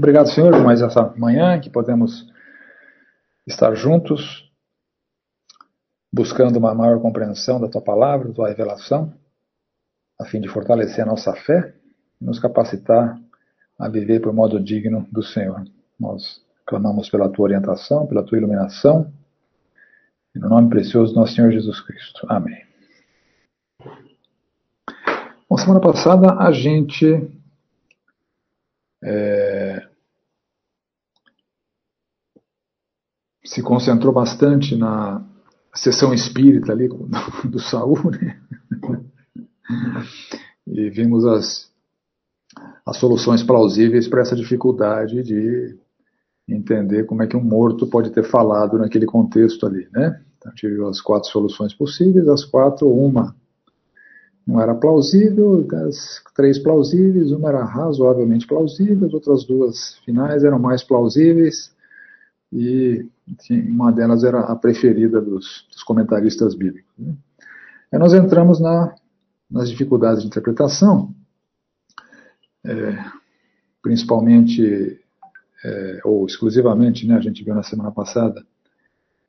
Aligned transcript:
Obrigado, 0.00 0.30
Senhor, 0.30 0.50
por 0.50 0.62
mais 0.62 0.80
essa 0.80 1.12
manhã 1.14 1.60
que 1.60 1.68
podemos 1.68 2.26
estar 3.46 3.74
juntos, 3.74 4.50
buscando 6.10 6.58
uma 6.58 6.74
maior 6.74 6.98
compreensão 7.02 7.60
da 7.60 7.68
Tua 7.68 7.82
palavra, 7.82 8.28
da 8.28 8.34
Tua 8.34 8.48
revelação, 8.48 9.12
a 10.18 10.24
fim 10.24 10.40
de 10.40 10.48
fortalecer 10.48 11.04
a 11.04 11.06
nossa 11.06 11.34
fé 11.34 11.74
e 12.18 12.24
nos 12.24 12.38
capacitar 12.38 13.20
a 13.78 13.88
viver 13.90 14.20
por 14.20 14.32
modo 14.32 14.58
digno 14.58 15.06
do 15.12 15.22
Senhor. 15.22 15.64
Nós 16.00 16.42
clamamos 16.64 17.10
pela 17.10 17.28
Tua 17.28 17.44
orientação, 17.44 18.06
pela 18.06 18.24
Tua 18.24 18.38
iluminação, 18.38 19.12
no 20.34 20.48
nome 20.48 20.70
precioso 20.70 21.12
do 21.12 21.20
nosso 21.20 21.34
Senhor 21.34 21.52
Jesus 21.52 21.78
Cristo. 21.82 22.26
Amém. 22.26 22.64
Bom, 25.46 25.58
semana 25.58 25.78
passada 25.78 26.38
a 26.38 26.50
gente 26.52 27.38
é, 29.02 29.69
se 33.50 33.62
concentrou 33.62 34.12
bastante 34.12 34.76
na 34.76 35.20
sessão 35.74 36.14
espírita 36.14 36.70
ali 36.70 36.88
do 37.44 37.58
Saul, 37.58 37.98
né? 38.12 38.40
e 40.68 40.88
vimos 40.88 41.26
as, 41.26 41.68
as 42.86 42.96
soluções 42.96 43.42
plausíveis 43.42 44.06
para 44.06 44.20
essa 44.20 44.36
dificuldade 44.36 45.24
de 45.24 45.76
entender 46.48 47.06
como 47.06 47.24
é 47.24 47.26
que 47.26 47.36
um 47.36 47.42
morto 47.42 47.88
pode 47.88 48.10
ter 48.10 48.22
falado 48.22 48.78
naquele 48.78 49.04
contexto 49.04 49.66
ali, 49.66 49.88
né? 49.92 50.20
Então, 50.38 50.52
tive 50.54 50.82
as 50.84 51.00
quatro 51.00 51.28
soluções 51.28 51.74
possíveis, 51.74 52.28
as 52.28 52.44
quatro, 52.44 52.88
uma 52.88 53.34
não 54.46 54.60
era 54.60 54.74
plausível, 54.74 55.66
as 55.88 56.22
três 56.36 56.58
plausíveis, 56.58 57.32
uma 57.32 57.48
era 57.48 57.64
razoavelmente 57.64 58.46
plausível, 58.46 59.08
as 59.08 59.14
outras 59.14 59.44
duas 59.44 59.98
finais 60.04 60.44
eram 60.44 60.58
mais 60.58 60.84
plausíveis, 60.84 61.72
e 62.52 63.08
uma 63.68 63.92
delas 63.92 64.24
era 64.24 64.40
a 64.40 64.56
preferida 64.56 65.20
dos, 65.20 65.66
dos 65.70 65.82
comentaristas 65.82 66.54
bíblicos. 66.54 66.92
Né? 66.98 67.14
Aí 67.92 67.98
nós 67.98 68.12
entramos 68.12 68.60
na, 68.60 68.94
nas 69.50 69.68
dificuldades 69.70 70.22
de 70.22 70.28
interpretação, 70.28 71.14
é, 72.64 73.04
principalmente, 73.82 75.00
é, 75.64 76.00
ou 76.04 76.26
exclusivamente, 76.26 77.06
né, 77.06 77.16
a 77.16 77.20
gente 77.20 77.42
viu 77.42 77.54
na 77.54 77.62
semana 77.62 77.90
passada, 77.90 78.44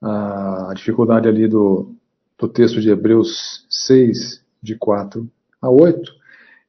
a, 0.02 0.72
a 0.72 0.74
dificuldade 0.74 1.28
ali 1.28 1.48
do, 1.48 1.96
do 2.38 2.48
texto 2.48 2.82
de 2.82 2.90
Hebreus 2.90 3.66
6, 3.70 4.44
de 4.62 4.76
4 4.76 5.30
a 5.62 5.70
8. 5.70 6.12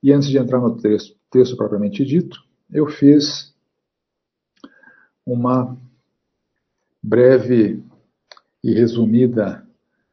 E 0.03 0.13
antes 0.13 0.29
de 0.29 0.39
entrar 0.39 0.61
no 0.61 0.77
texto, 0.77 1.17
texto 1.31 1.57
propriamente 1.57 2.05
dito, 2.05 2.39
eu 2.71 2.87
fiz 2.87 3.55
uma 5.25 5.77
breve 7.03 7.83
e 8.63 8.73
resumida 8.73 9.67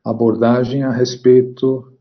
abordagem 0.03 0.83
a 0.83 0.91
respeito 0.91 1.93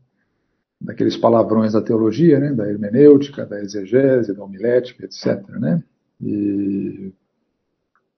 daqueles 0.81 1.17
palavrões 1.17 1.73
da 1.73 1.81
teologia, 1.81 2.39
né, 2.39 2.53
da 2.53 2.67
hermenêutica, 2.67 3.45
da 3.45 3.59
exegese, 3.59 4.33
da 4.33 4.43
homilética, 4.43 5.05
etc. 5.05 5.47
Né? 5.49 5.83
E 6.21 7.13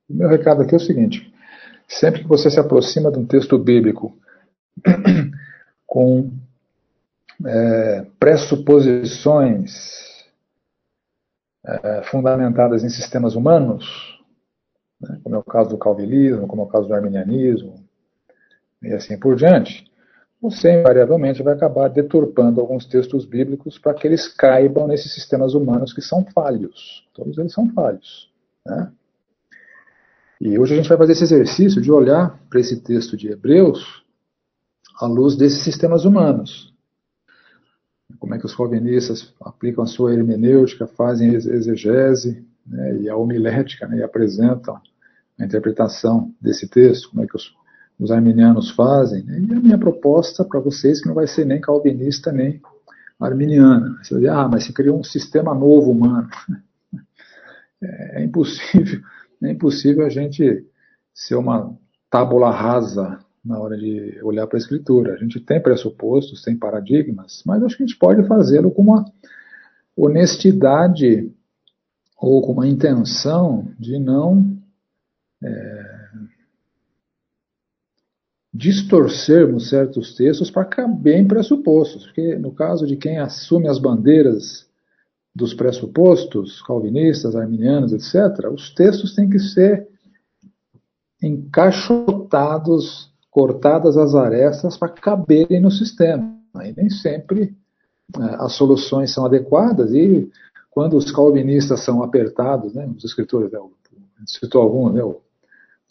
o 0.10 0.14
meu 0.14 0.30
recado 0.30 0.62
aqui 0.62 0.74
é 0.74 0.78
o 0.78 0.82
seguinte: 0.82 1.34
sempre 1.88 2.22
que 2.22 2.28
você 2.28 2.50
se 2.50 2.60
aproxima 2.60 3.12
de 3.12 3.20
um 3.20 3.26
texto 3.26 3.58
bíblico 3.58 4.16
com 5.86 6.32
é, 7.46 8.06
pressuposições 8.20 9.72
é, 11.66 12.04
fundamentadas 12.04 12.84
em 12.84 12.90
sistemas 12.90 13.36
humanos, 13.36 14.21
né, 15.02 15.20
como 15.24 15.36
é 15.36 15.40
o 15.40 15.44
caso 15.44 15.70
do 15.70 15.78
calvinismo, 15.78 16.48
como 16.48 16.62
é 16.62 16.66
o 16.66 16.68
caso 16.68 16.88
do 16.88 16.94
arminianismo, 16.94 17.76
e 18.82 18.94
assim 18.94 19.18
por 19.18 19.36
diante, 19.36 19.90
você 20.42 20.80
invariavelmente 20.80 21.44
vai 21.44 21.54
acabar 21.54 21.88
deturpando 21.88 22.60
alguns 22.60 22.86
textos 22.86 23.26
bíblicos 23.26 23.78
para 23.78 23.94
que 23.94 24.08
eles 24.08 24.28
caibam 24.28 24.88
nesses 24.88 25.14
sistemas 25.14 25.54
humanos 25.54 25.94
que 25.94 26.02
são 26.02 26.26
falhos. 26.34 27.08
Todos 27.14 27.38
eles 27.38 27.54
são 27.54 27.70
falhos. 27.70 28.32
Né? 28.66 28.92
E 30.40 30.58
hoje 30.58 30.74
a 30.74 30.78
gente 30.78 30.90
vai 30.90 30.98
fazer 30.98 31.12
esse 31.12 31.24
exercício 31.26 31.80
de 31.80 31.92
olhar 31.92 32.40
para 32.50 32.60
esse 32.60 32.82
texto 32.82 33.16
de 33.16 33.30
Hebreus 33.30 34.04
à 35.00 35.06
luz 35.06 35.36
desses 35.36 35.64
sistemas 35.64 36.06
humanos 36.06 36.72
como 38.20 38.36
é 38.36 38.40
que 38.40 38.46
os 38.46 38.56
calvinistas 38.56 39.34
aplicam 39.42 39.84
a 39.84 39.88
sua 39.88 40.14
hermenêutica, 40.14 40.88
fazem 40.88 41.34
exegese 41.34 42.46
né, 42.66 42.98
e 42.98 43.10
a 43.10 43.16
homilética 43.16 43.88
né, 43.88 43.98
e 43.98 44.04
apresentam 44.04 44.80
a 45.42 45.46
interpretação 45.46 46.34
desse 46.40 46.68
texto, 46.70 47.10
como 47.10 47.24
é 47.24 47.28
que 47.28 47.36
os, 47.36 47.54
os 48.00 48.12
arminianos 48.12 48.72
fazem. 48.72 49.24
Né, 49.24 49.40
e 49.40 49.54
a 49.54 49.60
minha 49.60 49.78
proposta 49.78 50.46
para 50.46 50.60
vocês 50.60 51.02
que 51.02 51.08
não 51.08 51.16
vai 51.16 51.28
ser 51.28 51.46
nem 51.46 51.60
calvinista 51.60 52.32
nem 52.32 52.62
arminiana. 53.20 53.98
Você 54.02 54.14
vai 54.14 54.22
dizer, 54.22 54.34
ah, 54.34 54.48
mas 54.48 54.66
se 54.66 54.74
criou 54.74 55.00
um 55.00 55.04
sistema 55.04 55.54
novo 55.54 55.92
humano. 55.92 56.30
É, 57.84 58.22
é 58.22 58.24
impossível, 58.24 59.02
é 59.42 59.50
impossível 59.50 60.06
a 60.06 60.10
gente 60.10 60.64
ser 61.16 61.34
uma 61.34 61.76
tábula 62.12 62.52
rasa 62.52 63.18
na 63.44 63.58
hora 63.58 63.76
de 63.76 64.20
olhar 64.22 64.46
para 64.46 64.58
a 64.58 64.62
escritura. 64.62 65.16
A 65.16 65.18
gente 65.18 65.40
tem 65.40 65.60
pressupostos, 65.60 66.44
tem 66.44 66.56
paradigmas, 66.56 67.42
mas 67.44 67.64
acho 67.64 67.76
que 67.76 67.82
a 67.82 67.88
gente 67.88 67.98
pode 67.98 68.24
fazê-lo 68.28 68.70
com 68.70 68.84
uma 68.84 69.04
honestidade 69.98 71.34
ou 72.20 72.42
com 72.44 72.52
uma 72.52 72.68
intenção 72.68 73.68
de 73.80 73.98
não 73.98 74.51
é, 75.44 76.02
distorcermos 78.54 79.70
certos 79.70 80.16
textos 80.16 80.52
para 80.52 80.66
caber 80.66 81.18
em 81.18 81.28
pressupostos. 81.28 82.06
Porque 82.06 82.36
no 82.36 82.52
caso 82.52 82.86
de 82.86 82.96
quem 82.98 83.18
assume 83.20 83.68
as 83.68 83.80
bandeiras 83.80 84.70
dos 85.34 85.54
pressupostos, 85.54 86.62
calvinistas, 86.62 87.36
arminianos, 87.36 87.94
etc., 87.94 88.50
os 88.52 88.74
textos 88.74 89.16
têm 89.16 89.30
que 89.30 89.40
ser 89.40 89.88
encaixotados 91.24 93.10
cortadas 93.30 93.96
as 93.96 94.14
arestas 94.14 94.76
para 94.76 94.90
caberem 94.90 95.62
no 95.62 95.72
sistema. 95.72 96.38
E 96.64 96.74
nem 96.76 96.90
sempre 96.90 97.56
é, 98.20 98.36
as 98.40 98.54
soluções 98.54 99.14
são 99.14 99.26
adequadas 99.26 99.94
e 99.94 100.30
quando 100.70 100.98
os 100.98 101.12
calvinistas 101.12 101.82
são 101.82 102.04
apertados, 102.04 102.74
né, 102.74 102.86
os 102.96 103.04
escritores, 103.04 103.52
né, 103.52 103.60
citou 104.26 104.62
alguns, 104.62 104.94
né, 104.94 105.04
o, 105.04 105.22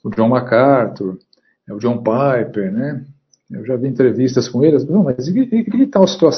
o, 0.05 0.11
John 0.11 0.29
MacArthur, 0.29 1.19
né, 1.67 1.75
o 1.75 1.79
John 1.79 1.99
Piper, 1.99 2.73
né, 2.73 3.05
eu 3.51 3.65
já 3.65 3.77
vi 3.77 3.89
entrevistas 3.89 4.49
com 4.49 4.65
eles, 4.65 4.87
não, 4.87 5.05
mas 5.05 5.27
e, 5.29 5.39
e, 5.39 5.83
e 5.83 5.87
tal, 5.87 6.07
situa 6.07 6.31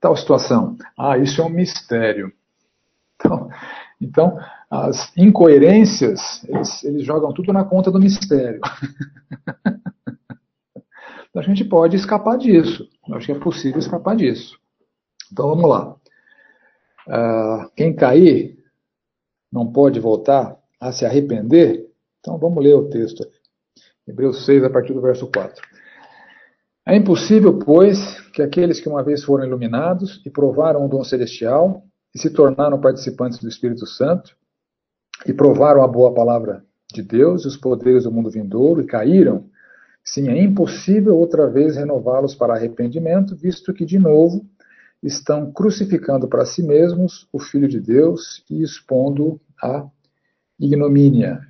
tal 0.00 0.16
situação? 0.16 0.76
Ah, 0.98 1.18
isso 1.18 1.42
é 1.42 1.44
um 1.44 1.50
mistério. 1.50 2.32
Então, 3.16 3.50
então 4.00 4.38
as 4.70 5.12
incoerências, 5.16 6.44
eles, 6.48 6.84
eles 6.84 7.04
jogam 7.04 7.32
tudo 7.32 7.52
na 7.52 7.64
conta 7.64 7.90
do 7.90 7.98
mistério. 7.98 8.60
a 11.34 11.42
gente 11.42 11.64
pode 11.64 11.96
escapar 11.96 12.38
disso. 12.38 12.88
Eu 13.08 13.16
acho 13.16 13.26
que 13.26 13.32
é 13.32 13.38
possível 13.38 13.78
escapar 13.78 14.14
disso. 14.14 14.58
Então 15.32 15.48
vamos 15.48 15.68
lá. 15.68 15.96
Uh, 17.08 17.70
quem 17.76 17.94
cair 17.94 18.58
não 19.52 19.72
pode 19.72 19.98
voltar 19.98 20.56
a 20.78 20.92
se 20.92 21.04
arrepender? 21.04 21.89
Então 22.20 22.38
vamos 22.38 22.62
ler 22.62 22.74
o 22.74 22.88
texto. 22.88 23.26
Hebreus 24.06 24.44
6, 24.44 24.64
a 24.64 24.70
partir 24.70 24.92
do 24.92 25.00
verso 25.00 25.26
4. 25.26 25.62
É 26.86 26.96
impossível, 26.96 27.58
pois, 27.58 28.20
que 28.30 28.42
aqueles 28.42 28.80
que 28.80 28.88
uma 28.88 29.02
vez 29.02 29.22
foram 29.24 29.44
iluminados 29.44 30.22
e 30.24 30.30
provaram 30.30 30.84
o 30.84 30.88
dom 30.88 31.04
celestial 31.04 31.82
e 32.14 32.18
se 32.18 32.30
tornaram 32.30 32.80
participantes 32.80 33.38
do 33.38 33.48
Espírito 33.48 33.86
Santo 33.86 34.36
e 35.26 35.32
provaram 35.32 35.82
a 35.82 35.88
boa 35.88 36.12
palavra 36.12 36.64
de 36.92 37.02
Deus 37.02 37.44
e 37.44 37.48
os 37.48 37.56
poderes 37.56 38.04
do 38.04 38.12
mundo 38.12 38.30
vindouro 38.30 38.80
e 38.80 38.86
caíram 38.86 39.48
Sim, 40.04 40.28
é 40.28 40.42
impossível 40.42 41.16
outra 41.16 41.48
vez 41.48 41.76
renová-los 41.76 42.34
para 42.34 42.54
arrependimento, 42.54 43.36
visto 43.36 43.72
que, 43.72 43.84
de 43.84 43.98
novo, 43.98 44.44
estão 45.02 45.52
crucificando 45.52 46.26
para 46.26 46.44
si 46.44 46.62
mesmos 46.62 47.28
o 47.32 47.38
Filho 47.38 47.68
de 47.68 47.80
Deus 47.80 48.42
e 48.50 48.62
expondo 48.62 49.40
a 49.62 49.86
ignomínia. 50.58 51.40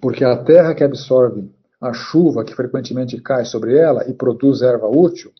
Porque 0.00 0.24
a 0.24 0.36
terra 0.36 0.74
que 0.74 0.84
absorve 0.84 1.50
a 1.80 1.92
chuva 1.92 2.44
que 2.44 2.54
frequentemente 2.54 3.20
cai 3.20 3.44
sobre 3.44 3.76
ela 3.76 4.08
e 4.08 4.14
produz 4.14 4.62
erva 4.62 4.88
útil, 4.88 5.32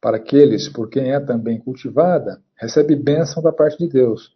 para 0.00 0.16
aqueles 0.16 0.68
por 0.68 0.88
quem 0.88 1.12
é 1.12 1.20
também 1.20 1.60
cultivada, 1.60 2.40
recebe 2.56 2.96
bênção 2.96 3.42
da 3.42 3.52
parte 3.52 3.78
de 3.78 3.88
Deus. 3.92 4.34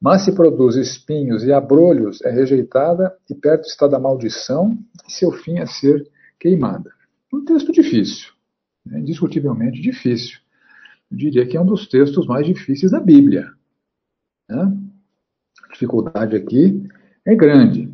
Mas 0.00 0.22
se 0.22 0.32
produz 0.32 0.76
espinhos 0.76 1.44
e 1.44 1.52
abrolhos, 1.52 2.22
é 2.22 2.30
rejeitada 2.30 3.14
e 3.28 3.34
perto 3.34 3.66
está 3.66 3.86
da 3.86 3.98
maldição, 3.98 4.76
e 5.06 5.12
seu 5.12 5.30
fim 5.30 5.58
é 5.58 5.66
ser 5.66 6.06
queimada. 6.40 6.90
Um 7.32 7.44
texto 7.44 7.72
difícil, 7.72 8.32
né, 8.84 9.00
indiscutivelmente 9.00 9.80
difícil. 9.80 10.38
Eu 11.10 11.16
diria 11.16 11.46
que 11.46 11.56
é 11.56 11.60
um 11.60 11.66
dos 11.66 11.86
textos 11.86 12.26
mais 12.26 12.46
difíceis 12.46 12.92
da 12.92 13.00
Bíblia. 13.00 13.50
Né? 14.48 14.76
A 15.64 15.72
dificuldade 15.72 16.36
aqui 16.36 16.82
é 17.26 17.34
grande. 17.34 17.93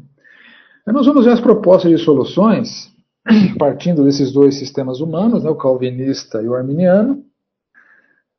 Nós 0.86 1.06
vamos 1.06 1.24
ver 1.24 1.32
as 1.32 1.40
propostas 1.40 1.90
de 1.90 1.98
soluções 1.98 2.90
partindo 3.58 4.04
desses 4.04 4.32
dois 4.32 4.58
sistemas 4.58 5.00
humanos, 5.00 5.44
né, 5.44 5.50
o 5.50 5.56
calvinista 5.56 6.42
e 6.42 6.48
o 6.48 6.54
arminiano. 6.54 7.24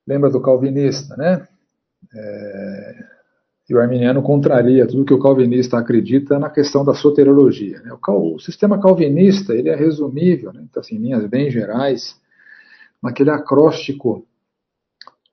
Lembra 0.07 0.29
do 0.29 0.41
calvinista, 0.41 1.15
né? 1.15 1.47
É, 2.13 3.05
e 3.69 3.75
o 3.75 3.79
arminiano 3.79 4.21
contraria 4.21 4.85
tudo 4.87 5.05
que 5.05 5.13
o 5.13 5.19
calvinista 5.19 5.77
acredita 5.77 6.37
na 6.37 6.49
questão 6.49 6.83
da 6.83 6.93
soteriologia. 6.93 7.79
Né? 7.81 7.93
O, 7.93 7.97
cal, 7.97 8.33
o, 8.33 8.39
sistema 8.39 8.81
calvinista 8.81 9.53
ele 9.53 9.69
é 9.69 9.75
resumível, 9.75 10.51
né? 10.51 10.61
então, 10.69 10.81
assim, 10.81 10.95
em 10.95 10.99
linhas 10.99 11.25
bem 11.27 11.49
gerais, 11.49 12.19
naquele 13.01 13.29
acróstico 13.29 14.27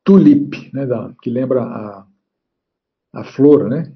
tulip, 0.05 0.70
né, 0.72 0.87
da, 0.87 1.12
que 1.20 1.31
lembra 1.31 1.62
a, 1.62 2.06
a 3.14 3.25
flor, 3.25 3.69
né? 3.69 3.93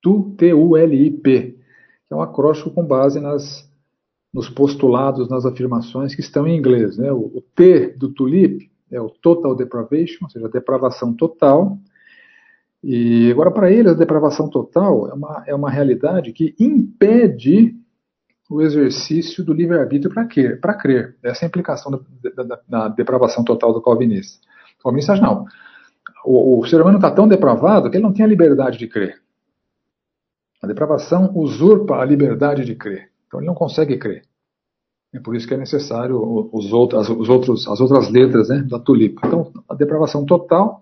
Tu, 0.00 0.34
T-U-L-I-P, 0.38 1.55
que 2.06 2.14
é 2.14 2.16
um 2.16 2.22
acróstico 2.22 2.70
com 2.70 2.84
base 2.84 3.20
nas, 3.20 3.68
nos 4.32 4.48
postulados, 4.48 5.28
nas 5.28 5.44
afirmações 5.44 6.14
que 6.14 6.20
estão 6.20 6.46
em 6.46 6.56
inglês. 6.56 6.96
Né? 6.96 7.10
O, 7.12 7.32
o 7.34 7.42
T 7.54 7.94
do 7.96 8.12
tulip 8.12 8.70
é 8.90 9.00
o 9.00 9.08
total 9.08 9.54
depravation, 9.54 10.24
ou 10.24 10.30
seja, 10.30 10.46
a 10.46 10.50
depravação 10.50 11.12
total. 11.12 11.78
E 12.82 13.30
agora, 13.32 13.50
para 13.50 13.70
ele, 13.70 13.88
a 13.88 13.94
depravação 13.94 14.48
total 14.48 15.08
é 15.08 15.14
uma, 15.14 15.44
é 15.48 15.54
uma 15.54 15.70
realidade 15.70 16.32
que 16.32 16.54
impede 16.58 17.74
o 18.48 18.62
exercício 18.62 19.44
do 19.44 19.52
livre-arbítrio 19.52 20.12
para 20.12 20.24
crer, 20.24 20.60
crer. 20.78 21.16
Essa 21.22 21.44
é 21.44 21.46
a 21.46 21.48
implicação 21.48 21.90
da, 21.90 22.44
da, 22.44 22.60
da, 22.68 22.88
depravação 22.88 23.42
total 23.42 23.72
do 23.72 23.82
calvinista. 23.82 24.38
O 24.78 24.84
calvinista 24.84 25.16
não. 25.16 25.46
O, 26.24 26.60
o 26.60 26.66
ser 26.66 26.80
humano 26.80 26.98
está 26.98 27.10
tão 27.10 27.26
depravado 27.26 27.90
que 27.90 27.96
ele 27.96 28.04
não 28.04 28.12
tem 28.12 28.24
a 28.24 28.28
liberdade 28.28 28.78
de 28.78 28.86
crer. 28.86 29.20
A 30.62 30.66
depravação 30.66 31.32
usurpa 31.34 31.96
a 31.96 32.04
liberdade 32.04 32.64
de 32.64 32.74
crer. 32.74 33.10
Então 33.26 33.40
ele 33.40 33.46
não 33.46 33.54
consegue 33.54 33.96
crer. 33.96 34.22
É 35.14 35.20
por 35.20 35.34
isso 35.34 35.46
que 35.46 35.54
é 35.54 35.56
necessário 35.56 36.20
os 36.52 36.72
outros, 36.72 37.08
os 37.08 37.28
outros, 37.28 37.68
as 37.68 37.80
outras 37.80 38.10
letras 38.10 38.48
né, 38.48 38.62
da 38.68 38.78
tulipa. 38.78 39.26
Então, 39.26 39.50
a 39.68 39.74
depravação 39.74 40.24
total. 40.24 40.80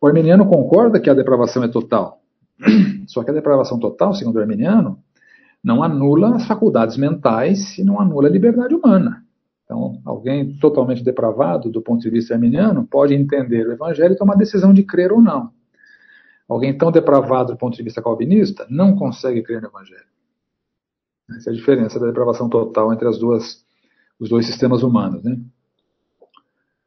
O 0.00 0.06
arminiano 0.06 0.46
concorda 0.46 1.00
que 1.00 1.10
a 1.10 1.14
depravação 1.14 1.64
é 1.64 1.68
total. 1.68 2.20
Só 3.06 3.22
que 3.24 3.30
a 3.30 3.34
depravação 3.34 3.78
total, 3.78 4.14
segundo 4.14 4.36
o 4.36 4.40
arminiano, 4.40 4.98
não 5.62 5.82
anula 5.82 6.36
as 6.36 6.46
faculdades 6.46 6.96
mentais 6.96 7.78
e 7.78 7.84
não 7.84 8.00
anula 8.00 8.28
a 8.28 8.30
liberdade 8.30 8.74
humana. 8.74 9.24
Então, 9.64 10.00
alguém 10.04 10.56
totalmente 10.58 11.02
depravado 11.02 11.70
do 11.70 11.80
ponto 11.80 12.02
de 12.02 12.10
vista 12.10 12.34
arminiano 12.34 12.84
pode 12.84 13.14
entender 13.14 13.66
o 13.66 13.72
evangelho 13.72 14.12
e 14.12 14.16
tomar 14.16 14.34
a 14.34 14.38
decisão 14.38 14.72
de 14.72 14.82
crer 14.82 15.12
ou 15.12 15.20
não. 15.20 15.50
Alguém 16.52 16.76
tão 16.76 16.92
depravado 16.92 17.52
do 17.52 17.58
ponto 17.58 17.74
de 17.74 17.82
vista 17.82 18.02
calvinista 18.02 18.66
não 18.68 18.94
consegue 18.94 19.42
crer 19.42 19.62
no 19.62 19.68
Evangelho. 19.68 20.04
Essa 21.30 21.48
é 21.48 21.52
a 21.52 21.56
diferença 21.56 21.98
da 21.98 22.06
depravação 22.06 22.46
total 22.46 22.92
entre 22.92 23.08
as 23.08 23.18
duas, 23.18 23.64
os 24.20 24.28
dois 24.28 24.44
sistemas 24.44 24.82
humanos. 24.82 25.24
Né? 25.24 25.40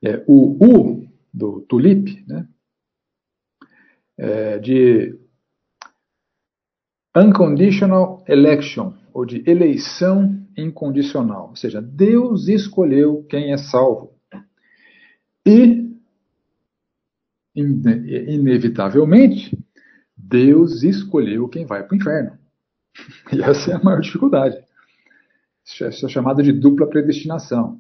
É, 0.04 0.24
o 0.28 0.56
U 0.64 1.08
do 1.34 1.62
tulip, 1.62 2.24
né, 2.28 2.48
é 4.18 4.60
de 4.60 5.20
unconditional 7.18 8.24
election, 8.28 8.94
ou 9.12 9.26
de 9.26 9.44
eleição 9.50 10.46
incondicional. 10.56 11.50
Ou 11.50 11.56
seja, 11.56 11.82
Deus 11.82 12.48
escolheu 12.48 13.26
quem 13.28 13.52
é 13.52 13.58
salvo. 13.58 14.14
E 15.44 15.85
inevitavelmente, 17.56 19.58
Deus 20.16 20.84
escolheu 20.84 21.48
quem 21.48 21.66
vai 21.66 21.84
para 21.84 21.94
o 21.94 21.98
inferno. 21.98 22.38
E 23.32 23.42
essa 23.42 23.72
é 23.72 23.76
a 23.76 23.84
maior 23.84 24.02
dificuldade. 24.02 24.58
Isso 25.66 25.84
é 25.84 26.10
chamado 26.10 26.44
de 26.44 26.52
dupla 26.52 26.88
predestinação. 26.88 27.80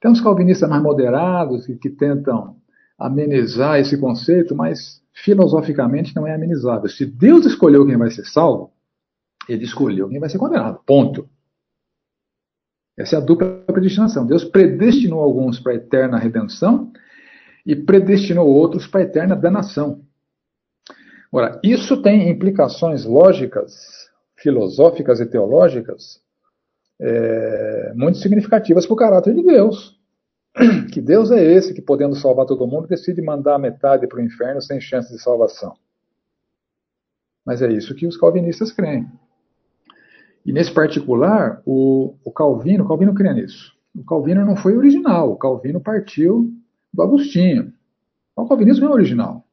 Tem 0.00 0.10
uns 0.10 0.20
calvinistas 0.20 0.68
mais 0.68 0.82
moderados 0.82 1.66
que, 1.66 1.76
que 1.76 1.90
tentam 1.90 2.56
amenizar 2.98 3.78
esse 3.78 3.98
conceito, 3.98 4.54
mas 4.54 5.02
filosoficamente 5.12 6.14
não 6.16 6.26
é 6.26 6.34
amenizável. 6.34 6.88
Se 6.88 7.04
Deus 7.04 7.46
escolheu 7.46 7.86
quem 7.86 7.96
vai 7.96 8.10
ser 8.10 8.24
salvo, 8.24 8.72
ele 9.48 9.64
escolheu 9.64 10.08
quem 10.08 10.18
vai 10.18 10.28
ser 10.28 10.38
condenado. 10.38 10.80
Ponto. 10.86 11.28
Essa 12.98 13.16
é 13.16 13.18
a 13.18 13.22
dupla 13.22 13.62
predestinação. 13.66 14.26
Deus 14.26 14.44
predestinou 14.44 15.20
alguns 15.20 15.60
para 15.60 15.72
a 15.72 15.76
eterna 15.76 16.18
redenção 16.18 16.90
e 17.66 17.74
predestinou 17.74 18.46
outros 18.46 18.86
para 18.86 19.00
a 19.00 19.02
eterna 19.02 19.34
danação. 19.34 20.00
Ora, 21.32 21.60
isso 21.64 22.00
tem 22.00 22.30
implicações 22.30 23.04
lógicas, 23.04 24.08
filosóficas 24.36 25.20
e 25.20 25.26
teológicas 25.26 26.24
é, 27.00 27.92
muito 27.94 28.18
significativas 28.18 28.86
para 28.86 28.94
o 28.94 28.96
caráter 28.96 29.34
de 29.34 29.42
Deus. 29.42 29.96
Que 30.92 31.00
Deus 31.02 31.30
é 31.30 31.42
esse 31.42 31.74
que, 31.74 31.82
podendo 31.82 32.14
salvar 32.14 32.46
todo 32.46 32.66
mundo, 32.66 32.88
decide 32.88 33.20
mandar 33.20 33.56
a 33.56 33.58
metade 33.58 34.06
para 34.06 34.18
o 34.18 34.22
inferno 34.22 34.62
sem 34.62 34.80
chance 34.80 35.12
de 35.12 35.20
salvação. 35.20 35.74
Mas 37.44 37.60
é 37.60 37.70
isso 37.70 37.94
que 37.94 38.06
os 38.06 38.16
calvinistas 38.16 38.72
creem. 38.72 39.06
E 40.44 40.52
nesse 40.52 40.72
particular, 40.72 41.60
o, 41.66 42.14
o 42.24 42.30
Calvino, 42.30 42.84
o 42.84 42.88
Calvino 42.88 43.12
crê 43.12 43.34
nisso. 43.34 43.74
O 43.94 44.04
Calvino 44.04 44.46
não 44.46 44.56
foi 44.56 44.76
original, 44.76 45.32
o 45.32 45.36
Calvino 45.36 45.80
partiu 45.80 46.50
do 46.96 47.02
Agostinho. 47.02 47.72
O 48.34 48.46
calvinismo 48.46 48.86
é 48.86 48.90
original. 48.90 49.44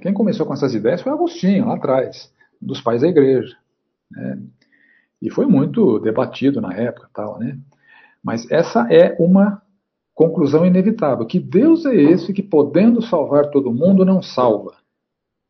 Quem 0.00 0.14
começou 0.14 0.46
com 0.46 0.54
essas 0.54 0.74
ideias 0.74 1.02
foi 1.02 1.12
Agostinho, 1.12 1.66
lá 1.66 1.74
atrás, 1.74 2.32
dos 2.60 2.80
pais 2.80 3.02
da 3.02 3.08
igreja. 3.08 3.56
Né? 4.10 4.38
E 5.20 5.30
foi 5.30 5.46
muito 5.46 5.98
debatido 5.98 6.60
na 6.60 6.72
época, 6.72 7.10
tal, 7.12 7.38
né? 7.38 7.58
Mas 8.22 8.50
essa 8.50 8.86
é 8.92 9.16
uma 9.18 9.62
conclusão 10.14 10.64
inevitável, 10.64 11.26
que 11.26 11.40
Deus 11.40 11.84
é 11.84 11.94
esse 11.94 12.32
que, 12.32 12.42
podendo 12.42 13.02
salvar 13.02 13.50
todo 13.50 13.72
mundo, 13.72 14.04
não 14.04 14.22
salva. 14.22 14.74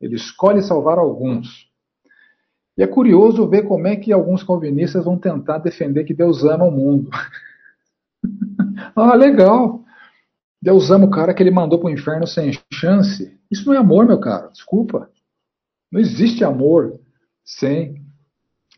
Ele 0.00 0.14
escolhe 0.14 0.62
salvar 0.62 0.98
alguns. 0.98 1.70
E 2.76 2.82
é 2.82 2.86
curioso 2.86 3.46
ver 3.46 3.62
como 3.62 3.86
é 3.86 3.94
que 3.94 4.12
alguns 4.12 4.42
calvinistas 4.42 5.04
vão 5.04 5.18
tentar 5.18 5.58
defender 5.58 6.04
que 6.04 6.14
Deus 6.14 6.42
ama 6.42 6.64
o 6.64 6.70
mundo. 6.70 7.10
ah, 8.96 9.14
legal. 9.14 9.83
Deus 10.64 10.90
ama 10.90 11.04
o 11.04 11.10
cara 11.10 11.34
que 11.34 11.42
ele 11.42 11.50
mandou 11.50 11.78
para 11.78 11.90
o 11.90 11.92
inferno 11.92 12.26
sem 12.26 12.58
chance. 12.72 13.38
Isso 13.50 13.66
não 13.66 13.74
é 13.74 13.76
amor, 13.76 14.06
meu 14.06 14.18
caro. 14.18 14.50
Desculpa. 14.50 15.10
Não 15.92 16.00
existe 16.00 16.42
amor 16.42 16.98
sem 17.44 18.02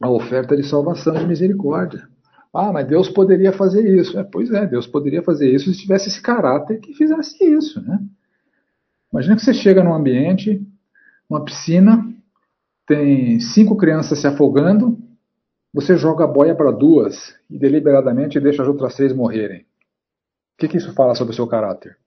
a 0.03 0.11
oferta 0.11 0.57
de 0.57 0.65
salvação 0.65 1.15
de 1.15 1.25
misericórdia. 1.25 2.09
Ah, 2.53 2.73
mas 2.73 2.89
Deus 2.89 3.09
poderia 3.09 3.53
fazer 3.53 3.89
isso. 3.89 4.19
É, 4.19 4.25
pois 4.25 4.51
é, 4.51 4.67
Deus 4.67 4.85
poderia 4.85 5.23
fazer 5.23 5.49
isso 5.49 5.73
se 5.73 5.79
tivesse 5.79 6.09
esse 6.09 6.21
caráter 6.21 6.81
que 6.81 6.93
fizesse 6.93 7.37
isso. 7.45 7.81
Né? 7.81 8.01
Imagina 9.13 9.37
que 9.37 9.43
você 9.43 9.55
chega 9.55 9.85
num 9.85 9.95
ambiente, 9.95 10.61
uma 11.31 11.45
piscina, 11.45 12.05
tem 12.85 13.39
cinco 13.39 13.77
crianças 13.77 14.19
se 14.19 14.27
afogando, 14.27 14.99
você 15.73 15.97
joga 15.97 16.25
a 16.25 16.27
boia 16.27 16.53
para 16.53 16.73
duas 16.73 17.37
e 17.49 17.57
deliberadamente 17.57 18.41
deixa 18.41 18.63
as 18.63 18.69
outras 18.69 18.97
três 18.97 19.13
morrerem. 19.13 19.65
O 20.57 20.59
que, 20.59 20.69
que 20.69 20.79
isso 20.79 20.95
fala 20.95 21.15
sobre 21.15 21.35
o 21.35 21.37
seu 21.37 21.47
caráter? 21.47 21.99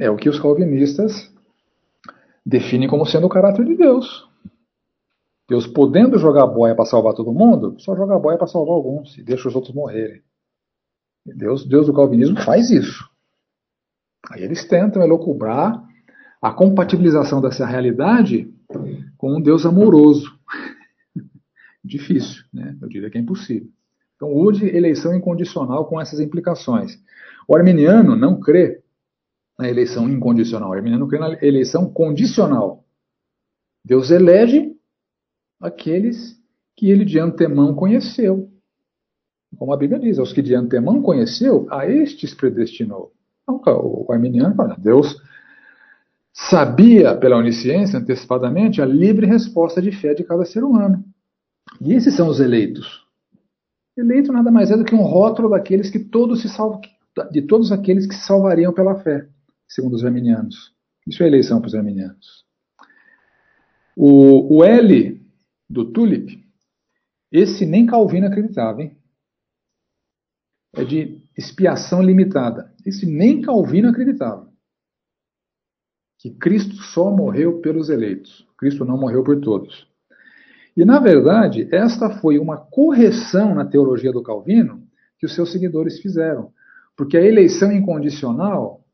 É 0.00 0.10
o 0.10 0.16
que 0.16 0.30
os 0.30 0.40
calvinistas 0.40 1.30
definem 2.44 2.88
como 2.88 3.04
sendo 3.04 3.26
o 3.26 3.30
caráter 3.30 3.66
de 3.66 3.76
Deus. 3.76 4.26
Deus 5.46 5.66
podendo 5.66 6.18
jogar 6.18 6.46
boia 6.46 6.74
para 6.74 6.86
salvar 6.86 7.12
todo 7.12 7.32
mundo, 7.32 7.78
só 7.78 7.94
joga 7.94 8.18
boia 8.18 8.38
para 8.38 8.46
salvar 8.46 8.74
alguns 8.74 9.18
e 9.18 9.22
deixa 9.22 9.46
os 9.46 9.54
outros 9.54 9.74
morrerem. 9.74 10.22
Deus, 11.26 11.66
Deus 11.66 11.86
do 11.86 11.92
calvinismo 11.92 12.40
faz 12.42 12.70
isso. 12.70 13.06
Aí 14.30 14.42
eles 14.42 14.66
tentam 14.66 15.02
elocubrar 15.02 15.86
a 16.40 16.50
compatibilização 16.50 17.42
dessa 17.42 17.66
realidade 17.66 18.50
com 19.18 19.36
um 19.36 19.40
Deus 19.40 19.66
amoroso. 19.66 20.38
Difícil, 21.84 22.42
né? 22.52 22.74
Eu 22.80 22.88
diria 22.88 23.10
que 23.10 23.18
é 23.18 23.20
impossível. 23.20 23.70
Então, 24.18 24.34
use 24.34 24.66
eleição 24.66 25.14
incondicional 25.14 25.86
com 25.86 26.00
essas 26.00 26.18
implicações. 26.18 26.98
O 27.46 27.54
arminiano 27.54 28.16
não 28.16 28.40
crê 28.40 28.82
na 29.56 29.68
eleição 29.68 30.08
incondicional. 30.08 30.70
O 30.70 30.72
arminiano 30.72 31.06
crê 31.06 31.20
na 31.20 31.32
eleição 31.40 31.88
condicional. 31.88 32.84
Deus 33.84 34.10
elege 34.10 34.76
aqueles 35.60 36.36
que 36.76 36.90
ele 36.90 37.04
de 37.04 37.20
antemão 37.20 37.76
conheceu. 37.76 38.50
Como 39.56 39.72
a 39.72 39.76
Bíblia 39.76 40.00
diz, 40.00 40.18
aos 40.18 40.32
que 40.32 40.42
de 40.42 40.54
antemão 40.54 41.00
conheceu, 41.00 41.68
a 41.70 41.86
estes 41.86 42.34
predestinou. 42.34 43.12
Então, 43.48 43.80
o 43.80 44.12
arminiano 44.12 44.54
fala, 44.56 44.76
Deus 44.76 45.16
sabia 46.32 47.16
pela 47.16 47.36
onisciência, 47.36 48.00
antecipadamente, 48.00 48.82
a 48.82 48.84
livre 48.84 49.26
resposta 49.26 49.80
de 49.80 49.92
fé 49.92 50.12
de 50.12 50.24
cada 50.24 50.44
ser 50.44 50.64
humano. 50.64 51.04
E 51.80 51.94
esses 51.94 52.14
são 52.14 52.28
os 52.28 52.40
eleitos. 52.40 53.07
Eleito 53.98 54.32
nada 54.32 54.48
mais 54.48 54.70
é 54.70 54.76
do 54.76 54.84
que 54.84 54.94
um 54.94 55.02
rótulo 55.02 55.50
daqueles 55.50 55.90
que 55.90 55.98
todos 55.98 56.40
se 56.40 56.48
salvam, 56.48 56.80
de 57.32 57.42
todos 57.42 57.72
aqueles 57.72 58.06
que 58.06 58.14
se 58.14 58.24
salvariam 58.24 58.72
pela 58.72 59.02
fé, 59.02 59.28
segundo 59.66 59.94
os 59.94 60.04
arminianos. 60.04 60.72
Isso 61.04 61.20
é 61.24 61.26
eleição 61.26 61.60
para 61.60 61.66
os 61.66 61.74
arminianos. 61.74 62.46
O, 63.96 64.58
o 64.58 64.64
L 64.64 65.20
do 65.68 65.90
Tulip, 65.90 66.40
esse 67.32 67.66
nem 67.66 67.86
Calvino 67.86 68.28
acreditava, 68.28 68.82
hein? 68.82 68.96
É 70.76 70.84
de 70.84 71.20
expiação 71.36 72.00
limitada. 72.00 72.72
Esse 72.86 73.04
nem 73.04 73.42
Calvino 73.42 73.88
acreditava. 73.88 74.48
Que 76.20 76.30
Cristo 76.30 76.76
só 76.76 77.10
morreu 77.10 77.60
pelos 77.60 77.88
eleitos. 77.88 78.46
Cristo 78.56 78.84
não 78.84 78.96
morreu 78.96 79.24
por 79.24 79.40
todos. 79.40 79.87
E, 80.78 80.84
na 80.84 81.00
verdade, 81.00 81.68
esta 81.72 82.08
foi 82.08 82.38
uma 82.38 82.56
correção 82.56 83.52
na 83.52 83.64
teologia 83.64 84.12
do 84.12 84.22
Calvino 84.22 84.86
que 85.18 85.26
os 85.26 85.34
seus 85.34 85.50
seguidores 85.50 85.98
fizeram. 85.98 86.52
Porque 86.96 87.16
a 87.16 87.20
eleição 87.20 87.72
incondicional 87.72 88.84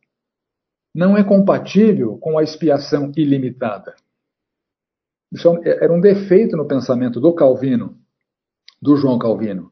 não 0.95 1.15
é 1.15 1.23
compatível 1.23 2.17
com 2.17 2.39
a 2.39 2.43
expiação 2.43 3.13
ilimitada. 3.15 3.95
Isso 5.31 5.47
era 5.63 5.93
um 5.93 6.01
defeito 6.01 6.57
no 6.57 6.67
pensamento 6.67 7.21
do 7.21 7.35
Calvino, 7.35 7.99
do 8.81 8.97
João 8.97 9.19
Calvino. 9.19 9.71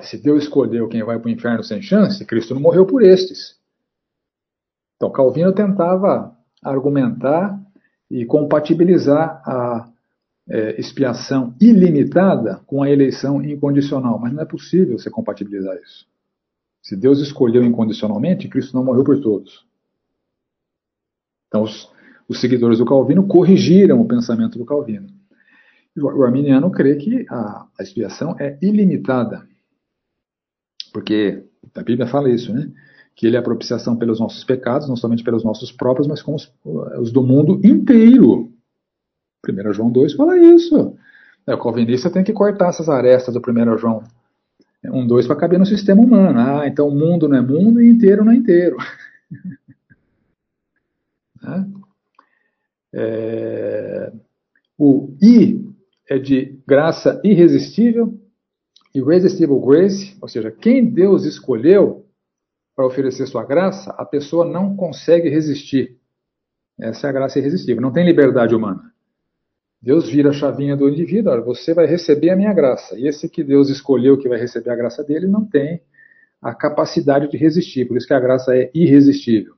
Se 0.00 0.16
Deus 0.16 0.44
escolheu 0.44 0.88
quem 0.88 1.02
vai 1.02 1.18
para 1.18 1.28
o 1.28 1.30
inferno 1.30 1.62
sem 1.62 1.82
chance, 1.82 2.24
Cristo 2.24 2.54
não 2.54 2.62
morreu 2.62 2.86
por 2.86 3.02
estes. 3.02 3.60
Então, 4.96 5.12
Calvino 5.12 5.52
tentava 5.52 6.34
argumentar 6.62 7.60
e 8.10 8.24
compatibilizar 8.24 9.42
a 9.44 9.90
é, 10.48 10.78
expiação 10.78 11.54
ilimitada 11.60 12.60
com 12.66 12.82
a 12.82 12.90
eleição 12.90 13.42
incondicional, 13.42 14.18
mas 14.18 14.32
não 14.32 14.42
é 14.42 14.46
possível 14.46 14.98
você 14.98 15.10
compatibilizar 15.10 15.76
isso. 15.76 16.06
Se 16.82 16.94
Deus 16.94 17.18
escolheu 17.20 17.64
incondicionalmente, 17.64 18.48
Cristo 18.48 18.76
não 18.76 18.84
morreu 18.84 19.04
por 19.04 19.20
todos. 19.20 19.66
Então, 21.48 21.62
os, 21.62 21.90
os 22.28 22.40
seguidores 22.40 22.78
do 22.78 22.84
Calvino 22.84 23.26
corrigiram 23.26 24.00
o 24.00 24.06
pensamento 24.06 24.58
do 24.58 24.66
Calvino. 24.66 25.08
O 25.96 26.22
arminiano 26.22 26.70
crê 26.70 26.96
que 26.96 27.24
a, 27.30 27.66
a 27.78 27.82
expiação 27.82 28.36
é 28.38 28.58
ilimitada. 28.60 29.46
Porque 30.92 31.44
a 31.74 31.82
Bíblia 31.82 32.06
fala 32.06 32.28
isso, 32.28 32.52
né? 32.52 32.70
Que 33.14 33.26
ele 33.26 33.36
é 33.36 33.38
a 33.38 33.42
propiciação 33.42 33.96
pelos 33.96 34.18
nossos 34.18 34.42
pecados, 34.44 34.88
não 34.88 34.96
somente 34.96 35.22
pelos 35.22 35.44
nossos 35.44 35.70
próprios, 35.70 36.08
mas 36.08 36.20
com 36.20 36.34
os, 36.34 36.52
os 37.00 37.12
do 37.12 37.22
mundo 37.22 37.60
inteiro. 37.64 38.53
1 39.52 39.72
João 39.72 39.90
2 39.90 40.14
fala 40.14 40.36
isso. 40.38 40.96
É, 41.46 41.54
o 41.54 41.58
calvinista 41.58 42.10
tem 42.10 42.24
que 42.24 42.32
cortar 42.32 42.68
essas 42.68 42.88
arestas 42.88 43.34
do 43.34 43.40
1 43.40 43.78
João 43.78 44.02
1, 44.84 45.06
2 45.06 45.26
para 45.26 45.36
caber 45.36 45.58
no 45.58 45.66
sistema 45.66 46.02
humano. 46.02 46.38
Ah, 46.38 46.66
então 46.66 46.88
o 46.88 46.94
mundo 46.94 47.28
não 47.28 47.36
é 47.36 47.40
mundo 47.40 47.80
e 47.80 47.88
inteiro 47.88 48.24
não 48.24 48.32
é 48.32 48.36
inteiro. 48.36 48.76
né? 51.42 51.66
É, 52.92 54.12
o 54.78 55.16
I 55.20 55.64
é 56.08 56.18
de 56.18 56.58
graça 56.66 57.20
irresistível, 57.24 58.20
irresistible 58.94 59.60
grace, 59.60 60.16
ou 60.20 60.28
seja, 60.28 60.50
quem 60.50 60.84
Deus 60.84 61.24
escolheu 61.24 62.06
para 62.76 62.86
oferecer 62.86 63.26
sua 63.26 63.44
graça, 63.44 63.90
a 63.92 64.04
pessoa 64.04 64.44
não 64.44 64.76
consegue 64.76 65.28
resistir. 65.28 65.98
Essa 66.78 67.06
é 67.06 67.10
a 67.10 67.12
graça 67.12 67.38
irresistível, 67.38 67.80
não 67.80 67.92
tem 67.92 68.04
liberdade 68.04 68.54
humana. 68.54 68.93
Deus 69.84 70.08
vira 70.08 70.30
a 70.30 70.32
chavinha 70.32 70.74
do 70.74 70.88
indivíduo, 70.88 71.30
olha, 71.30 71.42
você 71.42 71.74
vai 71.74 71.84
receber 71.84 72.30
a 72.30 72.36
minha 72.36 72.54
graça. 72.54 72.98
E 72.98 73.06
esse 73.06 73.28
que 73.28 73.44
Deus 73.44 73.68
escolheu 73.68 74.16
que 74.16 74.26
vai 74.26 74.38
receber 74.38 74.70
a 74.70 74.74
graça 74.74 75.04
dele 75.04 75.26
não 75.26 75.44
tem 75.44 75.82
a 76.40 76.54
capacidade 76.54 77.30
de 77.30 77.36
resistir, 77.36 77.84
por 77.84 77.98
isso 77.98 78.06
que 78.06 78.14
a 78.14 78.18
graça 78.20 78.56
é 78.56 78.70
irresistível. 78.74 79.52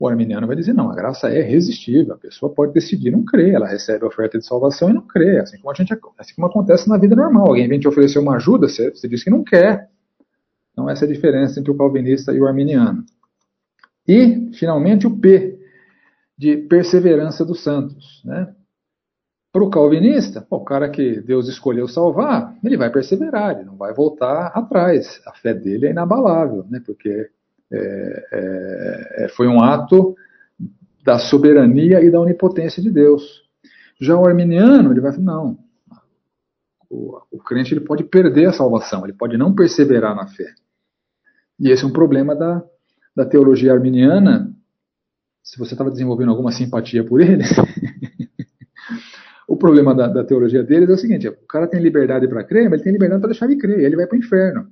O 0.00 0.08
arminiano 0.08 0.48
vai 0.48 0.56
dizer, 0.56 0.72
não, 0.72 0.90
a 0.90 0.94
graça 0.96 1.28
é 1.28 1.40
resistível, 1.40 2.14
a 2.14 2.18
pessoa 2.18 2.52
pode 2.52 2.72
decidir 2.72 3.12
não 3.12 3.24
crer, 3.24 3.54
ela 3.54 3.68
recebe 3.68 4.04
a 4.04 4.08
oferta 4.08 4.36
de 4.36 4.44
salvação 4.44 4.90
e 4.90 4.92
não 4.92 5.06
crê, 5.06 5.38
assim 5.38 5.56
como, 5.58 5.70
a 5.70 5.74
gente, 5.74 5.96
assim 6.18 6.34
como 6.34 6.48
acontece 6.48 6.88
na 6.88 6.98
vida 6.98 7.14
normal. 7.14 7.46
Alguém 7.46 7.68
vem 7.68 7.78
te 7.78 7.86
oferecer 7.86 8.18
uma 8.18 8.34
ajuda, 8.34 8.68
você, 8.68 8.90
você 8.90 9.06
diz 9.06 9.22
que 9.22 9.30
não 9.30 9.44
quer. 9.44 9.88
Então 10.72 10.90
essa 10.90 11.04
é 11.04 11.08
a 11.08 11.12
diferença 11.12 11.60
entre 11.60 11.70
o 11.70 11.76
calvinista 11.76 12.32
e 12.32 12.40
o 12.40 12.48
arminiano. 12.48 13.04
E, 14.08 14.50
finalmente, 14.54 15.06
o 15.06 15.16
P, 15.16 15.56
de 16.36 16.56
perseverança 16.56 17.44
dos 17.44 17.62
santos. 17.62 18.22
Né? 18.24 18.52
Para 19.52 19.62
o 19.62 19.70
calvinista, 19.70 20.46
o 20.48 20.64
cara 20.64 20.88
que 20.88 21.20
Deus 21.20 21.46
escolheu 21.48 21.86
salvar, 21.86 22.56
ele 22.64 22.76
vai 22.76 22.90
perseverar, 22.90 23.50
ele 23.50 23.64
não 23.64 23.76
vai 23.76 23.92
voltar 23.92 24.46
atrás. 24.46 25.20
A 25.26 25.32
fé 25.34 25.52
dele 25.52 25.86
é 25.86 25.90
inabalável, 25.90 26.64
né? 26.70 26.80
porque 26.84 27.28
é, 27.70 28.26
é, 28.32 29.24
é, 29.24 29.28
foi 29.28 29.46
um 29.46 29.62
ato 29.62 30.16
da 31.04 31.18
soberania 31.18 32.00
e 32.00 32.10
da 32.10 32.20
onipotência 32.20 32.82
de 32.82 32.90
Deus. 32.90 33.42
Já 34.00 34.16
o 34.16 34.26
arminiano, 34.26 34.90
ele 34.90 35.00
vai 35.00 35.14
não, 35.18 35.58
o, 36.92 37.18
o 37.30 37.38
crente 37.38 37.72
ele 37.72 37.80
pode 37.80 38.04
perder 38.04 38.46
a 38.46 38.52
salvação, 38.52 39.04
ele 39.04 39.14
pode 39.14 39.38
não 39.38 39.54
perseverar 39.54 40.14
na 40.14 40.26
fé. 40.26 40.54
E 41.58 41.70
esse 41.70 41.82
é 41.84 41.86
um 41.86 41.92
problema 41.92 42.36
da, 42.36 42.62
da 43.16 43.24
teologia 43.24 43.72
arminiana. 43.72 44.54
Se 45.42 45.58
você 45.58 45.72
estava 45.72 45.90
desenvolvendo 45.90 46.30
alguma 46.30 46.52
simpatia 46.52 47.02
por 47.02 47.20
eles, 47.20 47.48
o 47.56 47.81
problema 49.62 49.94
da, 49.94 50.08
da, 50.08 50.24
teologia 50.24 50.62
deles 50.62 50.90
é 50.90 50.92
o 50.92 50.98
seguinte: 50.98 51.28
o 51.28 51.46
cara 51.46 51.68
tem 51.68 51.80
liberdade 51.80 52.26
para 52.26 52.42
crer, 52.42 52.68
mas 52.68 52.80
ele 52.80 52.84
tem 52.84 52.92
liberdade 52.92 53.20
para 53.20 53.30
deixar 53.30 53.46
de 53.46 53.56
crer, 53.56 53.78
ele 53.78 53.96
vai 53.96 54.06
para 54.06 54.16
o 54.16 54.18
inferno. 54.18 54.66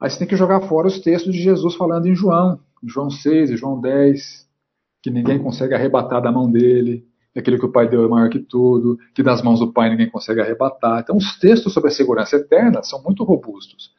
Aí 0.00 0.10
você 0.10 0.18
tem 0.18 0.26
que 0.26 0.36
jogar 0.36 0.62
fora 0.62 0.88
os 0.88 1.00
textos 1.00 1.32
de 1.32 1.40
Jesus 1.40 1.76
falando 1.76 2.06
em 2.06 2.14
João, 2.14 2.58
João 2.82 3.08
6 3.08 3.50
e 3.50 3.56
João 3.56 3.80
10, 3.80 4.46
que 5.00 5.10
ninguém 5.10 5.38
consegue 5.38 5.74
arrebatar 5.74 6.20
da 6.20 6.32
mão 6.32 6.50
dele, 6.50 7.06
que 7.32 7.38
aquele 7.38 7.58
que 7.58 7.64
o 7.64 7.72
Pai 7.72 7.88
deu 7.88 8.04
é 8.04 8.08
maior 8.08 8.28
que 8.28 8.40
tudo, 8.40 8.98
que 9.14 9.22
das 9.22 9.40
mãos 9.40 9.60
do 9.60 9.72
Pai 9.72 9.88
ninguém 9.88 10.10
consegue 10.10 10.40
arrebatar. 10.40 11.00
Então, 11.00 11.16
os 11.16 11.38
textos 11.38 11.72
sobre 11.72 11.90
a 11.90 11.92
segurança 11.92 12.36
eterna 12.36 12.82
são 12.82 13.02
muito 13.02 13.22
robustos. 13.22 13.92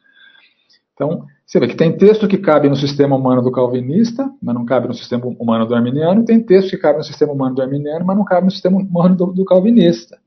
Então, 0.94 1.26
você 1.44 1.60
vê 1.60 1.68
que 1.68 1.76
tem 1.76 1.96
texto 1.96 2.26
que 2.26 2.38
cabe 2.38 2.68
no 2.68 2.76
sistema 2.76 3.16
humano 3.16 3.42
do 3.42 3.52
calvinista, 3.52 4.30
mas 4.42 4.54
não 4.54 4.64
cabe 4.64 4.88
no 4.88 4.94
sistema 4.94 5.26
humano 5.26 5.66
do 5.66 5.74
arminiano, 5.74 6.24
tem 6.24 6.42
texto 6.42 6.70
que 6.70 6.78
cabe 6.78 6.98
no 6.98 7.04
sistema 7.04 7.32
humano 7.32 7.54
do 7.54 7.62
arminiano, 7.62 8.04
mas 8.04 8.16
não 8.16 8.24
cabe 8.24 8.46
no 8.46 8.50
sistema 8.50 8.78
humano 8.78 9.14
do, 9.14 9.26
do 9.26 9.44
calvinista. 9.44 10.18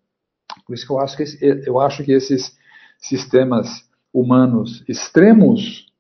Por 0.70 0.76
isso 0.76 0.86
que 0.86 0.94
eu 0.94 1.00
acho 1.00 1.18
que, 1.18 1.24
eu 1.66 1.80
acho 1.80 2.04
que 2.04 2.12
esses 2.12 2.56
sistemas 3.00 3.90
humanos 4.14 4.84
extremos, 4.88 5.92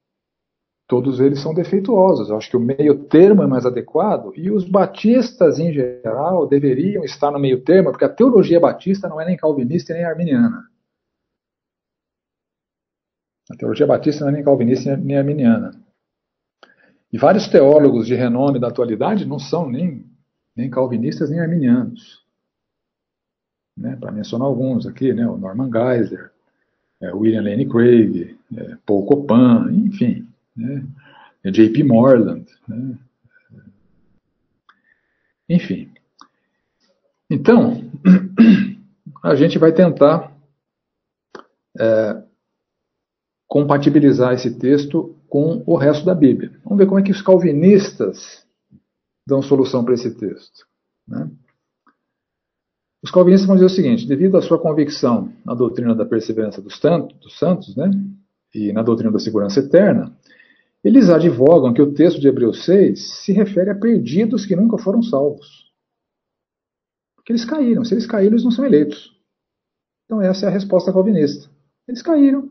todos 0.87 1.19
eles 1.19 1.39
são 1.41 1.55
defeituosos. 1.55 2.29
Eu 2.29 2.37
acho 2.37 2.51
que 2.51 2.55
o 2.55 2.59
meio 2.59 3.05
termo 3.05 3.41
é 3.41 3.47
mais 3.47 3.65
adequado 3.65 4.31
e 4.35 4.51
os 4.51 4.69
batistas, 4.69 5.57
em 5.57 5.73
geral, 5.73 6.45
deveriam 6.45 7.03
estar 7.03 7.31
no 7.31 7.39
meio 7.39 7.63
termo, 7.63 7.89
porque 7.89 8.05
a 8.05 8.09
teologia 8.09 8.59
batista 8.59 9.09
não 9.09 9.19
é 9.19 9.25
nem 9.25 9.35
calvinista 9.35 9.91
nem 9.91 10.03
arminiana. 10.03 10.69
A 13.49 13.55
teologia 13.55 13.87
batista 13.87 14.23
não 14.23 14.29
é 14.29 14.33
nem 14.33 14.43
calvinista 14.43 14.95
nem 14.95 15.17
arminiana. 15.17 15.71
E 17.11 17.17
vários 17.17 17.47
teólogos 17.47 18.05
de 18.05 18.13
renome 18.13 18.59
da 18.59 18.67
atualidade 18.67 19.25
não 19.25 19.39
são 19.39 19.67
nem, 19.67 20.05
nem 20.55 20.69
calvinistas 20.69 21.31
nem 21.31 21.39
arminianos. 21.39 22.28
Né, 23.79 23.95
Para 23.95 24.11
mencionar 24.11 24.45
alguns 24.45 24.85
aqui, 24.85 25.13
né, 25.13 25.25
o 25.25 25.37
Norman 25.37 25.71
Geisler, 25.71 26.31
é, 26.99 27.13
William 27.13 27.41
Lane 27.41 27.65
Craig, 27.65 28.37
é, 28.57 28.77
Paul 28.85 29.05
Copan, 29.05 29.71
enfim, 29.71 30.27
né, 30.53 30.85
é 31.45 31.49
J.P. 31.49 31.85
Morland, 31.85 32.45
né, 32.67 32.97
enfim. 35.47 35.89
Então, 37.29 37.89
a 39.23 39.33
gente 39.35 39.57
vai 39.57 39.71
tentar 39.71 40.35
é, 41.79 42.21
compatibilizar 43.47 44.33
esse 44.33 44.59
texto 44.59 45.15
com 45.29 45.63
o 45.65 45.77
resto 45.77 46.05
da 46.05 46.13
Bíblia. 46.13 46.51
Vamos 46.65 46.79
ver 46.79 46.85
como 46.85 46.99
é 46.99 47.03
que 47.03 47.11
os 47.11 47.21
calvinistas 47.21 48.45
dão 49.25 49.41
solução 49.41 49.85
para 49.85 49.93
esse 49.93 50.13
texto. 50.15 50.67
Né? 51.07 51.29
Os 53.01 53.11
calvinistas 53.11 53.47
vão 53.47 53.55
dizer 53.55 53.65
o 53.65 53.69
seguinte: 53.69 54.07
devido 54.07 54.37
à 54.37 54.41
sua 54.41 54.59
convicção 54.59 55.31
na 55.45 55.53
doutrina 55.53 55.95
da 55.95 56.05
perseverança 56.05 56.61
dos, 56.61 56.79
tantos, 56.79 57.17
dos 57.19 57.37
santos, 57.37 57.75
né, 57.75 57.89
e 58.53 58.73
na 58.73 58.83
doutrina 58.83 59.11
da 59.11 59.19
segurança 59.19 59.59
eterna, 59.59 60.15
eles 60.83 61.09
advogam 61.09 61.73
que 61.73 61.81
o 61.81 61.93
texto 61.93 62.19
de 62.19 62.27
Hebreus 62.27 62.65
6 62.65 63.23
se 63.23 63.33
refere 63.33 63.69
a 63.69 63.75
perdidos 63.75 64.45
que 64.45 64.55
nunca 64.55 64.77
foram 64.77 65.01
salvos. 65.01 65.69
Porque 67.15 67.33
eles 67.33 67.45
caíram. 67.45 67.83
Se 67.83 67.93
eles 67.93 68.07
caíram, 68.07 68.33
eles 68.33 68.43
não 68.43 68.51
são 68.51 68.65
eleitos. 68.65 69.15
Então, 70.05 70.21
essa 70.21 70.45
é 70.45 70.49
a 70.49 70.51
resposta 70.51 70.91
calvinista. 70.91 71.49
Eles 71.87 72.01
caíram. 72.01 72.49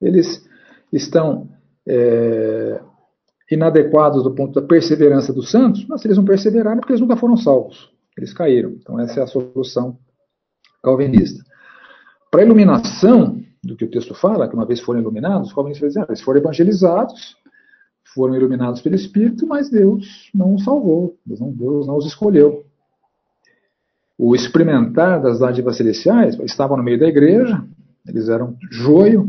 Eles 0.00 0.46
estão 0.92 1.48
é, 1.88 2.80
inadequados 3.50 4.22
do 4.22 4.34
ponto 4.34 4.60
da 4.60 4.66
perseverança 4.66 5.32
dos 5.32 5.50
santos, 5.50 5.86
mas 5.86 6.04
eles 6.04 6.16
não 6.16 6.24
perseveraram, 6.24 6.80
porque 6.80 6.92
eles 6.92 7.00
nunca 7.00 7.16
foram 7.16 7.36
salvos. 7.36 7.90
Eles 8.16 8.32
caíram. 8.32 8.70
Então, 8.70 8.98
essa 8.98 9.20
é 9.20 9.22
a 9.22 9.26
solução 9.26 9.98
calvinista. 10.82 11.44
Para 12.30 12.42
a 12.42 12.44
iluminação 12.44 13.42
do 13.62 13.76
que 13.76 13.84
o 13.84 13.90
texto 13.90 14.14
fala, 14.14 14.48
que 14.48 14.54
uma 14.54 14.64
vez 14.64 14.80
foram 14.80 15.00
iluminados, 15.00 15.48
os 15.48 15.54
calvinistas 15.54 15.88
dizem, 15.88 16.02
ah, 16.02 16.06
eles 16.08 16.20
foram 16.20 16.40
evangelizados, 16.40 17.36
foram 18.14 18.34
iluminados 18.34 18.80
pelo 18.80 18.94
Espírito, 18.94 19.46
mas 19.46 19.68
Deus 19.68 20.30
não 20.34 20.54
os 20.54 20.64
salvou, 20.64 21.18
Deus 21.26 21.40
não, 21.40 21.52
Deus 21.52 21.86
não 21.86 21.96
os 21.96 22.06
escolheu. 22.06 22.64
o 24.18 24.34
experimentar 24.34 25.20
das 25.20 25.40
dádivas 25.40 25.76
celestiais, 25.76 26.38
estavam 26.40 26.78
no 26.78 26.82
meio 26.82 26.98
da 26.98 27.06
igreja, 27.06 27.62
eles 28.08 28.30
eram 28.30 28.56
joio, 28.70 29.24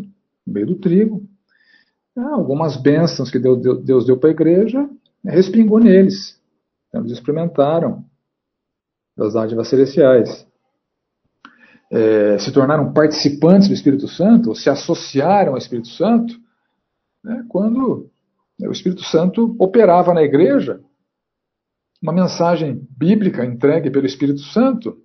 no 0.46 0.53
meio 0.53 0.67
do 0.67 0.75
trigo. 0.75 1.27
Ah, 2.15 2.36
algumas 2.36 2.77
bênçãos 2.77 3.29
que 3.29 3.38
Deus, 3.38 3.84
Deus 3.84 4.06
deu 4.06 4.17
para 4.17 4.29
a 4.29 4.32
igreja, 4.32 4.89
respingou 5.25 5.79
neles. 5.79 6.39
Então, 6.88 7.01
eles 7.01 7.12
experimentaram 7.12 8.06
das 9.18 9.34
dádivas 9.34 9.68
celestiais. 9.68 10.48
É, 11.90 12.38
se 12.38 12.52
tornaram 12.52 12.94
participantes 12.94 13.68
do 13.68 13.74
Espírito 13.74 14.08
Santo, 14.08 14.50
ou 14.50 14.56
se 14.56 14.70
associaram 14.70 15.54
ao 15.54 15.58
Espírito 15.58 15.88
Santo, 15.88 16.36
né, 17.24 17.46
quando 17.50 18.10
o 18.62 18.72
Espírito 18.72 19.04
Santo 19.04 19.56
operava 19.60 20.14
na 20.14 20.22
igreja 20.22 20.82
uma 22.02 22.14
mensagem 22.14 22.88
bíblica 22.90 23.46
entregue 23.46 23.90
pelo 23.90 24.06
Espírito 24.06 24.42
Santo, 24.42 25.02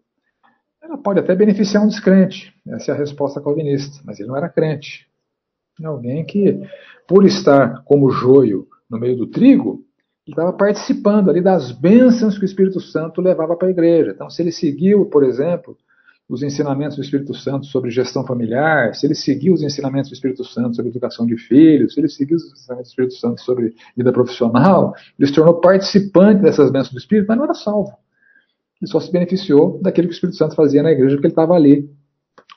ela 0.82 0.98
pode 0.98 1.20
até 1.20 1.34
beneficiar 1.34 1.82
um 1.82 1.88
descrente. 1.88 2.54
Essa 2.66 2.92
é 2.92 2.94
a 2.94 2.98
resposta 2.98 3.40
calvinista. 3.40 4.02
Mas 4.04 4.18
ele 4.18 4.28
não 4.28 4.36
era 4.36 4.48
crente. 4.48 5.08
É 5.80 5.86
alguém 5.86 6.24
que, 6.24 6.60
por 7.08 7.24
estar 7.24 7.82
como 7.84 8.10
joio 8.10 8.66
no 8.90 8.98
meio 8.98 9.16
do 9.16 9.26
trigo, 9.26 9.84
ele 10.26 10.34
estava 10.34 10.52
participando 10.52 11.30
ali 11.30 11.40
das 11.40 11.72
bênçãos 11.72 12.38
que 12.38 12.44
o 12.44 12.46
Espírito 12.46 12.80
Santo 12.80 13.20
levava 13.20 13.56
para 13.56 13.68
a 13.68 13.70
igreja. 13.70 14.12
Então, 14.12 14.30
se 14.30 14.40
ele 14.40 14.52
seguiu, 14.52 15.06
por 15.06 15.24
exemplo, 15.24 15.76
os 16.28 16.42
ensinamentos 16.42 16.96
do 16.96 17.02
Espírito 17.02 17.34
Santo 17.34 17.66
sobre 17.66 17.90
gestão 17.90 18.24
familiar, 18.24 18.94
se 18.94 19.04
ele 19.04 19.14
seguiu 19.14 19.52
os 19.52 19.62
ensinamentos 19.62 20.10
do 20.10 20.14
Espírito 20.14 20.44
Santo 20.44 20.76
sobre 20.76 20.90
educação 20.90 21.26
de 21.26 21.36
filhos, 21.36 21.94
se 21.94 22.00
ele 22.00 22.08
seguiu 22.08 22.36
os 22.36 22.52
ensinamentos 22.52 22.90
do 22.90 22.92
Espírito 22.92 23.14
Santo 23.14 23.40
sobre 23.40 23.74
vida 23.96 24.12
profissional, 24.12 24.94
ele 25.18 25.26
se 25.26 25.34
tornou 25.34 25.60
participante 25.60 26.40
dessas 26.40 26.70
bênçãos 26.70 26.92
do 26.92 26.98
Espírito, 26.98 27.26
mas 27.28 27.36
não 27.36 27.44
era 27.44 27.54
salvo. 27.54 27.92
Ele 28.80 28.90
só 28.90 29.00
se 29.00 29.10
beneficiou 29.10 29.80
daquilo 29.82 30.06
que 30.06 30.12
o 30.12 30.16
Espírito 30.16 30.38
Santo 30.38 30.54
fazia 30.54 30.82
na 30.82 30.92
igreja, 30.92 31.16
porque 31.16 31.26
ele 31.26 31.32
estava 31.32 31.54
ali, 31.54 31.90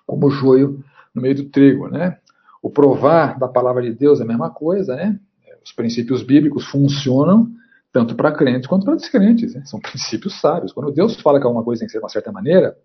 como 0.05 0.29
joio 0.29 0.83
no 1.13 1.21
meio 1.21 1.35
do 1.35 1.45
trigo. 1.45 1.87
Né? 1.87 2.17
O 2.61 2.69
provar 2.69 3.39
da 3.39 3.47
palavra 3.47 3.81
de 3.81 3.91
Deus 3.91 4.19
é 4.19 4.23
a 4.23 4.27
mesma 4.27 4.51
coisa, 4.51 4.95
né? 4.95 5.19
Os 5.65 5.73
princípios 5.73 6.21
bíblicos 6.21 6.65
funcionam 6.67 7.51
tanto 7.91 8.13
para 8.13 8.31
crentes 8.31 8.67
quanto 8.67 8.85
para 8.85 8.95
descrentes. 8.95 9.55
Né? 9.55 9.63
São 9.65 9.79
princípios 9.81 10.39
sábios. 10.39 10.71
Quando 10.71 10.91
Deus 10.91 11.19
fala 11.19 11.39
que 11.39 11.45
alguma 11.45 11.63
coisa 11.63 11.79
tem 11.79 11.87
que 11.87 11.91
ser 11.91 11.97
de 11.97 12.03
uma 12.03 12.09
certa 12.09 12.31
maneira, 12.31 12.77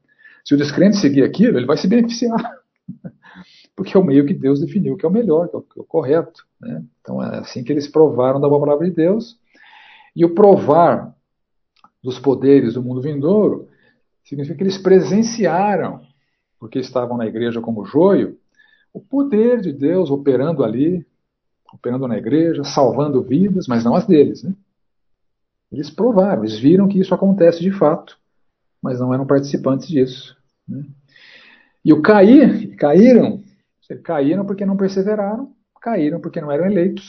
se 0.45 0.55
o 0.55 0.57
descrente 0.57 0.97
seguir 0.97 1.23
aquilo, 1.23 1.59
ele 1.59 1.67
vai 1.67 1.77
se 1.77 1.87
beneficiar. 1.87 2.59
Porque 3.77 3.97
é 3.97 4.01
o 4.01 4.05
meio 4.05 4.27
que 4.27 4.35
Deus 4.35 4.61
definiu 4.61 4.97
que 4.97 5.05
é 5.05 5.09
o 5.09 5.13
melhor, 5.13 5.49
que 5.49 5.57
é 5.57 5.59
o, 5.59 5.63
que 5.63 5.79
é 5.79 5.83
o 5.83 5.85
correto. 5.85 6.47
Né? 6.61 6.83
Então 7.01 7.23
é 7.23 7.39
assim 7.39 7.63
que 7.63 7.73
eles 7.73 7.87
provaram 7.87 8.41
da 8.41 8.49
boa 8.49 8.61
palavra 8.61 8.89
de 8.89 8.95
Deus. 8.95 9.39
E 10.17 10.25
o 10.25 10.35
provar 10.35 11.15
dos 12.03 12.19
poderes 12.19 12.75
do 12.75 12.83
mundo 12.83 13.03
vindouro 13.03 13.69
significa 14.25 14.57
que 14.57 14.63
eles 14.63 14.79
presenciaram, 14.79 16.01
porque 16.59 16.79
estavam 16.79 17.17
na 17.17 17.27
igreja 17.27 17.61
como 17.61 17.85
joio, 17.85 18.39
o 18.93 19.01
poder 19.01 19.61
de 19.61 19.73
Deus 19.73 20.11
operando 20.11 20.65
ali, 20.65 21.07
operando 21.73 22.09
na 22.09 22.19
igreja, 22.19 22.65
salvando 22.65 23.23
vidas, 23.23 23.67
mas 23.67 23.85
não 23.85 23.95
as 23.95 24.07
deles. 24.07 24.43
Né? 24.43 24.53
Eles 25.73 25.91
provaram, 25.91 26.43
eles 26.43 26.59
viram 26.59 26.89
que 26.89 26.99
isso 26.99 27.15
acontece 27.15 27.61
de 27.61 27.71
fato 27.71 28.21
mas 28.83 28.99
não 28.99 29.13
eram 29.13 29.27
participantes 29.27 29.89
disso. 29.89 30.37
Né? 30.67 30.85
E 31.85 31.93
o 31.93 32.03
cair, 32.03 32.75
caíram, 32.77 33.43
caíram 34.03 34.45
porque 34.45 34.65
não 34.65 34.77
perseveraram, 34.77 35.53
caíram 35.81 36.21
porque 36.21 36.41
não 36.41 36.51
eram 36.51 36.67
eleitos, 36.67 37.09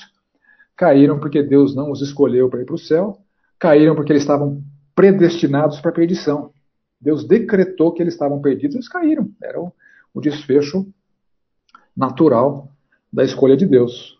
caíram 0.75 1.20
porque 1.20 1.44
Deus 1.44 1.75
não 1.75 1.91
os 1.91 2.01
escolheu 2.01 2.50
para 2.50 2.62
ir 2.62 2.65
para 2.65 2.75
o 2.75 2.80
céu, 2.80 3.18
caíram 3.60 3.96
porque 3.96 4.12
eles 4.12 4.24
estavam 4.24 4.63
predestinados 4.96 5.80
para 5.80 5.91
a 5.91 5.94
perdição. 5.94 6.51
Deus 7.00 7.25
decretou 7.25 7.91
que 7.91 8.01
eles 8.01 8.13
estavam 8.13 8.41
perdidos, 8.41 8.75
eles 8.75 8.88
caíram. 8.88 9.30
Era 9.41 9.60
o, 9.60 9.72
o 10.13 10.22
desfecho 10.22 10.88
natural 11.96 12.70
da 13.12 13.24
escolha 13.24 13.58
de 13.58 13.65
Deus. 13.65 14.20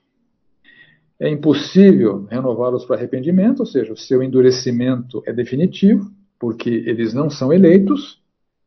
É 1.22 1.30
impossível 1.30 2.26
renová-los 2.32 2.84
para 2.84 2.96
arrependimento, 2.96 3.60
ou 3.60 3.66
seja, 3.68 3.94
o 3.94 3.98
seu 3.98 4.24
endurecimento 4.24 5.22
é 5.28 5.32
definitivo 5.32 6.10
porque 6.40 6.72
eles 6.72 7.14
não 7.14 7.30
são 7.30 7.54
eleitos, 7.54 8.20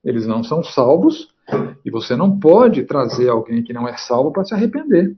eles 0.05 0.25
não 0.25 0.45
são 0.45 0.62
salvos, 0.62 1.35
e 1.85 1.90
você 1.90 2.14
não 2.14 2.38
pode 2.38 2.85
trazer 2.85 3.29
alguém 3.29 3.64
que 3.64 3.73
não 3.73 3.88
é 3.88 3.97
salvo 3.97 4.31
para 4.31 4.45
se 4.45 4.55
arrepender. 4.55 5.17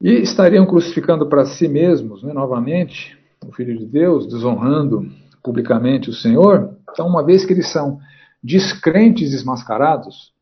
E 0.00 0.10
estariam 0.14 0.66
crucificando 0.66 1.28
para 1.28 1.46
si 1.46 1.68
mesmos, 1.68 2.24
né, 2.24 2.32
novamente, 2.32 3.16
o 3.46 3.52
Filho 3.52 3.78
de 3.78 3.86
Deus, 3.86 4.26
desonrando 4.26 5.08
publicamente 5.44 6.10
o 6.10 6.12
Senhor. 6.12 6.76
Então, 6.90 7.06
uma 7.06 7.24
vez 7.24 7.44
que 7.44 7.52
eles 7.52 7.68
são 7.68 8.00
descrentes 8.42 9.30
desmascarados, 9.30 10.32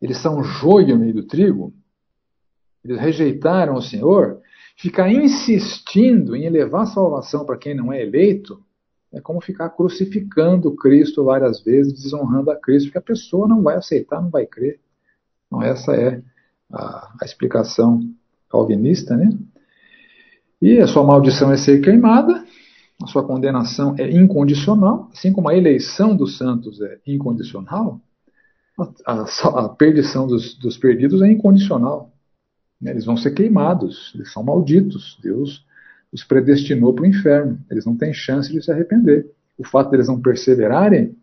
eles 0.00 0.18
são 0.18 0.42
joio 0.42 0.94
no 0.94 0.98
meio 0.98 1.14
do 1.14 1.26
trigo, 1.26 1.72
eles 2.84 2.98
rejeitaram 2.98 3.74
o 3.74 3.82
Senhor, 3.82 4.40
Ficar 4.80 5.12
insistindo 5.12 6.34
em 6.34 6.46
elevar 6.46 6.84
a 6.84 6.86
salvação 6.86 7.44
para 7.44 7.58
quem 7.58 7.74
não 7.74 7.92
é 7.92 8.00
eleito 8.00 8.64
é 9.12 9.20
como 9.20 9.38
ficar 9.38 9.68
crucificando 9.68 10.74
Cristo 10.74 11.22
várias 11.22 11.60
vezes, 11.62 12.02
desonrando 12.02 12.50
a 12.50 12.56
Cristo, 12.56 12.86
porque 12.86 12.96
a 12.96 13.02
pessoa 13.02 13.46
não 13.46 13.62
vai 13.62 13.76
aceitar, 13.76 14.22
não 14.22 14.30
vai 14.30 14.46
crer. 14.46 14.80
Então, 15.46 15.62
essa 15.62 15.94
é 15.94 16.22
a, 16.72 17.12
a 17.20 17.24
explicação 17.26 18.00
calvinista, 18.48 19.14
né? 19.18 19.28
E 20.62 20.78
a 20.78 20.86
sua 20.86 21.04
maldição 21.04 21.52
é 21.52 21.58
ser 21.58 21.82
queimada, 21.82 22.42
a 23.02 23.06
sua 23.06 23.22
condenação 23.22 23.94
é 23.98 24.10
incondicional, 24.10 25.10
assim 25.12 25.30
como 25.30 25.50
a 25.50 25.54
eleição 25.54 26.16
dos 26.16 26.38
santos 26.38 26.80
é 26.80 27.00
incondicional, 27.06 28.00
a, 29.06 29.24
a, 29.64 29.68
perdição 29.68 30.26
dos, 30.26 30.54
dos 30.58 30.76
perdidos 30.76 31.22
é 31.22 31.28
incondicional. 31.28 32.12
Né? 32.80 32.90
Eles 32.92 33.04
vão 33.04 33.16
ser 33.16 33.32
queimados, 33.32 34.12
eles 34.14 34.32
são 34.32 34.42
malditos. 34.42 35.18
Deus 35.22 35.64
os 36.12 36.24
predestinou 36.24 36.92
para 36.92 37.04
o 37.04 37.06
inferno. 37.06 37.58
Eles 37.70 37.84
não 37.84 37.96
têm 37.96 38.12
chance 38.12 38.52
de 38.52 38.62
se 38.62 38.70
arrepender. 38.70 39.30
O 39.56 39.64
fato 39.64 39.90
deles 39.90 40.08
não 40.08 40.20
perseverarem 40.20 41.16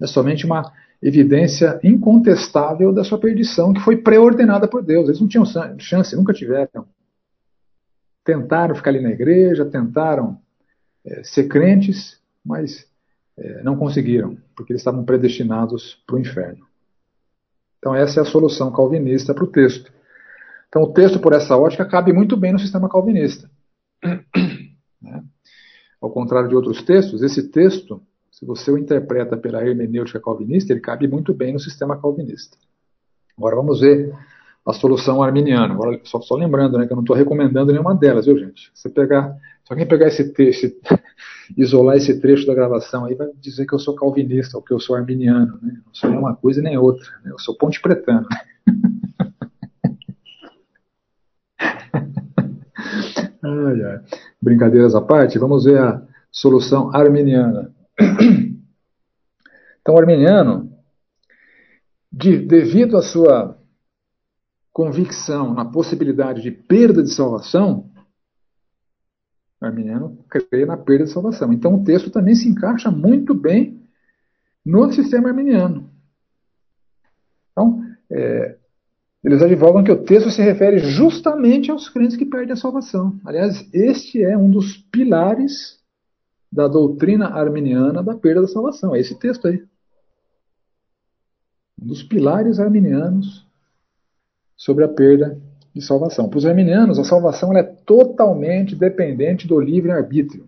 é 0.00 0.06
somente 0.06 0.46
uma 0.46 0.72
evidência 1.02 1.80
incontestável 1.82 2.92
da 2.92 3.02
sua 3.02 3.18
perdição, 3.18 3.72
que 3.72 3.80
foi 3.80 3.96
preordenada 3.96 4.68
por 4.68 4.82
Deus. 4.82 5.08
Eles 5.08 5.20
não 5.20 5.28
tinham 5.28 5.44
chance, 5.78 6.14
nunca 6.14 6.32
tiveram. 6.32 6.86
Tentaram 8.24 8.74
ficar 8.74 8.90
ali 8.90 9.00
na 9.00 9.10
igreja, 9.10 9.64
tentaram 9.64 10.38
é, 11.04 11.22
ser 11.24 11.48
crentes, 11.48 12.20
mas 12.44 12.86
não 13.62 13.76
conseguiram, 13.76 14.36
porque 14.54 14.72
eles 14.72 14.80
estavam 14.80 15.04
predestinados 15.04 16.02
para 16.06 16.16
o 16.16 16.18
inferno. 16.18 16.66
Então, 17.78 17.94
essa 17.94 18.20
é 18.20 18.22
a 18.22 18.26
solução 18.26 18.70
calvinista 18.70 19.32
para 19.34 19.44
o 19.44 19.46
texto. 19.46 19.90
Então, 20.68 20.82
o 20.82 20.92
texto, 20.92 21.18
por 21.18 21.32
essa 21.32 21.56
ótica, 21.56 21.84
cabe 21.84 22.12
muito 22.12 22.36
bem 22.36 22.52
no 22.52 22.58
sistema 22.58 22.88
calvinista. 22.88 23.50
Né? 25.02 25.24
Ao 25.98 26.10
contrário 26.10 26.50
de 26.50 26.54
outros 26.54 26.82
textos, 26.82 27.22
esse 27.22 27.48
texto, 27.48 28.02
se 28.30 28.44
você 28.44 28.70
o 28.70 28.76
interpreta 28.76 29.34
pela 29.34 29.66
hermenêutica 29.66 30.20
calvinista, 30.20 30.74
ele 30.74 30.80
cabe 30.82 31.08
muito 31.08 31.32
bem 31.32 31.54
no 31.54 31.58
sistema 31.58 31.98
calvinista. 31.98 32.58
Agora 33.34 33.56
vamos 33.56 33.80
ver 33.80 34.14
a 34.66 34.72
solução 34.72 35.22
arminiana. 35.22 35.72
Agora, 35.72 36.00
só, 36.04 36.20
só 36.20 36.34
lembrando 36.34 36.78
né, 36.78 36.86
que 36.86 36.92
eu 36.92 36.96
não 36.96 37.02
estou 37.02 37.16
recomendando 37.16 37.72
nenhuma 37.72 37.94
delas, 37.94 38.26
viu, 38.26 38.38
gente? 38.38 38.70
Se, 38.74 38.88
pegar, 38.88 39.36
alguém 39.68 39.86
pegar 39.86 40.08
esse 40.08 40.32
texto, 40.32 40.76
isolar 41.56 41.96
esse 41.96 42.20
trecho 42.20 42.46
da 42.46 42.54
gravação 42.54 43.06
aí, 43.06 43.14
vai 43.14 43.28
dizer 43.40 43.66
que 43.66 43.74
eu 43.74 43.78
sou 43.78 43.94
calvinista 43.94 44.56
ou 44.56 44.62
que 44.62 44.72
eu 44.72 44.80
sou 44.80 44.96
arminiano. 44.96 45.58
Né? 45.62 45.80
Não 45.84 45.94
sou 45.94 46.10
nem 46.10 46.18
uma 46.18 46.36
coisa 46.36 46.60
nem 46.60 46.76
outra. 46.76 47.06
Né? 47.24 47.32
Eu 47.32 47.38
sou 47.38 47.56
ponte 47.56 47.80
pretano. 47.80 48.26
Ai, 53.42 53.82
ai. 53.82 54.00
Brincadeiras 54.40 54.94
à 54.94 55.00
parte, 55.00 55.38
vamos 55.38 55.64
ver 55.64 55.78
a 55.78 56.02
solução 56.30 56.94
arminiana. 56.94 57.72
Então, 59.82 59.94
o 59.94 59.98
arminiano, 59.98 60.70
de, 62.12 62.36
devido 62.38 62.98
à 62.98 63.02
sua 63.02 63.59
convicção 64.80 65.52
na 65.52 65.62
possibilidade 65.62 66.40
de 66.40 66.50
perda 66.50 67.02
de 67.02 67.10
salvação, 67.10 67.90
o 69.60 69.66
arminiano 69.66 70.24
crê 70.26 70.64
na 70.64 70.74
perda 70.74 71.04
de 71.04 71.10
salvação. 71.10 71.52
Então, 71.52 71.74
o 71.74 71.84
texto 71.84 72.10
também 72.10 72.34
se 72.34 72.48
encaixa 72.48 72.90
muito 72.90 73.34
bem 73.34 73.78
no 74.64 74.90
sistema 74.90 75.28
arminiano. 75.28 75.90
Então, 77.52 77.84
é, 78.10 78.56
eles 79.22 79.42
advogam 79.42 79.84
que 79.84 79.92
o 79.92 80.02
texto 80.02 80.30
se 80.30 80.40
refere 80.40 80.78
justamente 80.78 81.70
aos 81.70 81.90
crentes 81.90 82.16
que 82.16 82.24
perdem 82.24 82.54
a 82.54 82.56
salvação. 82.56 83.20
Aliás, 83.26 83.68
este 83.74 84.22
é 84.22 84.34
um 84.34 84.50
dos 84.50 84.78
pilares 84.78 85.78
da 86.50 86.66
doutrina 86.66 87.26
arminiana 87.26 88.02
da 88.02 88.16
perda 88.16 88.40
da 88.40 88.48
salvação. 88.48 88.94
É 88.94 89.00
esse 89.00 89.18
texto 89.18 89.46
aí. 89.46 89.62
Um 91.78 91.86
dos 91.88 92.02
pilares 92.02 92.58
arminianos 92.58 93.49
sobre 94.60 94.84
a 94.84 94.88
perda 94.88 95.40
de 95.74 95.80
salvação. 95.80 96.28
Para 96.28 96.36
os 96.36 96.44
arminianos, 96.44 96.98
a 96.98 97.04
salvação 97.04 97.56
é 97.56 97.62
totalmente 97.62 98.76
dependente 98.76 99.48
do 99.48 99.58
livre-arbítrio. 99.58 100.46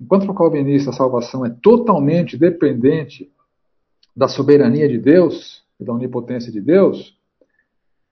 enquanto 0.00 0.22
para 0.22 0.32
o 0.32 0.34
calvinista 0.34 0.88
a 0.88 0.94
salvação 0.94 1.44
é 1.44 1.50
totalmente 1.62 2.38
dependente 2.38 3.30
da 4.16 4.26
soberania 4.26 4.88
de 4.88 4.96
Deus 4.96 5.62
e 5.78 5.84
da 5.84 5.92
onipotência 5.92 6.50
de 6.50 6.62
Deus, 6.62 7.14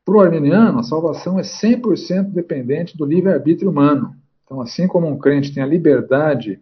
para 0.04 0.14
o 0.14 0.20
arminiano 0.20 0.78
a 0.78 0.82
salvação 0.82 1.38
é 1.38 1.42
100% 1.42 2.24
dependente 2.24 2.94
do 2.94 3.06
livre-arbítrio 3.06 3.70
humano. 3.70 4.14
Então, 4.44 4.60
assim 4.60 4.86
como 4.86 5.06
um 5.06 5.16
crente 5.16 5.54
tem 5.54 5.62
a 5.62 5.66
liberdade 5.66 6.60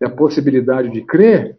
e 0.00 0.04
a 0.06 0.08
possibilidade 0.08 0.88
de 0.88 1.02
crer, 1.02 1.58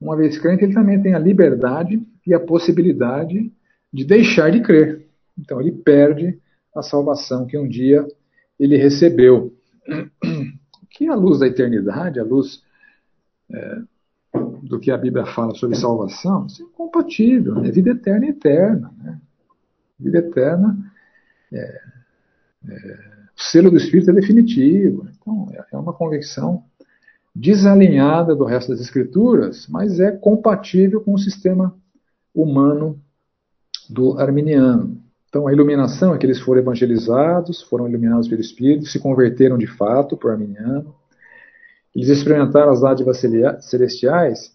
uma 0.00 0.16
vez 0.16 0.38
crente, 0.38 0.64
ele 0.64 0.72
também 0.72 1.02
tem 1.02 1.12
a 1.12 1.18
liberdade 1.18 2.02
e 2.26 2.32
a 2.32 2.40
possibilidade 2.40 3.52
de 3.92 4.02
deixar 4.02 4.50
de 4.50 4.60
crer. 4.60 5.05
Então, 5.38 5.60
ele 5.60 5.72
perde 5.72 6.38
a 6.74 6.82
salvação 6.82 7.46
que 7.46 7.56
um 7.56 7.68
dia 7.68 8.06
ele 8.58 8.76
recebeu. 8.76 9.54
Que 10.90 11.08
a 11.08 11.14
luz 11.14 11.40
da 11.40 11.46
eternidade, 11.46 12.18
a 12.18 12.24
luz 12.24 12.62
é, 13.50 13.82
do 14.62 14.80
que 14.80 14.90
a 14.90 14.96
Bíblia 14.96 15.26
fala 15.26 15.54
sobre 15.54 15.76
salvação, 15.76 16.46
isso 16.46 16.62
é 16.62 16.64
incompatível. 16.64 17.54
Né? 17.56 17.70
Vida 17.70 17.90
eterna 17.90 18.26
é 18.26 18.28
eterna. 18.30 18.94
Né? 18.96 19.20
Vida 19.98 20.18
eterna, 20.18 20.92
é, 21.52 21.80
é, 22.68 22.98
o 23.36 23.42
selo 23.42 23.70
do 23.70 23.76
Espírito 23.76 24.10
é 24.10 24.14
definitivo. 24.14 25.06
Então, 25.20 25.48
é, 25.52 25.64
é 25.72 25.76
uma 25.76 25.92
convicção 25.92 26.64
desalinhada 27.34 28.34
do 28.34 28.44
resto 28.44 28.72
das 28.72 28.80
Escrituras, 28.80 29.66
mas 29.68 30.00
é 30.00 30.10
compatível 30.10 31.02
com 31.02 31.12
o 31.12 31.18
sistema 31.18 31.76
humano 32.34 32.98
do 33.90 34.18
arminiano. 34.18 35.05
Então, 35.28 35.46
a 35.46 35.52
iluminação 35.52 36.14
é 36.14 36.18
que 36.18 36.24
eles 36.24 36.40
foram 36.40 36.60
evangelizados, 36.60 37.62
foram 37.62 37.88
iluminados 37.88 38.28
pelo 38.28 38.40
Espírito, 38.40 38.86
se 38.86 38.98
converteram 38.98 39.58
de 39.58 39.66
fato 39.66 40.16
para 40.16 40.28
o 40.28 40.32
arminiano. 40.32 40.94
Eles 41.94 42.08
experimentaram 42.08 42.70
as 42.72 42.80
dádivas 42.80 43.18
celestiais, 43.60 44.52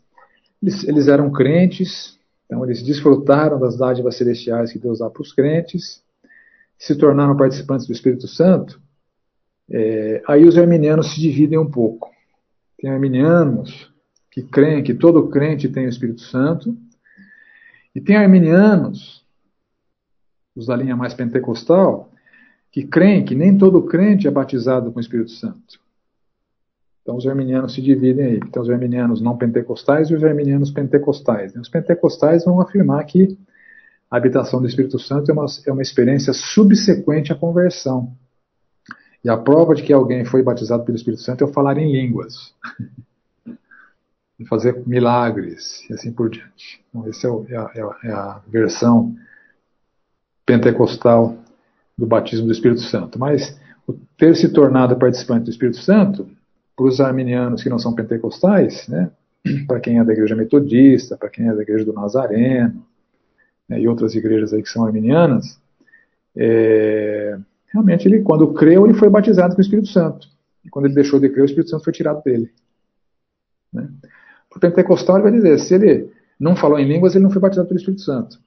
eles, 0.62 0.84
eles 0.84 1.08
eram 1.08 1.32
crentes, 1.32 2.18
então 2.46 2.64
eles 2.64 2.84
desfrutaram 2.84 3.60
das 3.60 3.78
dádivas 3.78 4.16
celestiais 4.16 4.72
que 4.72 4.80
Deus 4.80 5.00
dá 5.00 5.10
para 5.10 5.22
os 5.22 5.34
crentes, 5.34 6.04
se 6.78 6.96
tornaram 6.96 7.36
participantes 7.36 7.86
do 7.86 7.94
Espírito 7.94 8.28
Santo. 8.28 8.80
É, 9.70 10.22
aí 10.28 10.46
os 10.46 10.58
arminianos 10.58 11.14
se 11.14 11.22
dividem 11.22 11.58
um 11.58 11.70
pouco. 11.70 12.10
Tem 12.78 12.90
arminianos 12.90 13.92
que 14.32 14.42
creem 14.42 14.82
que 14.82 14.94
todo 14.94 15.30
crente 15.30 15.68
tem 15.68 15.86
o 15.86 15.90
Espírito 15.90 16.22
Santo, 16.22 16.76
e 17.94 18.00
tem 18.00 18.16
arminianos 18.16 19.26
os 20.56 20.66
da 20.66 20.76
linha 20.76 20.96
mais 20.96 21.14
pentecostal, 21.14 22.12
que 22.72 22.84
creem 22.84 23.26
que 23.26 23.36
nem 23.36 23.58
todo 23.58 23.84
crente 23.84 24.28
é 24.28 24.32
batizado 24.32 24.92
com 24.92 24.98
o 24.98 25.02
Espírito 25.02 25.32
Santo. 25.32 25.80
Então 27.02 27.16
os 27.16 27.26
arminianos 27.26 27.74
se 27.74 27.82
dividem 27.82 28.26
aí. 28.26 28.40
Tem 28.40 28.62
os 28.62 28.70
arminianos 28.70 29.22
não 29.22 29.38
pentecostais 29.38 30.10
e 30.10 30.16
os 30.16 30.24
arminianos 30.24 30.72
pentecostais. 30.72 31.56
Os 31.56 31.70
pentecostais 31.70 32.46
vão 32.46 32.62
afirmar 32.62 33.04
que 33.06 33.38
a 34.10 34.18
habitação 34.18 34.62
do 34.62 34.68
Espírito 34.68 35.00
Santo 35.00 35.32
é 35.32 35.34
uma, 35.34 35.46
é 35.66 35.72
uma 35.72 35.82
experiência 35.82 36.34
subsequente 36.34 37.32
à 37.32 37.36
conversão. 37.36 38.14
E 39.24 39.30
a 39.30 39.38
prova 39.38 39.76
de 39.76 39.84
que 39.84 39.94
alguém 39.94 40.26
foi 40.26 40.44
batizado 40.44 40.84
pelo 40.84 40.96
Espírito 40.96 41.22
Santo 41.22 41.44
é 41.44 41.48
eu 41.48 41.54
falar 41.54 41.78
em 41.78 41.92
línguas. 41.92 42.54
fazer 44.48 44.82
milagres, 44.88 45.88
e 45.90 45.94
assim 45.94 46.12
por 46.12 46.30
diante. 46.30 46.84
Então, 46.90 47.08
essa 47.08 47.28
é, 47.28 47.80
é, 47.80 47.82
a, 47.82 47.98
é 48.04 48.12
a 48.12 48.42
versão 48.48 49.16
pentecostal 50.52 51.38
do 51.98 52.06
batismo 52.06 52.46
do 52.46 52.52
Espírito 52.52 52.82
Santo. 52.82 53.18
Mas 53.18 53.58
ter 54.18 54.36
se 54.36 54.50
tornado 54.50 54.98
participante 54.98 55.46
do 55.46 55.50
Espírito 55.50 55.78
Santo, 55.78 56.30
para 56.76 56.86
os 56.86 57.00
arminianos 57.00 57.64
que 57.64 57.70
não 57.70 57.80
são 57.80 57.94
pentecostais, 57.94 58.88
né, 58.90 59.12
para 59.68 59.80
quem 59.80 59.98
é 59.98 60.04
da 60.04 60.12
igreja 60.12 60.36
metodista, 60.36 61.16
para 61.16 61.30
quem 61.30 61.48
é 61.48 61.56
da 61.56 61.62
igreja 61.62 61.86
do 61.86 61.94
Nazareno, 61.94 62.86
né, 63.68 63.80
e 63.80 63.88
outras 63.88 64.14
igrejas 64.14 64.54
aí 64.54 64.62
que 64.62 64.70
são 64.70 64.86
arminianas, 64.86 65.58
é, 66.36 67.38
realmente 67.72 68.08
ele, 68.08 68.22
quando 68.22 68.54
creu, 68.54 68.86
ele 68.86 68.94
foi 68.94 69.10
batizado 69.10 69.56
com 69.56 69.62
o 69.62 69.64
Espírito 69.64 69.88
Santo. 69.88 70.28
E 70.66 70.70
quando 70.70 70.86
ele 70.86 70.96
deixou 70.96 71.20
de 71.20 71.30
crer, 71.30 71.44
o 71.44 71.46
Espírito 71.46 71.70
Santo 71.70 71.84
foi 71.84 71.94
tirado 71.94 72.22
dele. 72.24 72.52
Né? 73.72 73.88
Para 74.50 74.58
o 74.58 74.60
pentecostal, 74.60 75.16
ele 75.16 75.24
vai 75.24 75.32
dizer, 75.32 75.60
se 75.60 75.74
ele 75.74 76.12
não 76.40 76.56
falou 76.56 76.78
em 76.78 76.88
línguas, 76.88 77.16
ele 77.16 77.24
não 77.24 77.32
foi 77.32 77.42
batizado 77.42 77.68
pelo 77.68 77.80
Espírito 77.80 78.02
Santo. 78.02 78.38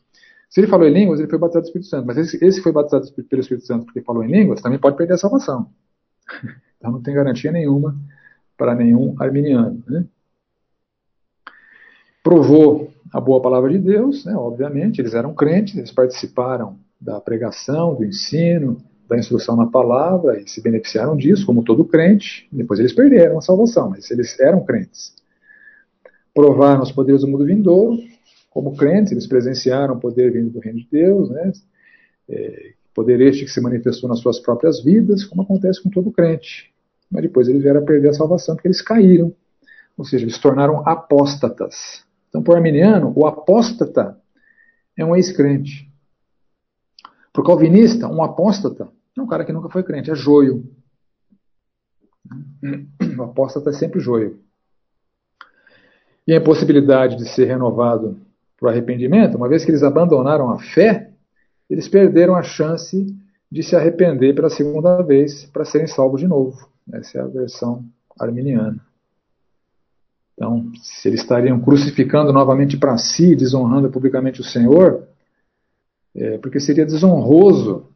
Se 0.54 0.60
ele 0.60 0.68
falou 0.68 0.86
em 0.86 0.92
línguas, 0.92 1.18
ele 1.18 1.28
foi 1.28 1.36
batizado 1.36 1.64
do 1.64 1.66
Espírito 1.66 1.88
Santo. 1.88 2.06
Mas 2.06 2.16
esse, 2.16 2.44
esse 2.44 2.62
foi 2.62 2.70
batizado 2.70 3.10
pelo 3.28 3.40
Espírito 3.40 3.66
Santo 3.66 3.86
porque 3.86 4.00
falou 4.00 4.22
em 4.22 4.30
línguas, 4.30 4.62
também 4.62 4.78
pode 4.78 4.96
perder 4.96 5.14
a 5.14 5.18
salvação. 5.18 5.68
Então 6.78 6.92
não 6.92 7.02
tem 7.02 7.14
garantia 7.14 7.50
nenhuma 7.50 7.96
para 8.58 8.74
nenhum 8.74 9.16
arminiano. 9.18 9.82
Né? 9.88 10.04
Provou 12.22 12.92
a 13.10 13.18
boa 13.18 13.40
palavra 13.40 13.70
de 13.70 13.78
Deus, 13.78 14.26
né, 14.26 14.34
obviamente, 14.36 15.00
eles 15.00 15.14
eram 15.14 15.32
crentes, 15.32 15.78
eles 15.78 15.90
participaram 15.90 16.76
da 17.00 17.18
pregação, 17.22 17.94
do 17.94 18.04
ensino, 18.04 18.76
da 19.08 19.16
instrução 19.16 19.56
na 19.56 19.64
palavra 19.64 20.38
e 20.38 20.46
se 20.46 20.60
beneficiaram 20.60 21.16
disso, 21.16 21.46
como 21.46 21.64
todo 21.64 21.86
crente. 21.86 22.46
Depois 22.52 22.78
eles 22.78 22.92
perderam 22.92 23.38
a 23.38 23.40
salvação, 23.40 23.88
mas 23.88 24.10
eles 24.10 24.38
eram 24.38 24.62
crentes. 24.62 25.14
Provaram 26.34 26.82
os 26.82 26.92
poderes 26.92 27.22
do 27.22 27.28
mundo 27.28 27.46
vindouro, 27.46 27.96
como 28.54 28.76
crentes, 28.76 29.10
eles 29.10 29.26
presenciaram 29.26 29.96
o 29.96 30.00
poder 30.00 30.32
vindo 30.32 30.48
do 30.48 30.60
reino 30.60 30.78
de 30.78 30.88
Deus, 30.88 31.28
né? 31.28 31.50
É, 32.28 32.74
poder 32.94 33.20
este 33.20 33.44
que 33.44 33.50
se 33.50 33.60
manifestou 33.60 34.08
nas 34.08 34.20
suas 34.20 34.38
próprias 34.38 34.82
vidas, 34.82 35.24
como 35.24 35.42
acontece 35.42 35.82
com 35.82 35.90
todo 35.90 36.12
crente. 36.12 36.72
Mas 37.10 37.22
depois 37.22 37.48
eles 37.48 37.60
vieram 37.60 37.80
a 37.80 37.84
perder 37.84 38.10
a 38.10 38.14
salvação 38.14 38.54
porque 38.54 38.68
eles 38.68 38.80
caíram, 38.80 39.34
ou 39.98 40.04
seja, 40.04 40.24
eles 40.24 40.36
se 40.36 40.40
tornaram 40.40 40.88
apóstatas. 40.88 42.06
Então, 42.28 42.44
para 42.44 42.54
o 42.54 42.56
arminiano, 42.56 43.12
o 43.16 43.26
apóstata 43.26 44.16
é 44.96 45.04
um 45.04 45.16
ex-crente. 45.16 45.92
Para 47.32 47.42
o 47.42 47.44
calvinista, 47.44 48.06
um 48.06 48.22
apóstata 48.22 48.88
é 49.18 49.20
um 49.20 49.26
cara 49.26 49.44
que 49.44 49.52
nunca 49.52 49.68
foi 49.68 49.82
crente, 49.82 50.12
é 50.12 50.14
joio. 50.14 50.64
O 53.18 53.22
apóstata 53.24 53.70
é 53.70 53.72
sempre 53.72 53.98
joio. 53.98 54.38
E 56.26 56.32
a 56.32 56.36
impossibilidade 56.36 57.16
de 57.16 57.28
ser 57.28 57.46
renovado 57.46 58.20
para 58.58 58.66
o 58.66 58.70
arrependimento, 58.70 59.36
uma 59.36 59.48
vez 59.48 59.64
que 59.64 59.70
eles 59.70 59.82
abandonaram 59.82 60.50
a 60.50 60.58
fé, 60.58 61.10
eles 61.68 61.88
perderam 61.88 62.34
a 62.34 62.42
chance 62.42 63.06
de 63.50 63.62
se 63.62 63.76
arrepender 63.76 64.34
pela 64.34 64.50
segunda 64.50 65.02
vez 65.02 65.46
para 65.46 65.64
serem 65.64 65.86
salvos 65.86 66.20
de 66.20 66.26
novo. 66.26 66.68
Essa 66.92 67.18
é 67.18 67.20
a 67.20 67.26
versão 67.26 67.84
arminiana. 68.18 68.80
Então, 70.34 70.70
se 70.82 71.08
eles 71.08 71.20
estariam 71.20 71.60
crucificando 71.60 72.32
novamente 72.32 72.76
para 72.76 72.98
si, 72.98 73.36
desonrando 73.36 73.90
publicamente 73.90 74.40
o 74.40 74.44
Senhor, 74.44 75.06
é, 76.14 76.38
porque 76.38 76.60
seria 76.60 76.84
desonroso 76.84 77.88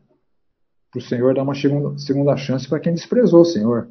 para 0.91 0.99
o 0.99 1.03
Senhor 1.03 1.35
dar 1.35 1.43
uma 1.43 1.55
segunda, 1.55 1.99
segunda 1.99 2.37
chance 2.37 2.69
para 2.69 2.81
quem 2.81 2.95
desprezou 2.95 3.43
o 3.43 3.45
Senhor. 3.45 3.89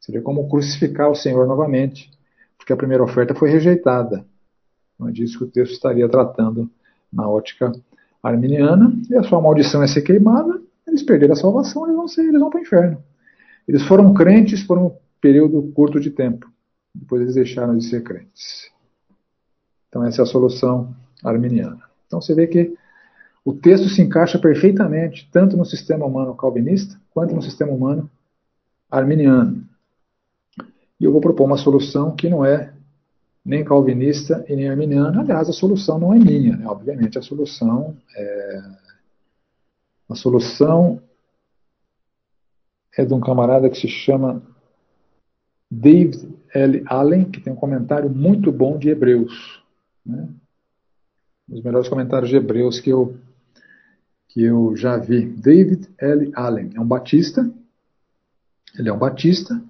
Seria 0.00 0.20
como 0.20 0.48
crucificar 0.48 1.08
o 1.08 1.14
Senhor 1.14 1.46
novamente, 1.46 2.10
porque 2.58 2.72
a 2.72 2.76
primeira 2.76 3.02
oferta 3.02 3.34
foi 3.34 3.50
rejeitada. 3.50 4.26
Não 4.98 5.08
é 5.08 5.12
disso 5.12 5.38
que 5.38 5.44
o 5.44 5.50
texto 5.50 5.72
estaria 5.72 6.08
tratando 6.08 6.70
na 7.12 7.28
ótica 7.28 7.72
arminiana. 8.22 8.92
E 9.10 9.16
a 9.16 9.22
sua 9.22 9.40
maldição 9.40 9.82
é 9.82 9.86
ser 9.86 10.02
queimada, 10.02 10.60
eles 10.86 11.02
perderam 11.02 11.34
a 11.34 11.36
salvação, 11.36 11.84
eles 11.84 11.96
vão, 11.96 12.08
ser, 12.08 12.22
eles 12.22 12.40
vão 12.40 12.50
para 12.50 12.58
o 12.58 12.62
inferno. 12.62 13.02
Eles 13.66 13.82
foram 13.86 14.12
crentes 14.14 14.62
por 14.62 14.78
um 14.78 14.96
período 15.20 15.62
curto 15.72 15.98
de 15.98 16.10
tempo. 16.10 16.50
Depois 16.94 17.22
eles 17.22 17.34
deixaram 17.34 17.76
de 17.76 17.84
ser 17.84 18.02
crentes. 18.02 18.70
Então 19.88 20.04
essa 20.04 20.22
é 20.22 20.24
a 20.24 20.26
solução 20.26 20.94
arminiana. 21.22 21.82
Então 22.06 22.20
você 22.20 22.34
vê 22.34 22.46
que 22.46 22.74
o 23.44 23.52
texto 23.52 23.88
se 23.88 24.00
encaixa 24.00 24.38
perfeitamente 24.38 25.28
tanto 25.32 25.56
no 25.56 25.64
sistema 25.64 26.06
humano 26.06 26.34
calvinista 26.34 26.98
quanto 27.10 27.34
no 27.34 27.42
sistema 27.42 27.72
humano 27.72 28.10
arminiano. 28.90 29.64
E 31.00 31.04
eu 31.04 31.12
vou 31.12 31.20
propor 31.20 31.44
uma 31.44 31.56
solução 31.56 32.14
que 32.14 32.28
não 32.28 32.44
é 32.44 32.72
nem 33.44 33.64
calvinista 33.64 34.44
e 34.48 34.56
nem 34.56 34.68
arminiano. 34.68 35.20
Aliás, 35.20 35.48
a 35.48 35.52
solução 35.52 35.98
não 35.98 36.14
é 36.14 36.18
minha, 36.18 36.56
né? 36.56 36.66
obviamente 36.66 37.18
a 37.18 37.22
solução 37.22 37.96
é 38.16 38.62
a 40.08 40.14
solução 40.14 41.02
é 42.96 43.04
de 43.04 43.12
um 43.12 43.20
camarada 43.20 43.68
que 43.68 43.76
se 43.76 43.88
chama 43.88 44.42
David 45.70 46.28
L. 46.54 46.84
Allen, 46.86 47.24
que 47.30 47.40
tem 47.40 47.52
um 47.52 47.56
comentário 47.56 48.08
muito 48.08 48.52
bom 48.52 48.78
de 48.78 48.90
Hebreus. 48.90 49.62
Né? 50.06 50.28
Um 51.48 51.54
dos 51.54 51.64
melhores 51.64 51.88
comentários 51.88 52.30
de 52.30 52.36
Hebreus 52.36 52.78
que 52.78 52.90
eu, 52.90 53.16
que 54.28 54.42
eu 54.42 54.76
já 54.76 54.96
vi. 54.96 55.26
David 55.26 55.88
L. 55.98 56.30
Allen 56.34 56.70
é 56.74 56.80
um 56.80 56.86
batista, 56.86 57.50
ele 58.78 58.88
é 58.88 58.92
um 58.92 58.98
batista, 58.98 59.60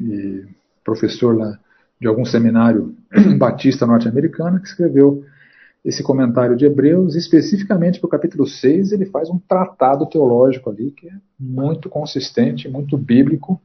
e 0.00 0.44
professor 0.84 1.36
lá 1.36 1.58
de 2.04 2.08
algum 2.08 2.26
seminário 2.26 2.94
batista 3.38 3.86
norte-americano, 3.86 4.60
que 4.60 4.68
escreveu 4.68 5.24
esse 5.82 6.02
comentário 6.02 6.54
de 6.54 6.66
Hebreus, 6.66 7.16
especificamente 7.16 7.98
para 7.98 8.06
o 8.06 8.10
capítulo 8.10 8.46
6, 8.46 8.92
ele 8.92 9.06
faz 9.06 9.30
um 9.30 9.38
tratado 9.38 10.04
teológico 10.04 10.68
ali 10.68 10.90
que 10.90 11.08
é 11.08 11.14
muito 11.40 11.88
consistente, 11.88 12.68
muito 12.68 12.98
bíblico, 12.98 13.58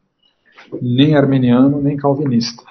nem 0.82 1.18
arminiano, 1.18 1.82
nem 1.82 1.98
calvinista. 1.98 2.64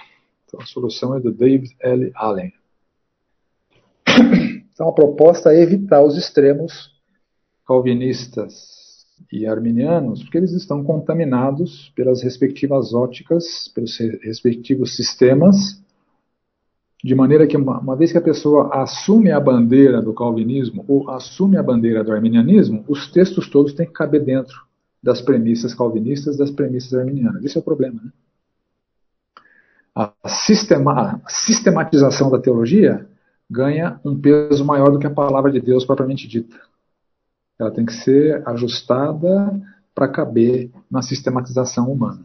Então 0.46 0.59
a 0.62 0.64
solução 0.64 1.14
é 1.14 1.20
do 1.20 1.31
David 1.31 1.76
L. 1.81 2.11
Allen. 2.14 2.52
Então 4.78 4.90
a 4.90 4.92
proposta 4.92 5.52
é 5.52 5.61
evitar 5.61 6.04
os 6.04 6.16
extremos 6.16 6.92
calvinistas 7.66 8.77
e 9.33 9.46
arminianos, 9.46 10.22
porque 10.22 10.38
eles 10.38 10.52
estão 10.52 10.83
contaminados 10.83 11.92
pelas 11.94 12.22
respectivas 12.22 12.94
óticas, 12.94 13.68
pelos 13.74 13.98
respectivos 14.22 14.96
sistemas, 14.96 15.83
de 17.02 17.14
maneira 17.14 17.46
que 17.46 17.57
uma, 17.57 17.78
uma 17.78 17.96
vez 17.96 18.11
que 18.11 18.18
a 18.18 18.22
pessoa 18.22 18.70
assume 18.74 19.31
a 19.31 19.38
bandeira 19.38 20.02
do 20.02 20.12
calvinismo 20.12 20.85
ou 20.88 21.09
assume 21.11 21.57
a 21.57 21.62
bandeira 21.62 22.02
do 22.02 22.12
arminianismo, 22.12 22.85
os 22.88 23.11
textos 23.11 23.48
todos 23.48 23.72
têm 23.72 23.87
que 23.87 23.92
caber 23.92 24.24
dentro 24.24 24.66
das 25.02 25.20
premissas 25.20 25.74
calvinistas, 25.74 26.37
das 26.37 26.50
premissas 26.50 26.94
arminianas. 26.94 27.44
Esse 27.44 27.57
é 27.57 27.61
o 27.61 27.64
problema. 27.64 28.00
Né? 28.02 28.11
A, 29.94 30.12
sistema, 30.28 31.20
a 31.24 31.28
sistematização 31.28 32.31
da 32.31 32.38
teologia 32.38 33.07
ganha 33.48 34.00
um 34.04 34.20
peso 34.20 34.64
maior 34.64 34.90
do 34.90 34.98
que 34.98 35.07
a 35.07 35.11
palavra 35.11 35.52
de 35.52 35.61
Deus 35.61 35.85
propriamente 35.85 36.26
dita. 36.26 36.57
Ela 37.59 37.71
tem 37.71 37.85
que 37.85 37.92
ser 37.92 38.47
ajustada 38.47 39.61
para 39.94 40.09
caber 40.09 40.71
na 40.90 41.03
sistematização 41.03 41.90
humana. 41.90 42.25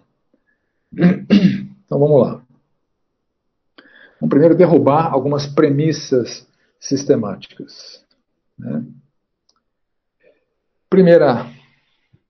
Então 1.85 1.99
vamos 1.99 2.21
lá. 2.21 2.41
Vamos 4.19 4.29
primeiro 4.29 4.55
derrubar 4.55 5.11
algumas 5.11 5.45
premissas 5.45 6.47
sistemáticas. 6.79 8.03
Né? 8.57 8.85
Primeira 10.89 11.45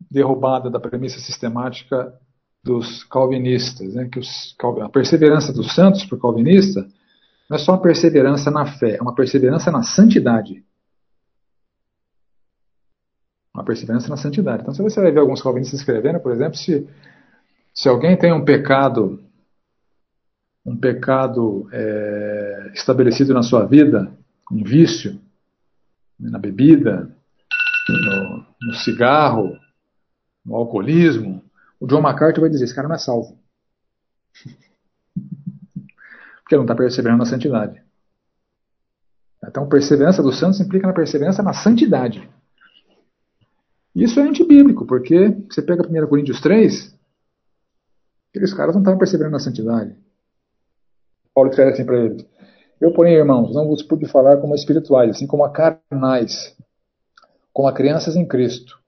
derrubada 0.10 0.70
da 0.70 0.80
premissa 0.80 1.20
sistemática 1.20 2.14
dos 2.64 3.04
calvinistas, 3.04 3.94
né? 3.94 4.08
que 4.10 4.20
os, 4.20 4.56
a 4.82 4.90
perseverança 4.90 5.52
dos 5.52 5.74
santos 5.76 6.06
para 6.06 6.16
o 6.16 6.22
calvinista 6.22 6.88
não 7.50 7.58
é 7.58 7.60
só 7.60 7.74
uma 7.74 7.82
perseverança 7.82 8.50
na 8.50 8.66
fé, 8.66 8.98
é 8.98 9.02
uma 9.02 9.14
perseverança 9.14 9.72
na 9.72 9.84
santidade. 9.84 10.64
Uma 13.54 13.64
perseverança 13.64 14.10
na 14.10 14.18
santidade. 14.18 14.64
Então, 14.64 14.74
se 14.74 14.82
você 14.82 15.00
vai 15.00 15.12
ver 15.12 15.20
alguns 15.20 15.42
calvinistas 15.42 15.80
escrevendo, 15.80 16.20
por 16.20 16.32
exemplo, 16.32 16.58
se, 16.58 16.88
se 17.74 17.88
alguém 17.88 18.18
tem 18.18 18.34
um 18.34 18.44
pecado, 18.44 19.24
um 20.66 20.76
pecado 20.76 21.70
é, 21.72 22.72
estabelecido 22.74 23.34
na 23.34 23.44
sua 23.44 23.66
vida, 23.66 24.12
um 24.52 24.64
vício, 24.64 25.20
na 26.20 26.40
bebida, 26.40 27.16
no, 27.90 28.46
no 28.62 28.74
cigarro, 28.76 29.56
no 30.46 30.56
alcoolismo, 30.56 31.44
o 31.80 31.86
John 31.88 32.02
MacArthur 32.02 32.42
vai 32.42 32.50
dizer: 32.50 32.66
esse 32.66 32.76
cara 32.76 32.88
não 32.88 32.96
é 32.96 33.00
salvo. 33.00 33.38
Porque 36.42 36.56
não 36.56 36.64
está 36.64 36.76
perseverando 36.76 37.20
na 37.20 37.30
santidade. 37.30 37.82
Então, 39.46 39.68
perseverança 39.68 40.24
dos 40.24 40.40
santos 40.40 40.60
implica 40.60 40.88
na 40.88 40.94
perseverança 40.94 41.44
na 41.44 41.54
santidade. 41.54 42.28
Isso 43.96 44.20
é 44.20 44.24
antibíblico, 44.24 44.86
porque 44.86 45.30
você 45.50 45.62
pega 45.62 45.88
1 45.88 46.08
Coríntios 46.08 46.42
3, 46.42 46.94
aqueles 48.30 48.54
caras 48.54 48.74
não 48.74 48.82
estavam 48.82 48.98
perseverando 48.98 49.34
na 49.34 49.40
santidade. 49.40 49.96
Paulo 51.34 51.50
escreve 51.50 51.72
assim 51.72 51.86
para 51.86 52.00
eles: 52.00 52.26
Eu, 52.82 52.92
porém, 52.94 53.14
irmãos, 53.14 53.54
não 53.54 53.68
vos 53.68 53.84
pude 53.84 54.08
falar 54.08 54.38
como 54.38 54.56
espirituais, 54.56 55.12
assim 55.12 55.28
como 55.28 55.44
a 55.44 55.52
carnais, 55.52 56.56
como 57.52 57.68
a 57.68 57.74
crianças 57.74 58.16
em 58.16 58.26
Cristo. 58.26 58.82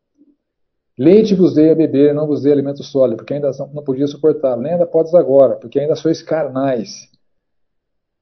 Leite 0.98 1.36
vos 1.36 1.54
dei 1.54 1.72
a 1.72 1.76
beber, 1.76 2.14
não 2.14 2.26
vos 2.26 2.42
dei 2.42 2.54
alimento 2.54 2.82
sólido, 2.82 3.18
porque 3.18 3.34
ainda 3.34 3.52
não 3.74 3.84
podia 3.84 4.08
suportá-lo, 4.08 4.62
nem 4.62 4.74
ainda 4.74 4.88
podes 4.88 5.14
agora, 5.14 5.56
porque 5.56 5.80
ainda 5.80 5.96
sois 5.96 6.24
carnais. 6.24 7.10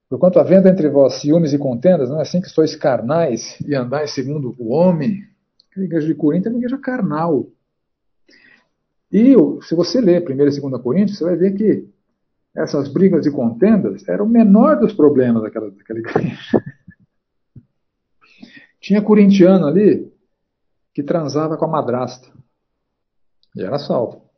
Porquanto 0.09 0.39
havendo 0.39 0.67
entre 0.67 0.89
vós 0.89 1.15
ciúmes 1.15 1.53
e 1.53 1.57
contendas, 1.57 2.09
não 2.09 2.19
é 2.19 2.23
assim 2.23 2.41
que 2.41 2.49
sois 2.49 2.75
carnais 2.75 3.59
e 3.65 3.75
andais 3.75 4.11
segundo 4.11 4.55
o 4.57 4.71
homem? 4.71 5.21
A 5.77 5.81
igreja 5.81 6.07
de 6.07 6.15
Corinto 6.15 6.47
é 6.47 6.51
uma 6.51 6.59
igreja 6.59 6.77
carnal. 6.77 7.47
E 9.11 9.35
se 9.61 9.75
você 9.75 10.01
ler 10.01 10.27
1 10.27 10.31
e 10.31 10.35
2 10.35 10.59
Coríntios, 10.81 11.17
você 11.17 11.23
vai 11.23 11.35
ver 11.35 11.53
que 11.53 11.87
essas 12.55 12.87
brigas 12.87 13.25
e 13.25 13.31
contendas 13.31 14.07
eram 14.07 14.25
o 14.25 14.29
menor 14.29 14.79
dos 14.79 14.93
problemas 14.93 15.41
daquela, 15.43 15.71
daquela 15.71 15.99
igreja. 15.99 16.63
Tinha 18.79 19.01
corintiano 19.01 19.65
ali 19.65 20.11
que 20.93 21.01
transava 21.01 21.57
com 21.57 21.65
a 21.65 21.69
madrasta. 21.69 22.27
E 23.55 23.63
era 23.63 23.79
salvo. 23.79 24.29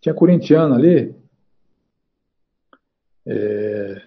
Tinha 0.00 0.14
corintiano 0.14 0.74
ali, 0.74 1.14
é, 3.26 4.02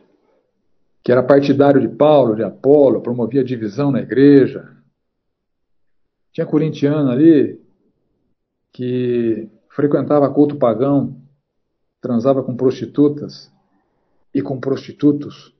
que 1.04 1.12
era 1.12 1.24
partidário 1.24 1.80
de 1.80 1.88
Paulo, 1.88 2.36
de 2.36 2.44
Apolo, 2.44 3.02
promovia 3.02 3.44
divisão 3.44 3.92
na 3.92 4.02
igreja. 4.02 4.73
Tinha 6.34 6.48
corintiano 6.48 7.12
ali 7.12 7.62
que 8.72 9.48
frequentava 9.70 10.34
culto 10.34 10.58
pagão, 10.58 11.16
transava 12.02 12.44
com 12.44 12.56
prostitutas 12.56 13.52
e 14.34 14.42
com 14.42 14.60
prostitutos 14.60 15.54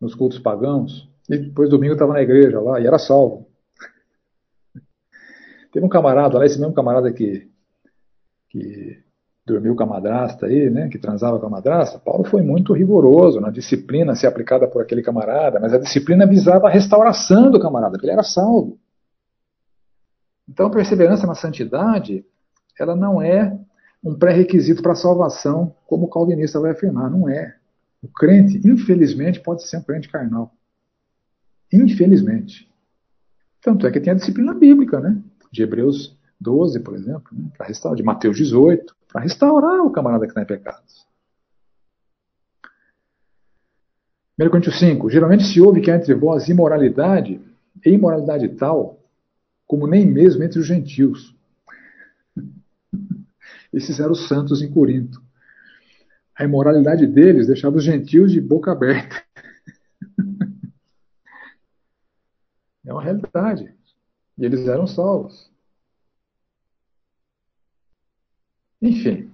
nos 0.00 0.14
cultos 0.14 0.38
pagãos, 0.38 1.08
e 1.28 1.36
depois 1.36 1.68
domingo 1.68 1.94
estava 1.94 2.12
na 2.12 2.22
igreja 2.22 2.60
lá 2.60 2.80
e 2.80 2.86
era 2.86 2.98
salvo. 2.98 3.48
Teve 5.72 5.84
um 5.84 5.88
camarada 5.88 6.38
lá, 6.38 6.46
esse 6.46 6.58
mesmo 6.58 6.74
camarada 6.74 7.12
que 7.12 7.48
que 8.48 9.02
dormiu 9.44 9.74
com 9.76 9.82
a 9.82 9.86
madrasta 9.86 10.46
aí, 10.46 10.70
né, 10.70 10.88
que 10.88 10.98
transava 10.98 11.38
com 11.38 11.46
a 11.46 11.50
madrasta, 11.50 11.98
Paulo 11.98 12.24
foi 12.24 12.42
muito 12.42 12.72
rigoroso 12.72 13.40
na 13.40 13.50
disciplina 13.50 14.14
ser 14.14 14.28
aplicada 14.28 14.66
por 14.66 14.82
aquele 14.82 15.02
camarada, 15.02 15.60
mas 15.60 15.74
a 15.74 15.78
disciplina 15.78 16.26
visava 16.26 16.68
a 16.68 16.70
restauração 16.70 17.50
do 17.50 17.60
camarada, 17.60 17.92
porque 17.92 18.06
ele 18.06 18.12
era 18.12 18.22
salvo. 18.22 18.78
Então, 20.48 20.66
a 20.66 20.70
perseverança 20.70 21.26
na 21.26 21.34
santidade, 21.34 22.24
ela 22.78 22.94
não 22.94 23.20
é 23.20 23.58
um 24.02 24.14
pré-requisito 24.14 24.82
para 24.82 24.92
a 24.92 24.96
salvação, 24.96 25.74
como 25.86 26.06
o 26.06 26.10
calvinista 26.10 26.60
vai 26.60 26.70
afirmar, 26.70 27.10
não 27.10 27.28
é. 27.28 27.56
O 28.02 28.08
crente, 28.08 28.60
infelizmente, 28.64 29.40
pode 29.40 29.68
ser 29.68 29.78
um 29.78 29.82
crente 29.82 30.08
carnal. 30.08 30.52
Infelizmente. 31.72 32.70
Tanto 33.60 33.86
é 33.86 33.90
que 33.90 34.00
tem 34.00 34.12
a 34.12 34.16
disciplina 34.16 34.54
bíblica, 34.54 35.00
né? 35.00 35.20
De 35.50 35.62
Hebreus 35.62 36.16
12, 36.40 36.80
por 36.80 36.94
exemplo, 36.94 37.26
né, 37.32 37.50
para 37.56 37.66
restaurar, 37.66 37.96
de 37.96 38.02
Mateus 38.02 38.36
18, 38.36 38.94
para 39.08 39.22
restaurar 39.22 39.84
o 39.84 39.90
camarada 39.90 40.24
que 40.24 40.30
está 40.30 40.42
em 40.42 40.46
pecados. 40.46 41.06
1 44.38 44.50
Coríntios 44.50 44.78
5. 44.78 45.10
Geralmente 45.10 45.44
se 45.44 45.60
ouve 45.60 45.80
que 45.80 45.90
há 45.90 45.96
entre 45.96 46.14
vós 46.14 46.48
imoralidade, 46.48 47.40
e 47.84 47.90
imoralidade 47.90 48.48
tal, 48.50 48.98
como 49.66 49.86
nem 49.86 50.06
mesmo 50.06 50.42
entre 50.42 50.58
os 50.58 50.66
gentios. 50.66 51.34
Esses 53.72 53.98
eram 53.98 54.12
os 54.12 54.28
santos 54.28 54.62
em 54.62 54.70
Corinto. 54.70 55.22
A 56.34 56.44
imoralidade 56.44 57.06
deles 57.06 57.46
deixava 57.46 57.76
os 57.76 57.84
gentios 57.84 58.30
de 58.30 58.40
boca 58.40 58.72
aberta. 58.72 59.24
É 62.84 62.92
uma 62.92 63.02
realidade. 63.02 63.74
E 64.38 64.44
eles 64.44 64.68
eram 64.68 64.86
salvos. 64.86 65.50
Enfim, 68.80 69.30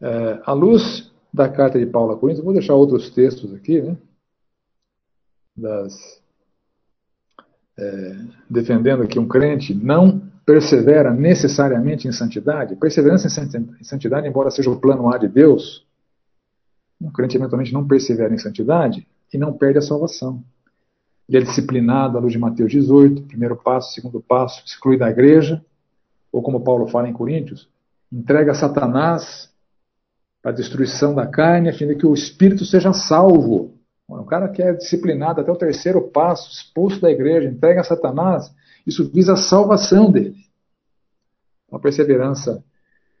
é, 0.00 0.42
à 0.44 0.52
luz 0.52 1.10
da 1.32 1.48
carta 1.48 1.78
de 1.78 1.86
Paulo 1.86 2.12
a 2.12 2.18
Coríntios, 2.18 2.44
vou 2.44 2.52
deixar 2.52 2.74
outros 2.74 3.10
textos 3.10 3.54
aqui, 3.54 3.80
né, 3.80 3.96
das, 5.56 6.22
é, 7.78 8.16
defendendo 8.48 9.06
que 9.06 9.18
um 9.18 9.26
crente 9.26 9.74
não 9.74 10.22
persevera 10.46 11.12
necessariamente 11.12 12.06
em 12.06 12.12
santidade. 12.12 12.76
Perseverança 12.76 13.26
em 13.26 13.84
santidade, 13.84 14.28
embora 14.28 14.50
seja 14.50 14.70
o 14.70 14.78
plano 14.78 15.12
A 15.12 15.18
de 15.18 15.28
Deus, 15.28 15.86
um 17.00 17.10
crente 17.10 17.36
eventualmente 17.36 17.72
não 17.72 17.86
persevera 17.86 18.34
em 18.34 18.38
santidade 18.38 19.06
e 19.32 19.38
não 19.38 19.52
perde 19.52 19.78
a 19.78 19.82
salvação. 19.82 20.42
Ele 21.28 21.38
é 21.38 21.40
disciplinado 21.40 22.18
à 22.18 22.20
luz 22.20 22.32
de 22.32 22.38
Mateus 22.38 22.70
18, 22.70 23.22
primeiro 23.22 23.56
passo, 23.56 23.94
segundo 23.94 24.20
passo, 24.20 24.62
exclui 24.64 24.98
da 24.98 25.10
igreja, 25.10 25.64
ou 26.30 26.42
como 26.42 26.60
Paulo 26.60 26.86
fala 26.88 27.08
em 27.08 27.12
Coríntios, 27.12 27.68
entrega 28.12 28.52
a 28.52 28.54
Satanás 28.54 29.50
para 30.42 30.50
a 30.50 30.54
destruição 30.54 31.14
da 31.14 31.26
carne, 31.26 31.70
a 31.70 31.72
fim 31.72 31.86
de 31.86 31.94
que 31.94 32.06
o 32.06 32.12
espírito 32.12 32.64
seja 32.66 32.92
salvo. 32.92 33.73
O 34.08 34.24
cara 34.24 34.48
que 34.48 34.62
é 34.62 34.72
disciplinado 34.72 35.40
até 35.40 35.50
o 35.50 35.56
terceiro 35.56 36.08
passo, 36.08 36.50
expulso 36.50 37.00
da 37.00 37.10
igreja, 37.10 37.48
entrega 37.48 37.80
a 37.80 37.84
Satanás, 37.84 38.54
isso 38.86 39.10
visa 39.10 39.32
a 39.32 39.36
salvação 39.36 40.10
dele. 40.12 40.36
Uma 41.70 41.80
perseverança 41.80 42.62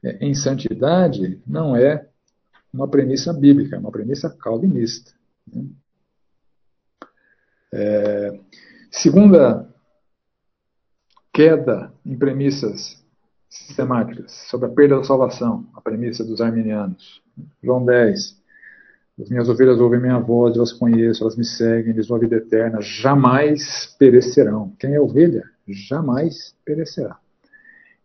é, 0.02 0.24
em 0.24 0.34
santidade 0.34 1.40
não 1.46 1.74
é 1.74 2.06
uma 2.72 2.86
premissa 2.86 3.32
bíblica, 3.32 3.76
é 3.76 3.78
uma 3.78 3.90
premissa 3.90 4.28
calvinista. 4.28 5.12
Né? 5.50 5.64
É, 7.72 8.40
segunda 8.90 9.68
queda 11.32 11.92
em 12.04 12.16
premissas 12.16 13.02
sistemáticas 13.48 14.32
sobre 14.48 14.66
a 14.66 14.72
perda 14.72 14.98
da 14.98 15.04
salvação, 15.04 15.66
a 15.74 15.80
premissa 15.80 16.24
dos 16.24 16.40
arminianos. 16.40 17.22
João 17.62 17.84
10. 17.84 18.43
As 19.20 19.30
minhas 19.30 19.48
ovelhas 19.48 19.78
ouvem 19.78 20.00
minha 20.00 20.18
voz, 20.18 20.56
eu 20.56 20.62
as 20.62 20.72
conheço, 20.72 21.22
elas 21.22 21.36
me 21.36 21.44
seguem, 21.44 21.92
eles 21.92 22.08
vão 22.08 22.16
a 22.16 22.20
vida 22.20 22.36
eterna, 22.36 22.80
jamais 22.80 23.94
perecerão. 23.96 24.72
Quem 24.78 24.94
é 24.94 25.00
ovelha? 25.00 25.44
Jamais 25.68 26.54
perecerá. 26.64 27.16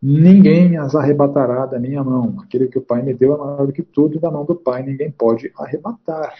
Ninguém 0.01 0.77
as 0.77 0.95
arrebatará 0.95 1.65
da 1.65 1.79
minha 1.79 2.03
mão. 2.03 2.37
Aquele 2.41 2.67
que 2.67 2.77
o 2.77 2.81
Pai 2.81 3.01
me 3.01 3.13
deu 3.13 3.33
é 3.33 3.37
maior 3.37 3.65
do 3.65 3.73
que 3.73 3.81
tudo, 3.81 4.15
e 4.15 4.19
da 4.19 4.31
mão 4.31 4.45
do 4.45 4.55
Pai 4.55 4.83
ninguém 4.83 5.11
pode 5.11 5.51
arrebatar. 5.57 6.33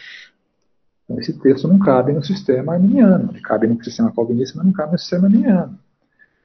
Então, 1.03 1.19
esse 1.19 1.33
texto 1.39 1.67
não 1.67 1.79
cabe 1.79 2.13
no 2.13 2.23
sistema 2.23 2.73
arminiano. 2.73 3.31
Ele 3.31 3.41
cabe 3.41 3.65
no 3.65 3.83
sistema 3.83 4.13
calvinista, 4.13 4.57
mas 4.57 4.67
não 4.67 4.73
cabe 4.73 4.93
no 4.93 4.99
sistema 4.99 5.25
arminiano. 5.25 5.79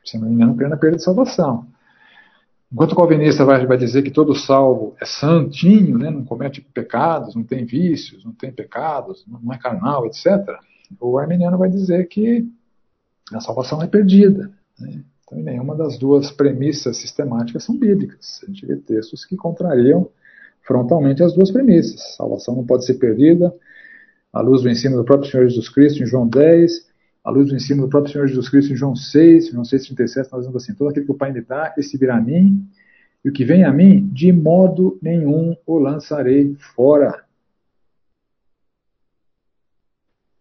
O 0.02 0.06
sistema 0.06 0.24
arminiano 0.24 0.56
crê 0.56 0.68
na 0.68 0.76
perda 0.76 0.96
de 0.96 1.04
salvação. 1.04 1.66
Enquanto 2.74 2.90
o 2.90 2.96
calvinista 2.96 3.44
vai, 3.44 3.64
vai, 3.64 3.78
dizer 3.78 4.02
que 4.02 4.10
todo 4.10 4.34
salvo 4.34 4.96
é 5.00 5.04
santinho, 5.04 5.96
né, 5.96 6.10
não 6.10 6.24
comete 6.24 6.60
pecados, 6.60 7.36
não 7.36 7.44
tem 7.44 7.64
vícios, 7.64 8.24
não 8.24 8.32
tem 8.32 8.50
pecados, 8.50 9.24
não 9.28 9.52
é 9.52 9.58
carnal, 9.58 10.04
etc., 10.06 10.28
o 11.00 11.16
arminiano 11.16 11.56
vai 11.56 11.70
dizer 11.70 12.08
que 12.08 12.44
a 13.32 13.40
salvação 13.40 13.80
é 13.80 13.86
perdida. 13.86 14.50
Né? 14.76 15.04
Então, 15.24 15.38
nenhuma 15.38 15.76
das 15.76 15.96
duas 15.96 16.32
premissas 16.32 16.96
sistemáticas 16.96 17.62
são 17.62 17.78
bíblicas. 17.78 18.40
A 18.42 18.46
gente 18.46 18.66
vê 18.66 18.74
textos 18.74 19.24
que 19.24 19.36
contrariam 19.36 20.10
frontalmente 20.62 21.22
as 21.22 21.32
duas 21.32 21.52
premissas. 21.52 22.00
A 22.00 22.16
salvação 22.16 22.56
não 22.56 22.66
pode 22.66 22.84
ser 22.84 22.94
perdida, 22.94 23.54
à 24.32 24.40
luz 24.40 24.62
do 24.62 24.68
ensino 24.68 24.96
do 24.96 25.04
próprio 25.04 25.30
Senhor 25.30 25.48
Jesus 25.48 25.68
Cristo 25.68 26.02
em 26.02 26.06
João 26.06 26.26
10, 26.26 26.88
à 27.24 27.30
luz 27.30 27.48
do 27.48 27.56
ensino 27.56 27.82
do 27.82 27.88
próprio 27.88 28.12
Senhor 28.12 28.28
Jesus 28.28 28.48
Cristo 28.50 28.72
em 28.72 28.76
João 28.76 28.94
6, 28.94 29.48
João 29.48 29.64
6, 29.64 29.86
37, 29.86 30.30
nós 30.30 30.42
dizemos 30.42 30.62
assim, 30.62 30.74
todo 30.74 30.90
aquele 30.90 31.06
que 31.06 31.12
o 31.12 31.16
Pai 31.16 31.32
me 31.32 31.40
dá, 31.40 31.74
esse 31.78 31.96
virá 31.96 32.18
a 32.18 32.20
mim, 32.20 32.68
e 33.24 33.30
o 33.30 33.32
que 33.32 33.44
vem 33.44 33.64
a 33.64 33.72
mim, 33.72 34.06
de 34.08 34.30
modo 34.30 34.98
nenhum 35.00 35.56
o 35.66 35.78
lançarei 35.78 36.54
fora. 36.76 37.24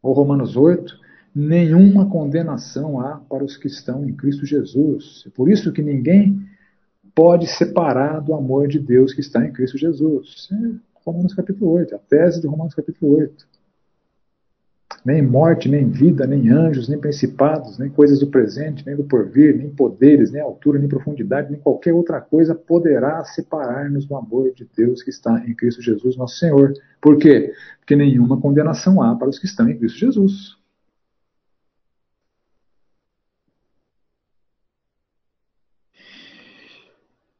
Ou 0.02 0.12
Romanos 0.12 0.58
8, 0.58 1.00
nenhuma 1.34 2.10
condenação 2.10 3.00
há 3.00 3.16
para 3.18 3.46
os 3.46 3.56
que 3.56 3.68
estão 3.68 4.06
em 4.06 4.14
Cristo 4.14 4.46
Jesus. 4.46 5.24
É 5.26 5.30
por 5.30 5.50
isso 5.50 5.72
que 5.72 5.82
ninguém 5.82 6.46
pode 7.16 7.48
separar 7.48 8.20
do 8.20 8.34
amor 8.34 8.68
de 8.68 8.80
Deus 8.80 9.14
que 9.14 9.22
está 9.22 9.46
em 9.46 9.54
Cristo 9.54 9.78
Jesus. 9.78 10.50
É 10.52 10.76
Romanos 11.06 11.34
capítulo 11.34 11.72
8, 11.72 11.96
a 11.96 12.00
tese 12.00 12.42
de 12.42 12.48
Romanos 12.48 12.74
capítulo 12.76 13.18
8 13.20 13.54
nem 15.06 15.22
morte, 15.22 15.68
nem 15.68 15.90
vida, 15.90 16.26
nem 16.26 16.50
anjos, 16.50 16.88
nem 16.88 16.98
principados, 17.00 17.78
nem 17.78 17.90
coisas 17.90 18.20
do 18.20 18.28
presente, 18.28 18.86
nem 18.86 18.96
do 18.96 19.04
porvir, 19.04 19.56
nem 19.58 19.70
poderes, 19.70 20.32
nem 20.32 20.42
altura, 20.42 20.80
nem 20.80 20.88
profundidade, 20.88 21.52
nem 21.52 21.60
qualquer 21.60 21.94
outra 21.94 22.22
coisa 22.22 22.56
poderá 22.56 23.24
separar-nos 23.26 24.06
do 24.06 24.16
amor 24.16 24.52
de 24.54 24.68
Deus 24.76 25.04
que 25.04 25.10
está 25.10 25.44
em 25.46 25.54
Cristo 25.54 25.82
Jesus, 25.82 26.16
nosso 26.16 26.38
Senhor. 26.38 26.74
Por 27.02 27.18
quê? 27.18 27.54
Porque 27.80 27.96
nenhuma 27.96 28.40
condenação 28.40 29.02
há 29.02 29.16
para 29.16 29.28
os 29.28 29.38
que 29.38 29.46
estão 29.46 29.68
em 29.68 29.78
Cristo 29.78 30.00
Jesus. 30.00 30.58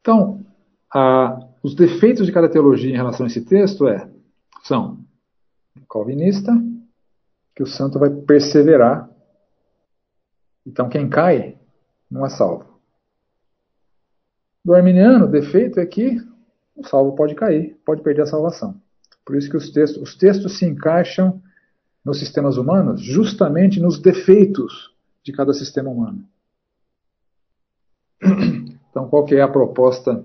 Então, 0.02 0.46
os 1.64 1.74
defeitos 1.76 2.26
de 2.26 2.34
cada 2.34 2.50
teologia 2.50 2.92
em 2.92 2.98
relação 2.98 3.26
a 3.26 3.28
esse 3.28 3.40
texto 3.46 3.88
é, 3.88 4.06
são 4.64 5.00
calvinista, 5.90 6.52
que 7.56 7.64
o 7.64 7.68
santo 7.68 8.00
vai 8.00 8.10
perseverar. 8.10 9.10
Então 10.66 10.90
quem 10.90 11.10
cai 11.10 11.58
não 12.10 12.26
é 12.26 12.30
salvo. 12.30 12.80
Do 14.64 14.74
arminiano, 14.74 15.26
o 15.26 15.32
defeito 15.32 15.80
é 15.80 15.86
que 15.86 16.18
o 16.76 16.88
salvo 16.88 17.16
pode 17.16 17.36
cair, 17.36 17.78
pode 17.86 18.02
perder 18.02 18.22
a 18.22 18.28
salvação. 18.28 18.82
Por 19.26 19.36
isso 19.36 19.50
que 19.50 19.58
os 19.58 19.70
textos, 19.72 20.02
os 20.02 20.16
textos 20.16 20.58
se 20.58 20.66
encaixam 20.66 21.42
nos 22.04 22.20
sistemas 22.20 22.58
humanos 22.58 23.02
justamente 23.02 23.80
nos 23.80 24.00
defeitos 24.00 24.94
de 25.24 25.32
cada 25.32 25.54
sistema 25.54 25.90
humano. 25.90 26.26
Então, 28.90 29.08
qual 29.10 29.26
que 29.26 29.36
é 29.36 29.42
a 29.42 29.48
proposta 29.48 30.24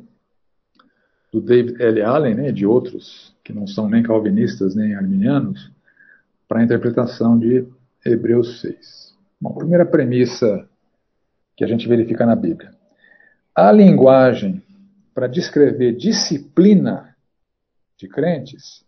do 1.33 1.41
David 1.41 1.81
L. 1.83 2.03
Allen, 2.03 2.35
né, 2.35 2.53
de 2.53 2.67
outros 2.67 3.35
que 3.43 3.53
não 3.53 3.67
são 3.67 3.89
nem 3.89 4.03
calvinistas 4.03 4.75
nem 4.75 4.95
arminianos, 4.95 5.71
para 6.49 6.61
a 6.61 6.65
interpretação 6.65 7.39
de 7.39 7.69
Hebreus 8.05 8.63
6. 8.63 9.15
Bom, 9.41 9.55
primeira 9.55 9.85
premissa 9.85 10.67
que 11.55 11.63
a 11.63 11.67
gente 11.69 11.87
verifica 11.87 12.25
na 12.25 12.35
Bíblia. 12.35 12.73
A 13.55 13.71
linguagem 13.71 14.63
para 15.15 15.27
descrever 15.27 15.93
disciplina 15.93 17.15
de 17.97 18.09
crentes 18.09 18.85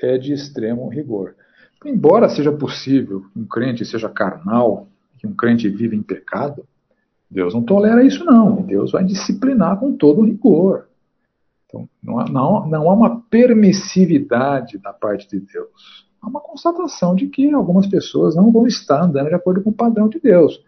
é 0.00 0.16
de 0.16 0.32
extremo 0.32 0.88
rigor. 0.88 1.34
Embora 1.84 2.28
seja 2.28 2.52
possível 2.52 3.22
que 3.32 3.38
um 3.38 3.46
crente 3.46 3.84
seja 3.84 4.08
carnal, 4.08 4.88
que 5.18 5.26
um 5.26 5.34
crente 5.34 5.68
vive 5.68 5.96
em 5.96 6.02
pecado, 6.02 6.66
Deus 7.30 7.54
não 7.54 7.62
tolera 7.62 8.04
isso 8.04 8.24
não. 8.24 8.62
Deus 8.62 8.92
vai 8.92 9.04
disciplinar 9.04 9.78
com 9.78 9.96
todo 9.96 10.24
rigor. 10.24 10.88
Então, 11.66 11.88
não 12.02 12.20
há, 12.20 12.28
não, 12.28 12.68
não 12.68 12.90
há 12.90 12.94
uma 12.94 13.20
permissividade 13.22 14.78
da 14.78 14.92
parte 14.92 15.28
de 15.28 15.40
Deus 15.40 16.05
há 16.26 16.28
uma 16.28 16.40
constatação 16.40 17.14
de 17.14 17.28
que 17.28 17.52
algumas 17.52 17.86
pessoas 17.86 18.34
não 18.34 18.50
vão 18.50 18.66
estar 18.66 19.04
andando 19.04 19.28
de 19.28 19.34
acordo 19.34 19.62
com 19.62 19.70
o 19.70 19.74
padrão 19.74 20.08
de 20.08 20.18
Deus. 20.18 20.60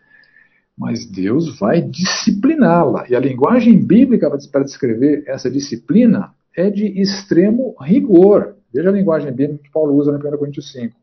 Mas 0.76 1.04
Deus 1.04 1.58
vai 1.58 1.82
discipliná-la. 1.82 3.06
E 3.10 3.16
a 3.16 3.20
linguagem 3.20 3.76
bíblica 3.76 4.30
para 4.52 4.62
descrever 4.62 5.24
essa 5.26 5.50
disciplina 5.50 6.32
é 6.56 6.70
de 6.70 6.86
extremo 7.00 7.74
rigor. 7.80 8.54
Veja 8.72 8.88
a 8.88 8.92
linguagem 8.92 9.32
bíblica 9.32 9.64
que 9.64 9.72
Paulo 9.72 9.94
usa 9.94 10.12
na 10.12 10.18
1 10.18 10.38
Coríntios 10.38 10.70
5. 10.70 10.94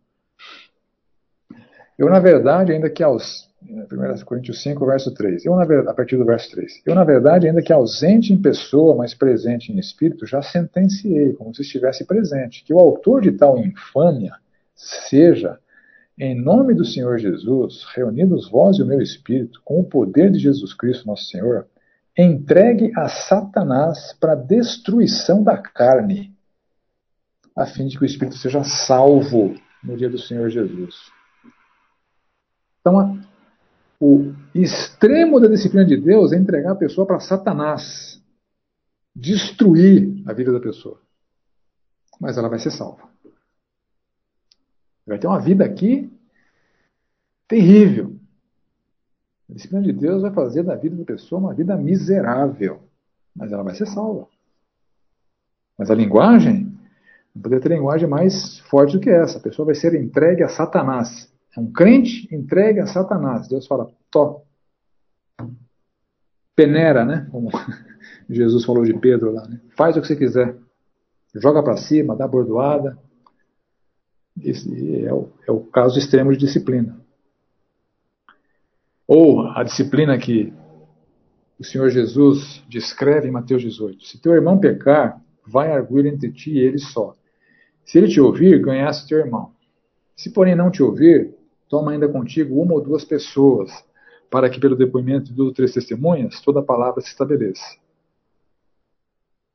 Eu, 1.98 2.10
na 2.10 2.20
verdade, 2.20 2.72
ainda 2.72 2.90
que 2.90 3.04
aos 3.04 3.50
1 3.62 4.24
Coríntios 4.24 4.64
5, 4.64 4.86
verso 4.86 5.14
3. 5.14 5.46
Eu, 5.46 5.56
na 5.56 5.64
a 5.64 5.94
partir 5.94 6.16
do 6.16 6.24
verso 6.24 6.50
3. 6.52 6.82
Eu, 6.86 6.96
na 6.96 7.04
verdade, 7.04 7.48
ainda 7.48 7.62
que 7.62 7.74
ausente 7.74 8.32
em 8.32 8.42
pessoa, 8.42 8.96
mas 8.96 9.14
presente 9.14 9.74
em 9.74 9.80
espírito, 9.80 10.26
já 10.26 10.42
sentenciei, 10.42 11.34
como 11.34 11.54
se 11.54 11.64
estivesse 11.64 12.06
presente, 12.06 12.64
que 12.64 12.74
o 12.74 12.80
autor 12.80 13.22
de 13.22 13.34
tal 13.34 13.58
infâmia 13.58 14.34
seja, 14.76 15.60
em 16.18 16.40
nome 16.40 16.74
do 16.74 16.86
Senhor 16.86 17.18
Jesus, 17.18 17.86
reunidos 17.96 18.50
vós 18.50 18.78
e 18.78 18.84
o 18.84 18.86
meu 18.86 19.02
espírito, 19.02 19.62
com 19.64 19.80
o 19.80 19.86
poder 19.86 20.32
de 20.32 20.40
Jesus 20.40 20.74
Cristo, 20.74 21.08
nosso 21.08 21.26
Senhor, 21.26 21.68
entregue 22.18 22.92
a 22.96 23.10
Satanás 23.10 24.14
para 24.20 24.36
destruição 24.36 25.44
da 25.44 25.58
carne, 25.58 26.34
a 27.56 27.66
fim 27.66 27.88
de 27.88 27.98
que 27.98 28.04
o 28.04 28.06
espírito 28.06 28.38
seja 28.38 28.64
salvo 28.64 29.56
no 29.84 29.98
dia 29.98 30.10
do 30.10 30.18
Senhor 30.18 30.50
Jesus. 30.50 30.96
Então, 32.80 33.20
o 34.00 34.34
extremo 34.54 35.40
da 35.40 35.48
disciplina 35.48 35.86
de 35.86 35.98
Deus 35.98 36.32
é 36.32 36.38
entregar 36.38 36.72
a 36.72 36.76
pessoa 36.76 37.08
para 37.08 37.20
Satanás, 37.20 38.22
destruir 39.16 40.24
a 40.28 40.34
vida 40.34 40.52
da 40.52 40.60
pessoa. 40.60 41.02
Mas 42.20 42.38
ela 42.38 42.50
vai 42.50 42.60
ser 42.60 42.72
salva. 42.72 43.15
Vai 45.06 45.20
ter 45.20 45.28
uma 45.28 45.40
vida 45.40 45.64
aqui 45.64 46.12
terrível. 47.48 48.16
A 49.50 49.54
disciplina 49.54 49.84
de 49.84 49.94
Deus 49.94 50.24
vai 50.24 50.32
fazer 50.32 50.64
da 50.64 50.76
vida 50.76 50.96
da 50.96 51.06
pessoa 51.06 51.40
uma 51.40 51.54
vida 51.54 51.78
miserável. 51.78 52.82
Mas 53.36 53.52
ela 53.52 53.64
vai 53.64 53.76
ser 53.76 53.86
salva. 53.86 54.28
Mas 55.78 55.92
a 55.92 55.96
linguagem, 55.96 56.74
não 57.36 57.42
poderia 57.42 57.62
ter 57.62 57.76
linguagem 57.76 58.08
mais 58.08 58.60
forte 58.62 58.94
do 58.94 59.00
que 59.00 59.10
essa. 59.10 59.38
A 59.38 59.42
pessoa 59.42 59.68
vai 59.68 59.76
ser 59.76 59.94
entregue 59.94 60.42
a 60.42 60.50
Satanás. 60.50 61.32
É 61.56 61.60
um 61.60 61.72
crente 61.72 62.34
entregue 62.34 62.80
a 62.80 62.88
Satanás. 62.88 63.48
Deus 63.48 63.68
fala, 63.68 63.92
to. 64.10 64.42
Peneira, 66.56 67.06
né? 67.06 67.28
Como 67.32 67.50
Jesus 68.30 68.66
falou 68.66 68.84
de 68.84 68.94
Pedro 68.94 69.32
lá. 69.32 69.48
Né? 69.48 69.60
Faz 69.78 69.96
o 69.96 70.02
que 70.02 70.08
você 70.08 70.16
quiser. 70.16 70.56
Joga 71.36 71.62
para 71.62 71.78
cima, 71.78 72.16
dá 72.16 72.28
bordoada. 72.28 72.98
Esse 74.42 75.06
é 75.06 75.14
o, 75.14 75.30
é 75.48 75.52
o 75.52 75.62
caso 75.62 75.98
extremo 75.98 76.32
de 76.32 76.38
disciplina. 76.38 77.00
Ou 79.08 79.48
a 79.48 79.64
disciplina 79.64 80.18
que 80.18 80.54
o 81.60 81.64
Senhor 81.64 81.90
Jesus 81.90 82.64
descreve 82.68 83.28
em 83.28 83.32
Mateus 83.32 83.62
18. 83.62 84.06
Se 84.06 84.22
teu 84.22 84.34
irmão 84.34 84.60
pecar, 84.60 85.22
vai 85.46 85.72
arguir 85.72 86.06
entre 86.06 86.32
ti 86.32 86.52
e 86.52 86.60
ele 86.60 86.80
só. 86.80 87.16
Se 87.86 87.98
ele 87.98 88.08
te 88.08 88.20
ouvir, 88.20 88.62
ganhaste 88.62 89.08
teu 89.08 89.20
irmão. 89.20 89.54
Se 90.16 90.32
porém 90.32 90.56
não 90.56 90.72
te 90.72 90.82
ouvir, 90.82 91.34
toma 91.70 91.92
ainda 91.92 92.10
contigo 92.10 92.62
uma 92.62 92.74
ou 92.74 92.82
duas 92.82 93.06
pessoas, 93.06 93.72
para 94.30 94.50
que 94.50 94.60
pelo 94.60 94.76
depoimento 94.76 95.26
de 95.26 95.34
duas 95.34 95.50
ou 95.50 95.54
três 95.54 95.74
testemunhas 95.74 96.42
toda 96.42 96.60
a 96.60 96.64
palavra 96.64 97.02
se 97.02 97.10
estabeleça. 97.10 97.78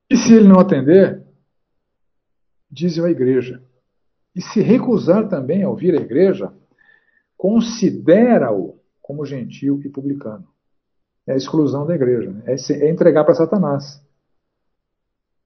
E 0.08 0.16
se 0.16 0.34
ele 0.34 0.48
não 0.48 0.58
atender, 0.58 1.22
diz-o 2.70 3.04
à 3.04 3.10
igreja. 3.10 3.62
E 4.34 4.40
se 4.40 4.60
recusar 4.60 5.28
também 5.28 5.62
a 5.62 5.68
ouvir 5.68 5.94
a 5.98 6.00
igreja, 6.00 6.52
considera-o 7.36 8.78
como 9.00 9.24
gentil 9.24 9.80
e 9.84 9.88
publicano. 9.88 10.46
É 11.26 11.32
a 11.32 11.36
exclusão 11.36 11.86
da 11.86 11.94
igreja, 11.94 12.30
né? 12.30 12.44
é 12.46 12.90
entregar 12.90 13.24
para 13.24 13.34
Satanás. 13.34 14.00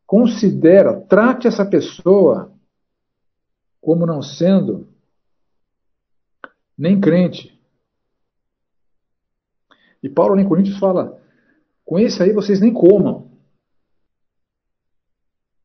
Considera, 0.06 1.00
trate 1.00 1.46
essa 1.46 1.64
pessoa 1.64 2.52
como 3.80 4.06
não 4.06 4.22
sendo 4.22 4.88
nem 6.76 7.00
crente. 7.00 7.58
E 10.02 10.08
Paulo 10.08 10.38
em 10.38 10.46
Coríntios 10.46 10.78
fala: 10.78 11.20
com 11.84 11.98
esse 11.98 12.22
aí 12.22 12.32
vocês 12.32 12.60
nem 12.60 12.72
comam. 12.72 13.33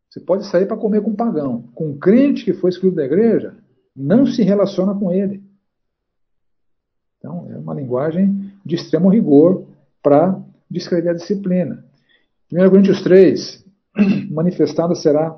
Você 0.09 0.19
pode 0.19 0.45
sair 0.47 0.65
para 0.65 0.77
comer 0.77 1.01
com 1.01 1.11
um 1.11 1.15
pagão. 1.15 1.69
Com 1.75 1.89
um 1.89 1.97
crente 1.97 2.43
que 2.43 2.53
foi 2.53 2.71
excluído 2.71 2.95
da 2.95 3.05
igreja, 3.05 3.55
não 3.95 4.25
se 4.25 4.41
relaciona 4.41 4.93
com 4.95 5.11
ele. 5.11 5.43
Então, 7.17 7.47
é 7.51 7.57
uma 7.57 7.73
linguagem 7.73 8.51
de 8.65 8.75
extremo 8.75 9.09
rigor 9.09 9.67
para 10.01 10.41
descrever 10.69 11.09
a 11.09 11.13
disciplina. 11.13 11.85
1 12.51 12.69
Coríntios 12.69 13.01
3, 13.03 13.65
manifestada 14.31 14.95
será 14.95 15.37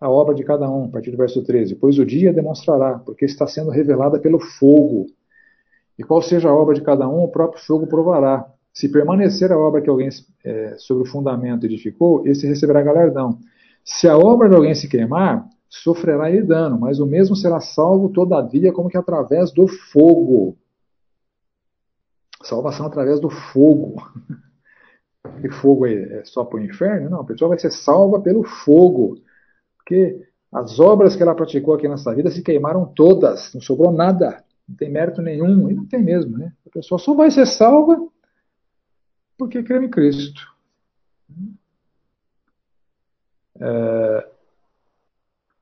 a 0.00 0.10
obra 0.10 0.34
de 0.34 0.44
cada 0.44 0.70
um, 0.70 0.84
a 0.84 0.88
partir 0.88 1.10
do 1.10 1.16
verso 1.16 1.42
13. 1.42 1.76
Pois 1.76 1.98
o 1.98 2.04
dia 2.04 2.32
demonstrará, 2.32 2.98
porque 2.98 3.24
está 3.24 3.46
sendo 3.46 3.70
revelada 3.70 4.18
pelo 4.20 4.38
fogo. 4.38 5.06
E 5.98 6.02
qual 6.04 6.20
seja 6.22 6.48
a 6.48 6.54
obra 6.54 6.74
de 6.74 6.82
cada 6.82 7.08
um, 7.08 7.24
o 7.24 7.28
próprio 7.28 7.62
fogo 7.64 7.86
provará. 7.86 8.46
Se 8.72 8.88
permanecer 8.88 9.52
a 9.52 9.58
obra 9.58 9.80
que 9.80 9.90
alguém 9.90 10.08
é, 10.44 10.74
sobre 10.78 11.04
o 11.04 11.06
fundamento 11.06 11.66
edificou, 11.66 12.26
esse 12.26 12.46
receberá 12.46 12.82
galardão. 12.82 13.38
Se 13.84 14.08
a 14.08 14.16
obra 14.16 14.48
de 14.48 14.54
alguém 14.54 14.74
se 14.74 14.88
queimar, 14.88 15.48
sofrerá 15.68 16.30
ele 16.30 16.42
dano, 16.42 16.78
mas 16.78 17.00
o 17.00 17.06
mesmo 17.06 17.34
será 17.34 17.60
salvo, 17.60 18.10
todavia, 18.10 18.72
como 18.72 18.88
que 18.88 18.96
através 18.96 19.52
do 19.52 19.66
fogo. 19.66 20.56
Salvação 22.42 22.86
através 22.86 23.20
do 23.20 23.30
fogo. 23.30 23.96
E 25.40 25.48
fogo 25.48 25.86
é 25.86 26.24
só 26.24 26.44
para 26.44 26.58
o 26.58 26.64
inferno? 26.64 27.08
Não, 27.08 27.20
a 27.20 27.24
pessoa 27.24 27.50
vai 27.50 27.58
ser 27.58 27.70
salva 27.70 28.20
pelo 28.20 28.42
fogo. 28.42 29.20
Porque 29.76 30.20
as 30.52 30.78
obras 30.78 31.16
que 31.16 31.22
ela 31.22 31.34
praticou 31.34 31.74
aqui 31.74 31.88
nessa 31.88 32.14
vida 32.14 32.30
se 32.30 32.42
queimaram 32.42 32.84
todas, 32.86 33.54
não 33.54 33.60
sobrou 33.60 33.92
nada, 33.92 34.44
não 34.68 34.76
tem 34.76 34.90
mérito 34.90 35.22
nenhum, 35.22 35.70
e 35.70 35.74
não 35.74 35.86
tem 35.86 36.02
mesmo, 36.02 36.36
né? 36.36 36.52
A 36.66 36.70
pessoa 36.70 36.98
só 36.98 37.14
vai 37.14 37.30
ser 37.30 37.46
salva 37.46 37.96
porque 39.38 39.62
crê 39.62 39.84
em 39.84 39.90
Cristo. 39.90 40.42
É, 43.62 44.26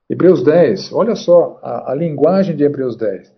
Hebreus 0.09 0.43
10, 0.43 0.93
olha 0.93 1.15
só 1.15 1.61
a, 1.63 1.93
a 1.93 1.95
linguagem 1.95 2.57
de 2.57 2.65
Hebreus 2.65 2.97
10. 2.97 3.33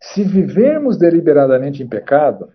Se 0.00 0.24
vivermos 0.24 0.98
deliberadamente 0.98 1.82
em 1.82 1.88
pecado, 1.88 2.50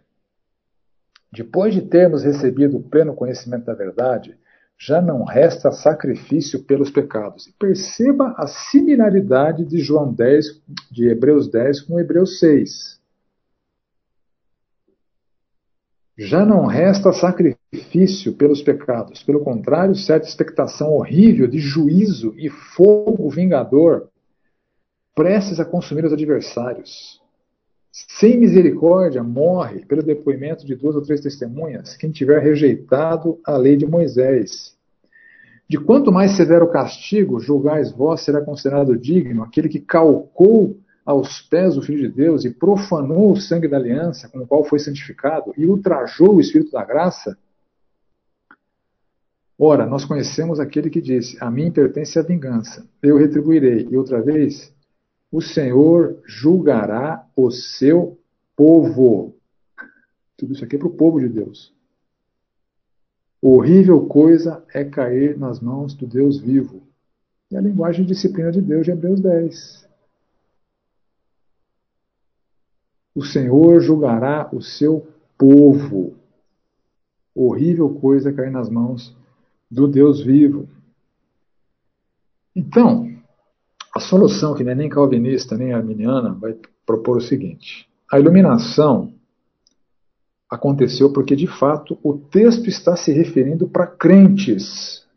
depois 1.32 1.74
de 1.74 1.82
termos 1.84 2.24
recebido 2.24 2.78
o 2.78 2.84
pleno 2.84 3.16
conhecimento 3.16 3.66
da 3.66 3.74
verdade, 3.74 4.38
já 4.78 5.00
não 5.00 5.24
resta 5.24 5.72
sacrifício 5.72 6.64
pelos 6.64 6.90
pecados. 6.90 7.48
Perceba 7.60 8.34
a 8.36 8.48
similaridade 8.48 9.64
de 9.64 9.78
João 9.78 10.12
10, 10.12 10.46
de 10.92 11.08
Hebreus 11.08 11.50
10 11.50 11.82
com 11.82 12.00
Hebreus 12.00 12.40
6. 12.40 13.00
Já 16.18 16.44
não 16.44 16.66
resta 16.66 17.14
sacrifício 17.72 18.34
pelos 18.34 18.62
pecados. 18.62 19.24
Pelo 19.24 19.40
contrário, 19.40 19.96
certa 19.96 20.28
expectação 20.28 20.92
horrível 20.92 21.48
de 21.48 21.60
juízo 21.60 22.34
e 22.38 22.50
fogo 22.50 23.30
vingador, 23.30 24.10
prestes 25.16 25.60
a 25.60 25.66
consumir 25.66 26.04
os 26.06 26.14
adversários. 26.14 27.22
Sem 27.92 28.38
misericórdia, 28.38 29.24
morre, 29.24 29.86
pelo 29.86 30.04
depoimento 30.04 30.66
de 30.66 30.76
duas 30.76 30.96
ou 30.96 31.02
três 31.02 31.22
testemunhas, 31.22 31.96
quem 31.96 32.12
tiver 32.12 32.40
rejeitado 32.40 33.40
a 33.46 33.58
lei 33.58 33.76
de 33.76 33.86
Moisés. 33.86 34.76
De 35.68 35.78
quanto 35.78 36.12
mais 36.12 36.32
severo 36.36 36.70
castigo 36.70 37.40
julgais 37.40 37.92
vós, 37.92 38.22
será 38.22 38.42
considerado 38.42 38.98
digno 38.98 39.44
aquele 39.44 39.70
que 39.70 39.80
calcou 39.80 40.78
aos 41.06 41.42
pés 41.42 41.76
do 41.76 41.82
Filho 41.82 42.10
de 42.10 42.16
Deus 42.16 42.46
e 42.46 42.50
profanou 42.50 43.32
o 43.32 43.40
sangue 43.40 43.68
da 43.68 43.78
aliança 43.78 44.30
com 44.30 44.40
o 44.40 44.48
qual 44.48 44.64
foi 44.64 44.80
santificado 44.80 45.54
e 45.58 45.66
ultrajou 45.66 46.36
o 46.36 46.42
Espírito 46.42 46.72
da 46.72 46.84
graça? 46.84 47.38
Ora, 49.64 49.86
nós 49.86 50.04
conhecemos 50.04 50.60
aquele 50.60 50.90
que 50.90 51.00
disse: 51.00 51.38
A 51.40 51.52
mim 51.52 51.72
pertence 51.72 52.18
a 52.18 52.24
vingança, 52.24 52.84
eu 53.00 53.16
retribuirei. 53.16 53.88
E 53.92 53.96
outra 53.96 54.20
vez, 54.20 54.74
o 55.32 55.40
Senhor 55.40 56.20
julgará 56.26 57.30
o 57.36 57.52
seu 57.52 58.18
povo. 58.56 59.36
Tudo 60.36 60.54
isso 60.54 60.66
aqui 60.66 60.78
é 60.78 60.80
para 60.80 60.88
o 60.88 60.96
povo 60.98 61.20
de 61.20 61.30
Deus. 61.30 61.72
Horrível 63.40 64.08
coisa 64.08 64.66
é 64.74 64.84
cair 64.84 65.38
nas 65.38 65.60
mãos 65.60 65.94
do 65.94 66.08
Deus 66.08 66.40
vivo. 66.40 66.82
É 67.54 67.58
a 67.58 67.62
linguagem 67.62 68.04
de 68.04 68.14
disciplina 68.14 68.52
de 68.52 68.62
Deus 68.62 68.86
de 68.86 68.90
Hebreus 68.90 69.22
10. 69.22 69.88
O 73.14 73.24
Senhor 73.24 73.80
julgará 73.80 74.50
o 74.52 74.60
seu 74.60 75.06
povo. 75.38 76.16
Horrível 77.36 77.94
coisa 78.00 78.32
é 78.32 78.34
cair 78.34 78.50
nas 78.50 78.68
mãos 78.68 79.21
do 79.72 79.88
Deus 79.88 80.22
vivo. 80.22 80.68
Então, 82.54 83.10
a 83.96 84.00
solução, 84.02 84.54
que 84.54 84.64
não 84.64 84.74
é 84.74 84.76
nem 84.76 84.90
calvinista 84.90 85.58
nem 85.58 85.72
arminiana, 85.72 86.34
vai 86.34 86.58
propor 86.86 87.18
o 87.18 87.22
seguinte: 87.22 87.90
a 88.12 88.20
iluminação 88.20 89.14
aconteceu 90.50 91.14
porque, 91.14 91.36
de 91.36 91.48
fato, 91.48 91.98
o 92.04 92.18
texto 92.18 92.68
está 92.68 92.98
se 92.98 93.14
referindo 93.14 93.70
para 93.70 93.88
crentes, 93.88 95.08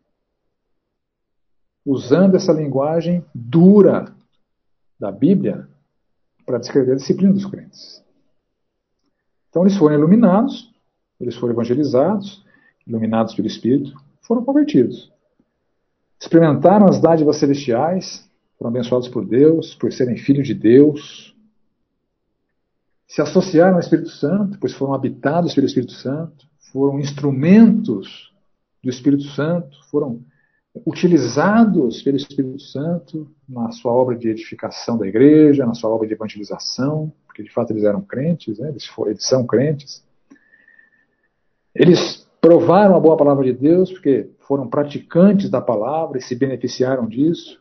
usando 1.85 2.35
essa 2.35 2.53
linguagem 2.53 3.25
dura 3.33 4.15
da 4.97 5.11
Bíblia 5.11 5.67
para 6.45 6.57
descrever 6.57 6.93
a 6.93 6.95
disciplina 6.95 7.33
dos 7.33 7.45
crentes. 7.45 8.01
Então 9.49 9.63
eles 9.63 9.77
foram 9.77 9.95
iluminados, 9.95 10.73
eles 11.19 11.35
foram 11.35 11.53
evangelizados, 11.53 12.43
iluminados 12.85 13.33
pelo 13.33 13.47
Espírito, 13.47 13.93
foram 14.27 14.43
convertidos. 14.43 15.11
Experimentaram 16.19 16.87
as 16.87 16.99
dádivas 16.99 17.37
celestiais, 17.37 18.29
foram 18.57 18.69
abençoados 18.69 19.07
por 19.07 19.25
Deus, 19.25 19.75
por 19.75 19.91
serem 19.91 20.17
filhos 20.17 20.47
de 20.47 20.53
Deus. 20.53 21.35
Se 23.07 23.21
associaram 23.21 23.75
ao 23.75 23.79
Espírito 23.79 24.09
Santo, 24.09 24.57
pois 24.59 24.73
foram 24.73 24.93
habitados 24.93 25.53
pelo 25.53 25.67
Espírito 25.67 25.93
Santo, 25.93 26.47
foram 26.71 26.99
instrumentos 26.99 28.33
do 28.83 28.89
Espírito 28.89 29.23
Santo, 29.23 29.77
foram 29.89 30.23
utilizados 30.85 32.01
pelo 32.01 32.17
Espírito 32.17 32.59
Santo 32.59 33.29
na 33.47 33.71
sua 33.71 33.93
obra 33.93 34.17
de 34.17 34.29
edificação 34.29 34.97
da 34.97 35.07
igreja, 35.07 35.65
na 35.65 35.73
sua 35.73 35.89
obra 35.89 36.07
de 36.07 36.13
evangelização, 36.13 37.13
porque 37.25 37.43
de 37.43 37.51
fato 37.51 37.71
eles 37.71 37.83
eram 37.83 38.01
crentes, 38.01 38.59
né? 38.59 38.69
eles, 38.69 38.85
foram, 38.85 39.11
eles 39.11 39.25
são 39.25 39.45
crentes. 39.45 40.03
Eles 41.73 42.24
provaram 42.45 42.95
a 42.95 42.99
boa 42.99 43.17
palavra 43.17 43.43
de 43.43 43.53
Deus, 43.53 43.91
porque 43.91 44.29
foram 44.47 44.67
praticantes 44.67 45.49
da 45.49 45.59
palavra 45.59 46.19
e 46.19 46.21
se 46.21 46.35
beneficiaram 46.35 47.07
disso. 47.07 47.59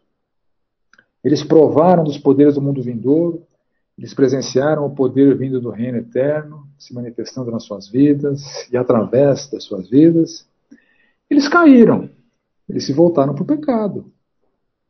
Eles 1.24 1.42
provaram 1.42 2.04
dos 2.04 2.18
poderes 2.18 2.56
do 2.56 2.60
mundo 2.60 2.82
vindouro, 2.82 3.46
eles 3.96 4.12
presenciaram 4.12 4.84
o 4.84 4.94
poder 4.94 5.38
vindo 5.38 5.58
do 5.58 5.70
reino 5.70 5.96
eterno, 5.96 6.68
se 6.78 6.92
manifestando 6.92 7.50
nas 7.50 7.64
suas 7.64 7.88
vidas 7.88 8.42
e 8.70 8.76
através 8.76 9.48
das 9.48 9.64
suas 9.64 9.88
vidas. 9.88 10.46
Eles 11.30 11.48
caíram, 11.48 12.10
eles 12.68 12.84
se 12.84 12.92
voltaram 12.92 13.34
para 13.34 13.42
o 13.42 13.46
pecado, 13.46 14.12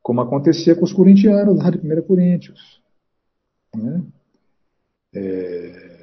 como 0.03 0.20
acontecia 0.20 0.74
com 0.74 0.82
os 0.82 0.92
corintianos 0.92 1.57
lá 1.57 1.70
de 1.70 1.78
1 1.78 2.03
Coríntios. 2.03 2.82
Né? 3.76 4.03
É... 5.14 5.93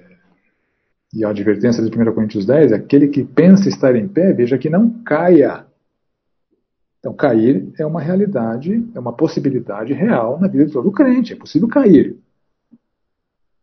E 1.14 1.26
a 1.26 1.30
advertência 1.30 1.84
de 1.84 1.90
1 1.90 2.14
Coríntios 2.14 2.46
10 2.46 2.72
é 2.72 2.76
aquele 2.76 3.08
que 3.10 3.24
pensa 3.24 3.68
estar 3.68 3.96
em 3.96 4.08
pé, 4.08 4.32
veja 4.32 4.58
que 4.58 4.70
não 4.70 4.90
caia. 5.04 5.66
Então, 7.00 7.14
cair 7.14 7.74
é 7.80 7.86
uma 7.86 8.00
realidade, 8.00 8.88
é 8.94 9.00
uma 9.00 9.12
possibilidade 9.12 9.92
real 9.92 10.40
na 10.40 10.48
vida 10.48 10.66
de 10.66 10.72
todo 10.72 10.92
crente. 10.92 11.34
É 11.34 11.36
possível 11.36 11.68
cair. 11.68 12.16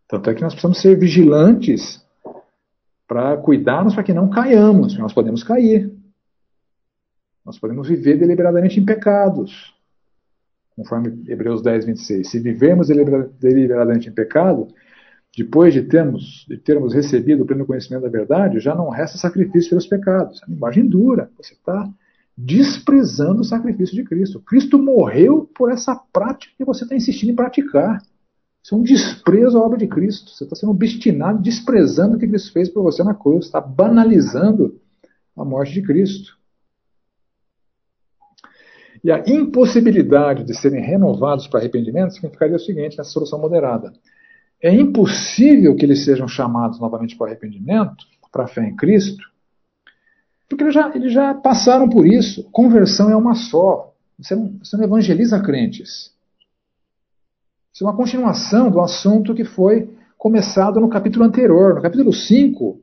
Tanto 0.09 0.29
é 0.29 0.35
que 0.35 0.43
nós 0.43 0.53
precisamos 0.53 0.81
ser 0.81 0.99
vigilantes 0.99 2.05
para 3.07 3.37
cuidarmos 3.39 3.95
para 3.95 4.03
que 4.03 4.13
não 4.13 4.29
caiamos, 4.29 4.99
nós 4.99 5.15
podemos 5.15 5.43
cair. 5.43 5.91
Nós 7.45 7.59
podemos 7.59 7.89
viver 7.89 8.19
deliberadamente 8.19 8.79
em 8.79 8.85
pecados, 8.85 9.75
conforme 10.77 11.25
Hebreus 11.27 11.63
10, 11.63 11.87
26. 11.87 12.29
Se 12.29 12.39
vivemos 12.39 12.89
deliberadamente 12.89 14.09
em 14.09 14.13
pecado, 14.13 14.69
depois 15.37 15.73
de 15.73 15.83
termos, 15.83 16.45
de 16.49 16.57
termos 16.57 16.93
recebido 16.93 17.43
o 17.43 17.47
pleno 17.47 17.67
conhecimento 17.67 18.03
da 18.03 18.09
verdade, 18.09 18.61
já 18.61 18.75
não 18.75 18.89
resta 18.89 19.19
sacrifício 19.19 19.71
pelos 19.71 19.87
pecados. 19.87 20.43
É 20.43 20.47
uma 20.47 20.55
linguagem 20.55 20.87
dura. 20.87 21.31
Você 21.37 21.55
está 21.55 21.89
desprezando 22.37 23.41
o 23.41 23.45
sacrifício 23.45 23.95
de 23.95 24.05
Cristo. 24.05 24.41
Cristo 24.41 24.79
morreu 24.79 25.49
por 25.55 25.73
essa 25.73 25.95
prática 26.13 26.53
que 26.57 26.65
você 26.65 26.85
está 26.85 26.95
insistindo 26.95 27.31
em 27.31 27.37
praticar. 27.37 28.01
Isso 28.63 28.75
é 28.75 28.79
um 28.79 28.83
desprezo 28.83 29.59
à 29.59 29.63
obra 29.63 29.79
de 29.79 29.87
Cristo. 29.87 30.31
Você 30.31 30.45
está 30.45 30.55
sendo 30.55 30.71
obstinado, 30.71 31.43
desprezando 31.43 32.17
o 32.17 32.19
que 32.19 32.29
Cristo 32.29 32.53
fez 32.53 32.69
por 32.69 32.83
você 32.83 33.03
na 33.03 33.15
cruz. 33.15 33.47
Está 33.47 33.61
banalizando 33.61 34.81
a 35.37 35.45
morte 35.45 35.73
de 35.73 35.83
Cristo. 35.83 36.37
E 39.03 39.11
a 39.13 39.23
impossibilidade 39.27 40.45
de 40.45 40.55
serem 40.55 40.83
renovados 40.83 41.47
para 41.47 41.61
arrependimento 41.61 42.13
significaria 42.13 42.57
o 42.57 42.61
seguinte, 42.61 42.99
nessa 42.99 43.11
solução 43.11 43.41
moderada. 43.41 43.93
É 44.61 44.75
impossível 44.75 45.77
que 45.77 45.85
eles 45.85 46.05
sejam 46.05 46.27
chamados 46.27 46.81
novamente 46.81 47.17
para 47.17 47.29
arrependimento, 47.29 48.05
para 48.31 48.45
a 48.45 48.49
fé 48.49 48.65
em 48.67 48.75
Cristo, 48.77 49.23
porque 50.49 50.65
eles 50.65 50.75
já, 50.75 50.95
eles 50.95 51.13
já 51.13 51.35
passaram 51.35 51.89
por 51.89 52.07
isso. 52.07 52.45
Conversão 52.51 53.11
é 53.11 53.17
uma 53.17 53.35
só. 53.35 53.93
Você 54.19 54.35
não, 54.35 54.59
você 54.63 54.77
não 54.77 54.85
evangeliza 54.85 55.41
crentes. 55.41 56.13
Isso 57.73 57.85
é 57.85 57.87
uma 57.87 57.97
continuação 57.97 58.71
do 58.71 58.81
assunto 58.81 59.35
que 59.35 59.45
foi 59.45 59.89
começado 60.17 60.81
no 60.81 60.89
capítulo 60.89 61.25
anterior. 61.25 61.77
No 61.77 61.83
capítulo 61.83 62.13
5, 62.13 62.65
o 62.65 62.81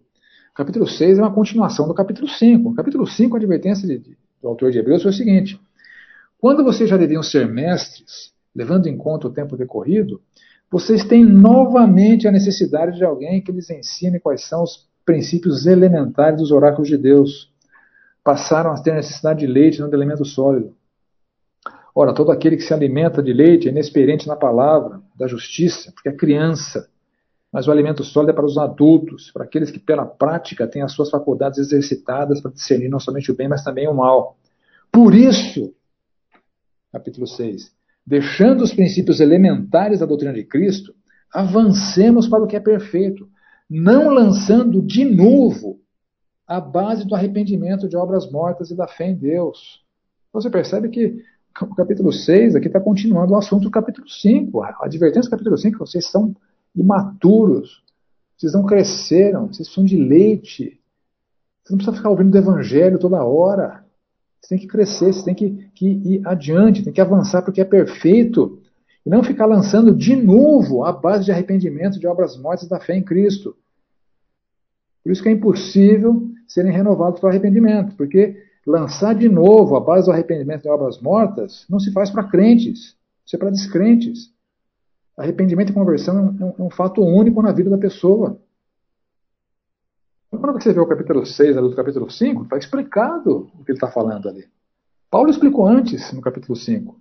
capítulo 0.53 0.87
6 0.87 1.17
é 1.17 1.21
uma 1.21 1.33
continuação 1.33 1.87
do 1.87 1.93
capítulo 1.93 2.29
5. 2.29 2.69
No 2.69 2.75
capítulo 2.75 3.05
5, 3.05 3.35
a 3.35 3.39
advertência 3.39 3.87
de, 3.87 3.97
de, 3.97 4.17
do 4.41 4.47
autor 4.47 4.71
de 4.71 4.77
Hebreus 4.77 5.01
foi 5.01 5.11
o 5.11 5.13
seguinte: 5.13 5.59
quando 6.39 6.63
vocês 6.63 6.89
já 6.89 6.95
deviam 6.95 7.23
ser 7.23 7.47
mestres, 7.47 8.31
levando 8.55 8.87
em 8.87 8.95
conta 8.95 9.27
o 9.27 9.33
tempo 9.33 9.57
decorrido, 9.57 10.21
vocês 10.71 11.03
têm 11.05 11.23
novamente 11.23 12.27
a 12.27 12.31
necessidade 12.31 12.97
de 12.97 13.05
alguém 13.05 13.41
que 13.41 13.51
lhes 13.51 13.69
ensine 13.69 14.19
quais 14.19 14.47
são 14.47 14.63
os 14.63 14.87
princípios 15.05 15.65
elementares 15.65 16.39
dos 16.39 16.51
oráculos 16.51 16.89
de 16.89 16.97
Deus. 16.97 17.51
Passaram 18.23 18.71
a 18.71 18.81
ter 18.81 18.93
necessidade 18.95 19.39
de 19.39 19.47
leite, 19.47 19.79
não 19.79 19.89
de 19.89 19.95
alimento 19.95 20.25
sólido. 20.25 20.75
Ora, 21.93 22.13
todo 22.13 22.31
aquele 22.31 22.57
que 22.57 22.63
se 22.63 22.73
alimenta 22.73 23.23
de 23.23 23.31
leite 23.31 23.67
é 23.67 23.71
inexperiente 23.71 24.27
na 24.27 24.35
palavra 24.35 25.01
da 25.15 25.27
justiça, 25.27 25.91
porque 25.93 26.09
é 26.09 26.11
criança. 26.11 26.89
Mas 27.53 27.67
o 27.67 27.71
alimento 27.71 28.03
sólido 28.03 28.31
é 28.31 28.33
para 28.33 28.45
os 28.45 28.57
adultos, 28.57 29.31
para 29.31 29.45
aqueles 29.45 29.71
que 29.71 29.79
pela 29.79 30.05
prática 30.05 30.67
têm 30.67 30.81
as 30.81 30.91
suas 30.91 31.09
faculdades 31.09 31.59
exercitadas 31.59 32.41
para 32.41 32.51
discernir 32.51 32.89
não 32.89 32.99
somente 32.99 33.31
o 33.31 33.35
bem, 33.35 33.47
mas 33.47 33.63
também 33.63 33.87
o 33.87 33.93
mal. 33.93 34.35
Por 34.91 35.15
isso, 35.15 35.73
capítulo 36.91 37.25
6, 37.25 37.74
deixando 38.05 38.63
os 38.63 38.73
princípios 38.73 39.19
elementares 39.19 39.99
da 39.99 40.05
doutrina 40.05 40.33
de 40.33 40.43
Cristo, 40.43 40.93
avancemos 41.33 42.27
para 42.27 42.43
o 42.43 42.47
que 42.47 42.55
é 42.55 42.59
perfeito, 42.59 43.27
não 43.69 44.09
lançando 44.09 44.81
de 44.81 45.03
novo 45.03 45.79
a 46.47 46.61
base 46.61 47.05
do 47.05 47.15
arrependimento 47.15 47.89
de 47.89 47.97
obras 47.97 48.29
mortas 48.31 48.69
e 48.69 48.75
da 48.75 48.87
fé 48.87 49.07
em 49.09 49.15
Deus. 49.15 49.83
Você 50.31 50.49
percebe 50.49 50.89
que 50.89 51.23
o 51.61 51.75
capítulo 51.75 52.11
6 52.11 52.55
aqui 52.55 52.67
está 52.67 52.79
continuando 52.79 53.33
o 53.33 53.37
assunto 53.37 53.63
do 53.63 53.71
capítulo 53.71 54.07
5. 54.07 54.61
A 54.61 54.77
advertência 54.81 55.29
do 55.29 55.31
capítulo 55.31 55.57
5, 55.57 55.79
vocês 55.79 56.05
são 56.05 56.35
imaturos, 56.75 57.81
vocês 58.37 58.53
não 58.53 58.65
cresceram, 58.65 59.47
vocês 59.47 59.71
são 59.71 59.83
de 59.83 59.97
leite. 59.97 60.79
Você 61.63 61.73
não 61.73 61.77
precisa 61.77 61.97
ficar 61.97 62.09
ouvindo 62.09 62.31
do 62.31 62.37
evangelho 62.37 62.99
toda 62.99 63.23
hora. 63.23 63.84
Você 64.41 64.49
tem 64.49 64.57
que 64.57 64.67
crescer, 64.67 65.13
você 65.13 65.23
tem 65.23 65.35
que, 65.35 65.69
que 65.73 65.87
ir 65.87 66.27
adiante, 66.27 66.83
tem 66.83 66.93
que 66.93 67.01
avançar 67.01 67.41
porque 67.41 67.61
é 67.61 67.65
perfeito. 67.65 68.61
E 69.05 69.09
não 69.09 69.23
ficar 69.23 69.45
lançando 69.45 69.93
de 69.93 70.15
novo 70.15 70.83
a 70.83 70.91
base 70.91 71.25
de 71.25 71.31
arrependimento 71.31 71.99
de 71.99 72.07
obras 72.07 72.37
mortas 72.37 72.67
da 72.67 72.79
fé 72.79 72.95
em 72.95 73.03
Cristo. 73.03 73.55
Por 75.03 75.11
isso 75.11 75.21
que 75.21 75.29
é 75.29 75.31
impossível 75.31 76.27
serem 76.47 76.71
renovados 76.71 77.19
para 77.19 77.29
arrependimento, 77.29 77.95
porque 77.95 78.35
lançar 78.65 79.13
de 79.13 79.29
novo 79.29 79.75
a 79.75 79.79
base 79.79 80.07
do 80.07 80.11
arrependimento 80.11 80.63
de 80.63 80.69
obras 80.69 80.99
mortas 80.99 81.65
não 81.69 81.79
se 81.79 81.91
faz 81.91 82.09
para 82.09 82.23
crentes, 82.23 82.95
isso 83.25 83.35
é 83.35 83.37
para 83.37 83.51
descrentes. 83.51 84.31
Arrependimento 85.17 85.69
e 85.69 85.73
conversão 85.73 86.17
é 86.17 86.43
um, 86.43 86.55
é 86.59 86.63
um, 86.63 86.69
fato 86.69 87.01
único 87.01 87.41
na 87.41 87.51
vida 87.51 87.69
da 87.69 87.77
pessoa. 87.77 88.39
Quando 90.37 90.61
você 90.61 90.73
vê 90.73 90.79
o 90.79 90.87
capítulo 90.87 91.25
6 91.25 91.55
do 91.55 91.75
capítulo 91.75 92.09
5, 92.09 92.43
está 92.43 92.57
explicado 92.57 93.49
o 93.53 93.63
que 93.63 93.71
ele 93.71 93.77
está 93.77 93.87
falando 93.87 94.29
ali. 94.29 94.45
Paulo 95.09 95.29
explicou 95.29 95.65
antes, 95.65 96.11
no 96.11 96.21
capítulo 96.21 96.55
5. 96.55 96.99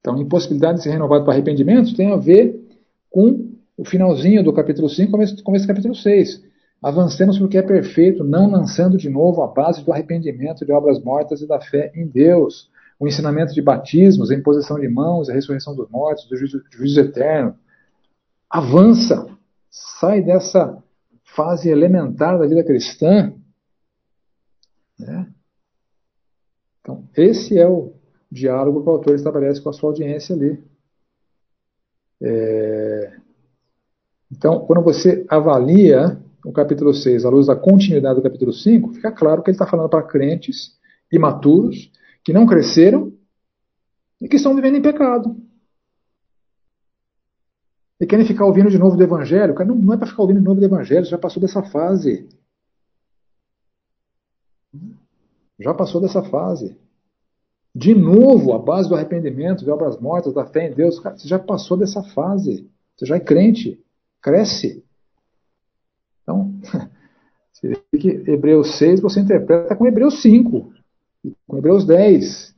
Então, 0.00 0.18
impossibilidade 0.18 0.78
de 0.78 0.84
ser 0.84 0.90
renovado 0.90 1.24
para 1.24 1.34
arrependimento 1.34 1.94
tem 1.94 2.12
a 2.12 2.16
ver 2.16 2.58
com 3.10 3.54
o 3.76 3.84
finalzinho 3.84 4.42
do 4.42 4.52
capítulo 4.52 4.88
5, 4.88 5.10
começo, 5.10 5.42
começo 5.42 5.64
do 5.64 5.68
capítulo 5.68 5.94
6. 5.94 6.42
Avancemos 6.82 7.38
porque 7.38 7.58
é 7.58 7.62
perfeito, 7.62 8.24
não 8.24 8.50
lançando 8.50 8.96
de 8.96 9.10
novo 9.10 9.42
a 9.42 9.46
base 9.46 9.84
do 9.84 9.92
arrependimento 9.92 10.64
de 10.64 10.72
obras 10.72 11.02
mortas 11.02 11.42
e 11.42 11.46
da 11.46 11.60
fé 11.60 11.92
em 11.94 12.06
Deus. 12.06 12.70
O 12.98 13.06
ensinamento 13.06 13.52
de 13.52 13.60
batismos, 13.60 14.30
a 14.30 14.34
imposição 14.34 14.78
de 14.78 14.88
mãos, 14.88 15.28
a 15.28 15.32
ressurreição 15.32 15.74
dos 15.74 15.88
mortos, 15.90 16.26
do 16.26 16.36
juízo, 16.36 16.62
juízo 16.70 17.00
eterno. 17.00 17.54
Avança, 18.48 19.26
sai 19.70 20.22
dessa 20.22 20.82
fase 21.34 21.68
elementar 21.68 22.38
da 22.38 22.46
vida 22.46 22.64
cristã. 22.64 23.32
Né? 24.98 25.32
Então, 26.80 27.08
esse 27.16 27.58
é 27.58 27.68
o 27.68 27.94
diálogo 28.30 28.82
que 28.82 28.88
o 28.88 28.92
autor 28.92 29.14
estabelece 29.14 29.60
com 29.60 29.70
a 29.70 29.72
sua 29.72 29.90
audiência 29.90 30.34
ali. 30.34 30.62
É... 32.22 33.16
Então, 34.30 34.60
quando 34.60 34.82
você 34.82 35.24
avalia 35.28 36.20
o 36.44 36.52
capítulo 36.52 36.94
6, 36.94 37.24
à 37.24 37.28
luz 37.28 37.46
da 37.46 37.56
continuidade 37.56 38.16
do 38.16 38.22
capítulo 38.22 38.52
5, 38.52 38.92
fica 38.92 39.10
claro 39.10 39.42
que 39.42 39.50
ele 39.50 39.56
está 39.56 39.66
falando 39.66 39.88
para 39.88 40.02
crentes 40.02 40.78
imaturos, 41.12 41.90
que 42.24 42.32
não 42.32 42.46
cresceram 42.46 43.12
e 44.20 44.28
que 44.28 44.36
estão 44.36 44.54
vivendo 44.54 44.76
em 44.76 44.82
pecado. 44.82 45.36
E 48.00 48.06
querem 48.06 48.26
ficar 48.26 48.46
ouvindo 48.46 48.70
de 48.70 48.78
novo 48.78 48.96
do 48.96 49.02
Evangelho. 49.02 49.54
Cara, 49.54 49.68
não, 49.68 49.76
não 49.76 49.92
é 49.92 49.96
para 49.98 50.06
ficar 50.06 50.22
ouvindo 50.22 50.40
de 50.40 50.46
novo 50.46 50.58
do 50.58 50.64
Evangelho, 50.64 51.04
já 51.04 51.18
passou 51.18 51.40
dessa 51.40 51.62
fase. 51.62 52.26
Já 55.58 55.74
passou 55.74 56.00
dessa 56.00 56.22
fase. 56.22 56.78
De 57.74 57.94
novo, 57.94 58.54
a 58.54 58.58
base 58.58 58.88
do 58.88 58.94
arrependimento, 58.94 59.64
de 59.64 59.70
obras 59.70 60.00
mortas, 60.00 60.32
da 60.32 60.46
fé 60.46 60.68
em 60.68 60.74
Deus, 60.74 60.98
cara, 60.98 61.16
você 61.16 61.28
já 61.28 61.38
passou 61.38 61.76
dessa 61.76 62.02
fase. 62.02 62.68
Você 62.96 63.04
já 63.04 63.16
é 63.16 63.20
crente. 63.20 63.78
Cresce. 64.22 64.82
Então, 66.22 66.54
que 68.00 68.08
Hebreus 68.30 68.78
6 68.78 69.00
você 69.00 69.20
interpreta 69.20 69.76
com 69.76 69.86
Hebreus 69.86 70.22
5, 70.22 70.72
com 71.46 71.58
Hebreus 71.58 71.84
10. 71.84 72.54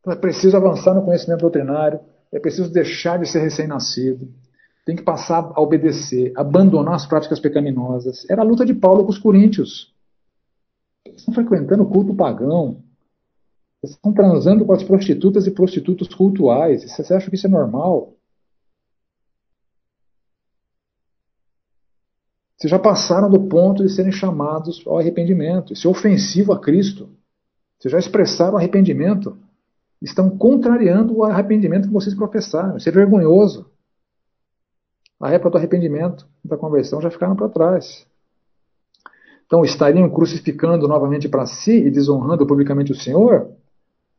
Então 0.00 0.12
é 0.12 0.16
preciso 0.16 0.56
avançar 0.56 0.94
no 0.94 1.04
conhecimento 1.04 1.40
doutrinário, 1.40 2.00
é 2.32 2.38
preciso 2.38 2.72
deixar 2.72 3.18
de 3.18 3.28
ser 3.28 3.40
recém-nascido, 3.40 4.28
tem 4.84 4.94
que 4.94 5.02
passar 5.02 5.52
a 5.54 5.60
obedecer, 5.60 6.32
abandonar 6.36 6.94
as 6.94 7.06
práticas 7.06 7.40
pecaminosas. 7.40 8.24
Era 8.30 8.42
a 8.42 8.44
luta 8.44 8.64
de 8.64 8.72
Paulo 8.72 9.04
com 9.04 9.10
os 9.10 9.18
coríntios. 9.18 9.92
Eles 11.04 11.20
estão 11.20 11.34
frequentando 11.34 11.82
o 11.82 11.90
culto 11.90 12.14
pagão, 12.14 12.82
eles 13.82 13.94
estão 13.94 14.12
transando 14.12 14.64
com 14.64 14.72
as 14.72 14.82
prostitutas 14.82 15.46
e 15.46 15.50
prostitutos 15.50 16.12
cultuais. 16.14 16.82
Você 16.84 17.14
acha 17.14 17.28
que 17.28 17.36
isso 17.36 17.46
é 17.46 17.50
normal? 17.50 18.14
Vocês 22.56 22.70
já 22.70 22.78
passaram 22.78 23.30
do 23.30 23.48
ponto 23.48 23.82
de 23.82 23.90
serem 23.90 24.10
chamados 24.10 24.82
ao 24.86 24.98
arrependimento. 24.98 25.72
Isso 25.72 25.86
é 25.86 25.90
ofensivo 25.90 26.52
a 26.52 26.60
Cristo. 26.60 27.10
Vocês 27.78 27.92
já 27.92 27.98
expressaram 27.98 28.56
arrependimento. 28.56 29.38
Estão 30.00 30.30
contrariando 30.30 31.16
o 31.16 31.24
arrependimento 31.24 31.88
que 31.88 31.94
vocês 31.94 32.14
professaram. 32.14 32.76
Isso 32.76 32.88
é 32.88 32.92
vergonhoso. 32.92 33.70
A 35.20 35.30
época 35.32 35.50
do 35.50 35.58
arrependimento, 35.58 36.28
da 36.44 36.56
conversão, 36.56 37.00
já 37.00 37.10
ficaram 37.10 37.34
para 37.34 37.48
trás. 37.48 38.06
Então, 39.46 39.64
estariam 39.64 40.08
crucificando 40.10 40.86
novamente 40.86 41.28
para 41.28 41.46
si 41.46 41.86
e 41.86 41.90
desonrando 41.90 42.46
publicamente 42.46 42.92
o 42.92 42.96
Senhor? 42.96 43.50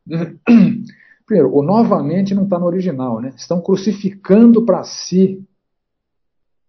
Primeiro, 1.26 1.54
o 1.54 1.62
novamente 1.62 2.34
não 2.34 2.44
está 2.44 2.58
no 2.58 2.66
original, 2.66 3.20
né? 3.20 3.32
Estão 3.36 3.60
crucificando 3.60 4.64
para 4.64 4.82
si 4.82 5.46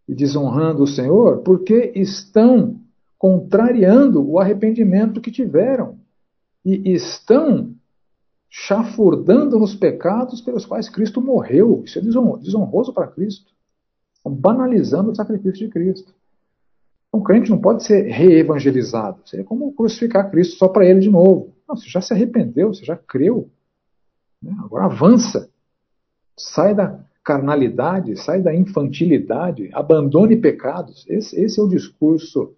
e 0.07 0.13
desonrando 0.13 0.83
o 0.83 0.87
Senhor 0.87 1.37
porque 1.39 1.93
estão 1.95 2.81
contrariando 3.17 4.27
o 4.27 4.37
arrependimento 4.37 5.21
que 5.21 5.31
tiveram 5.31 5.97
e 6.65 6.91
estão 6.91 7.73
chafurdando 8.49 9.59
nos 9.59 9.75
pecados 9.75 10.41
pelos 10.41 10.65
quais 10.65 10.89
Cristo 10.89 11.21
morreu. 11.21 11.83
Isso 11.85 11.99
é 11.99 12.01
desonroso 12.01 12.91
para 12.93 13.07
Cristo. 13.07 13.51
Estão 14.15 14.33
banalizando 14.33 15.11
o 15.11 15.15
sacrifício 15.15 15.67
de 15.67 15.69
Cristo. 15.69 16.13
Um 17.13 17.21
crente 17.21 17.49
não 17.49 17.59
pode 17.59 17.83
ser 17.83 18.03
reevangelizado. 18.07 19.21
Seria 19.25 19.45
como 19.45 19.73
crucificar 19.73 20.29
Cristo 20.29 20.57
só 20.57 20.67
para 20.67 20.85
ele 20.85 20.99
de 20.99 21.09
novo. 21.09 21.53
Não, 21.67 21.75
você 21.75 21.87
já 21.87 22.01
se 22.01 22.13
arrependeu, 22.13 22.73
você 22.73 22.83
já 22.83 22.95
creu. 22.95 23.49
Né? 24.41 24.55
Agora 24.63 24.85
avança. 24.85 25.49
Sai 26.37 26.73
da 26.73 26.99
carnalidade, 27.23 28.15
sai 28.17 28.41
da 28.41 28.53
infantilidade, 28.55 29.69
abandone 29.73 30.35
pecados. 30.37 31.05
Esse, 31.07 31.39
esse 31.39 31.59
é 31.59 31.63
o 31.63 31.67
discurso 31.67 32.55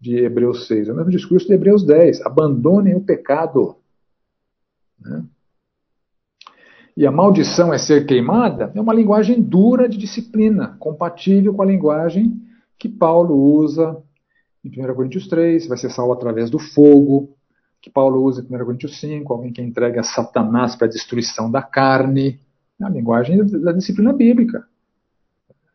de 0.00 0.16
Hebreus 0.16 0.66
6, 0.66 0.88
é 0.88 0.92
o 0.92 0.96
mesmo 0.96 1.10
discurso 1.10 1.46
de 1.46 1.52
Hebreus 1.52 1.84
10. 1.84 2.22
Abandonem 2.22 2.94
o 2.94 3.02
pecado. 3.02 3.76
Né? 5.00 5.24
E 6.96 7.06
a 7.06 7.10
maldição 7.10 7.72
é 7.72 7.78
ser 7.78 8.04
queimada 8.04 8.72
é 8.74 8.80
uma 8.80 8.92
linguagem 8.92 9.40
dura 9.40 9.88
de 9.88 9.96
disciplina, 9.96 10.76
compatível 10.78 11.54
com 11.54 11.62
a 11.62 11.66
linguagem 11.66 12.40
que 12.78 12.88
Paulo 12.88 13.34
usa 13.34 14.02
em 14.64 14.68
1 14.68 14.94
Coríntios 14.94 15.26
3, 15.26 15.66
vai 15.66 15.78
ser 15.78 15.90
salvo 15.90 16.12
através 16.12 16.50
do 16.50 16.58
fogo. 16.58 17.36
que 17.80 17.90
Paulo 17.90 18.22
usa 18.22 18.42
em 18.42 18.54
1 18.54 18.64
Coríntios 18.64 19.00
5, 19.00 19.32
alguém 19.32 19.52
que 19.52 19.62
entrega 19.62 20.02
Satanás 20.02 20.76
para 20.76 20.86
a 20.86 20.90
destruição 20.90 21.50
da 21.50 21.62
carne. 21.62 22.38
É 22.78 22.84
a 22.84 22.88
linguagem 22.90 23.44
da 23.44 23.72
disciplina 23.72 24.12
bíblica. 24.12 24.66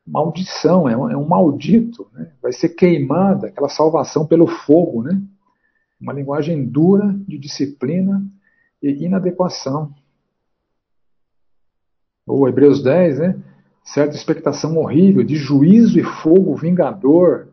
Maldição, 0.05 0.87
é 0.87 0.95
um, 0.95 1.09
é 1.09 1.17
um 1.17 1.27
maldito. 1.27 2.07
Né? 2.13 2.31
Vai 2.41 2.53
ser 2.53 2.69
queimada, 2.69 3.47
aquela 3.47 3.69
salvação 3.69 4.27
pelo 4.27 4.45
fogo. 4.45 5.01
Né? 5.01 5.19
Uma 5.99 6.13
linguagem 6.13 6.63
dura 6.63 7.15
de 7.27 7.39
disciplina 7.39 8.23
e 8.89 9.05
inadequação. 9.05 9.93
Ou 12.27 12.47
Hebreus 12.47 12.83
10, 12.83 13.19
né? 13.19 13.43
certa 13.83 14.15
expectação 14.15 14.77
horrível 14.77 15.23
de 15.23 15.35
juízo 15.35 15.99
e 15.99 16.03
fogo 16.03 16.55
vingador 16.55 17.49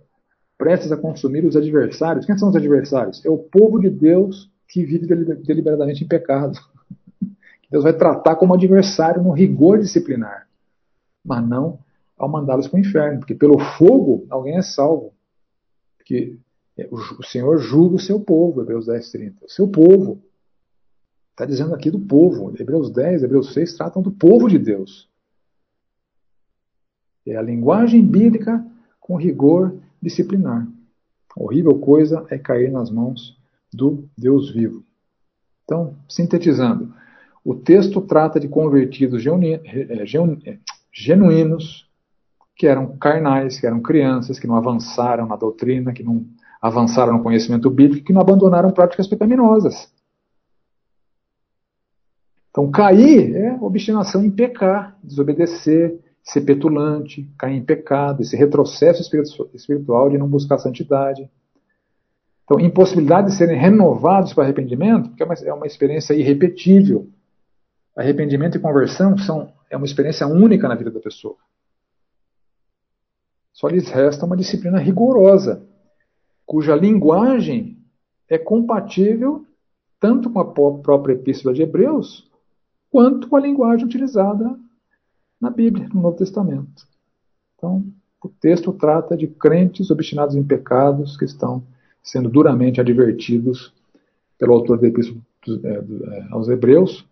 prestes 0.56 0.90
a 0.90 0.96
consumir 0.96 1.44
os 1.44 1.56
adversários. 1.56 2.24
Quem 2.24 2.38
são 2.38 2.48
os 2.48 2.56
adversários? 2.56 3.24
É 3.24 3.28
o 3.28 3.36
povo 3.36 3.78
de 3.78 3.90
Deus 3.90 4.50
que 4.68 4.84
vive 4.84 5.06
deliberadamente 5.06 6.02
em 6.04 6.08
pecado. 6.08 6.58
Deus 7.70 7.84
vai 7.84 7.92
tratar 7.92 8.36
como 8.36 8.54
adversário 8.54 9.22
no 9.22 9.32
rigor 9.32 9.78
disciplinar, 9.78 10.46
mas 11.24 11.46
não 11.46 11.78
ao 12.18 12.28
mandá-los 12.28 12.68
para 12.68 12.76
o 12.76 12.80
inferno, 12.80 13.18
porque 13.18 13.34
pelo 13.34 13.58
fogo 13.58 14.26
alguém 14.30 14.56
é 14.56 14.62
salvo. 14.62 15.12
Porque 15.96 16.36
o 16.90 17.22
Senhor 17.24 17.58
julga 17.58 17.96
o 17.96 18.00
seu 18.00 18.20
povo, 18.20 18.62
Hebreus 18.62 18.86
10, 18.86 19.10
30. 19.10 19.44
O 19.44 19.50
seu 19.50 19.68
povo. 19.68 20.22
Está 21.32 21.46
dizendo 21.46 21.74
aqui 21.74 21.90
do 21.90 21.98
povo. 21.98 22.54
Hebreus 22.58 22.90
10, 22.90 23.24
Hebreus 23.24 23.52
6 23.52 23.74
tratam 23.74 24.00
do 24.00 24.12
povo 24.12 24.48
de 24.48 24.58
Deus. 24.58 25.08
É 27.26 27.36
a 27.36 27.42
linguagem 27.42 28.04
bíblica 28.04 28.64
com 29.00 29.16
rigor 29.16 29.74
disciplinar. 30.00 30.66
Horrível 31.34 31.78
coisa 31.78 32.26
é 32.28 32.38
cair 32.38 32.70
nas 32.70 32.90
mãos 32.90 33.36
do 33.72 34.08
Deus 34.16 34.52
vivo. 34.52 34.84
Então, 35.64 35.96
sintetizando, 36.08 36.94
o 37.44 37.54
texto 37.54 38.00
trata 38.02 38.38
de 38.38 38.48
convertidos 38.48 39.24
é, 39.24 40.58
genuínos, 40.92 41.88
que 42.54 42.66
eram 42.66 42.96
carnais, 42.98 43.58
que 43.58 43.66
eram 43.66 43.80
crianças, 43.80 44.38
que 44.38 44.46
não 44.46 44.56
avançaram 44.56 45.26
na 45.26 45.36
doutrina, 45.36 45.92
que 45.92 46.02
não 46.02 46.26
avançaram 46.60 47.14
no 47.14 47.22
conhecimento 47.22 47.70
bíblico, 47.70 48.06
que 48.06 48.12
não 48.12 48.20
abandonaram 48.20 48.70
práticas 48.70 49.08
pecaminosas. 49.08 49.90
Então, 52.52 52.70
cair 52.70 53.34
é 53.34 53.56
obstinação 53.62 54.22
em 54.22 54.30
pecar, 54.30 54.94
desobedecer, 55.02 55.98
ser 56.22 56.42
petulante, 56.42 57.26
cair 57.38 57.56
em 57.56 57.64
pecado, 57.64 58.20
esse 58.20 58.36
retrocesso 58.36 59.02
espiritual 59.54 60.10
de 60.10 60.18
não 60.18 60.28
buscar 60.28 60.58
santidade. 60.58 61.28
Então, 62.44 62.60
impossibilidade 62.60 63.28
de 63.28 63.36
serem 63.36 63.58
renovados 63.58 64.34
para 64.34 64.44
arrependimento, 64.44 65.08
porque 65.08 65.22
é 65.22 65.26
uma, 65.26 65.34
é 65.34 65.52
uma 65.54 65.66
experiência 65.66 66.12
irrepetível. 66.12 67.08
Arrependimento 67.96 68.58
e 68.58 68.60
conversão 68.60 69.16
são, 69.16 69.50
é 69.70 69.76
uma 69.76 69.86
experiência 69.86 70.26
única 70.26 70.68
na 70.68 70.74
vida 70.74 70.90
da 70.90 71.00
pessoa. 71.00 71.36
Só 73.50 73.66
lhes 73.68 73.88
resta 73.88 74.26
uma 74.26 74.36
disciplina 74.36 74.78
rigorosa, 74.78 75.66
cuja 76.44 76.76
linguagem 76.76 77.78
é 78.28 78.36
compatível 78.36 79.46
tanto 79.98 80.28
com 80.28 80.40
a 80.40 80.44
própria 80.82 81.14
Epístola 81.14 81.54
de 81.54 81.62
Hebreus, 81.62 82.30
quanto 82.92 83.26
com 83.26 83.36
a 83.36 83.40
linguagem 83.40 83.86
utilizada 83.86 84.54
na 85.40 85.48
Bíblia, 85.48 85.88
no 85.88 86.02
Novo 86.02 86.18
Testamento. 86.18 86.86
Então, 87.56 87.82
o 88.22 88.28
texto 88.28 88.70
trata 88.74 89.16
de 89.16 89.26
crentes 89.26 89.90
obstinados 89.90 90.36
em 90.36 90.44
pecados 90.44 91.16
que 91.16 91.24
estão 91.24 91.64
sendo 92.02 92.28
duramente 92.28 92.80
advertidos 92.80 93.72
pelo 94.38 94.52
autor 94.52 94.78
da 94.78 94.88
Epístola 94.88 95.20
é, 95.64 95.68
é, 95.68 96.26
aos 96.30 96.48
Hebreus, 96.48 97.08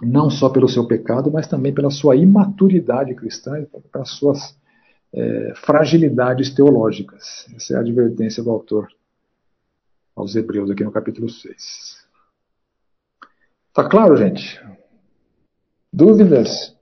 não 0.00 0.30
só 0.30 0.48
pelo 0.48 0.68
seu 0.68 0.86
pecado, 0.86 1.30
mas 1.30 1.48
também 1.48 1.74
pela 1.74 1.90
sua 1.90 2.14
imaturidade 2.14 3.14
cristã 3.14 3.60
e 3.60 3.66
pelas 3.66 4.10
suas 4.10 4.56
é, 5.12 5.52
fragilidades 5.56 6.54
teológicas. 6.54 7.48
Essa 7.56 7.74
é 7.74 7.76
a 7.76 7.80
advertência 7.80 8.42
do 8.42 8.50
autor 8.50 8.88
aos 10.14 10.36
Hebreus, 10.36 10.70
aqui 10.70 10.84
no 10.84 10.92
capítulo 10.92 11.28
6. 11.28 12.06
Tá 13.74 13.88
claro, 13.88 14.16
gente? 14.16 14.60
Dúvidas? 15.92 16.74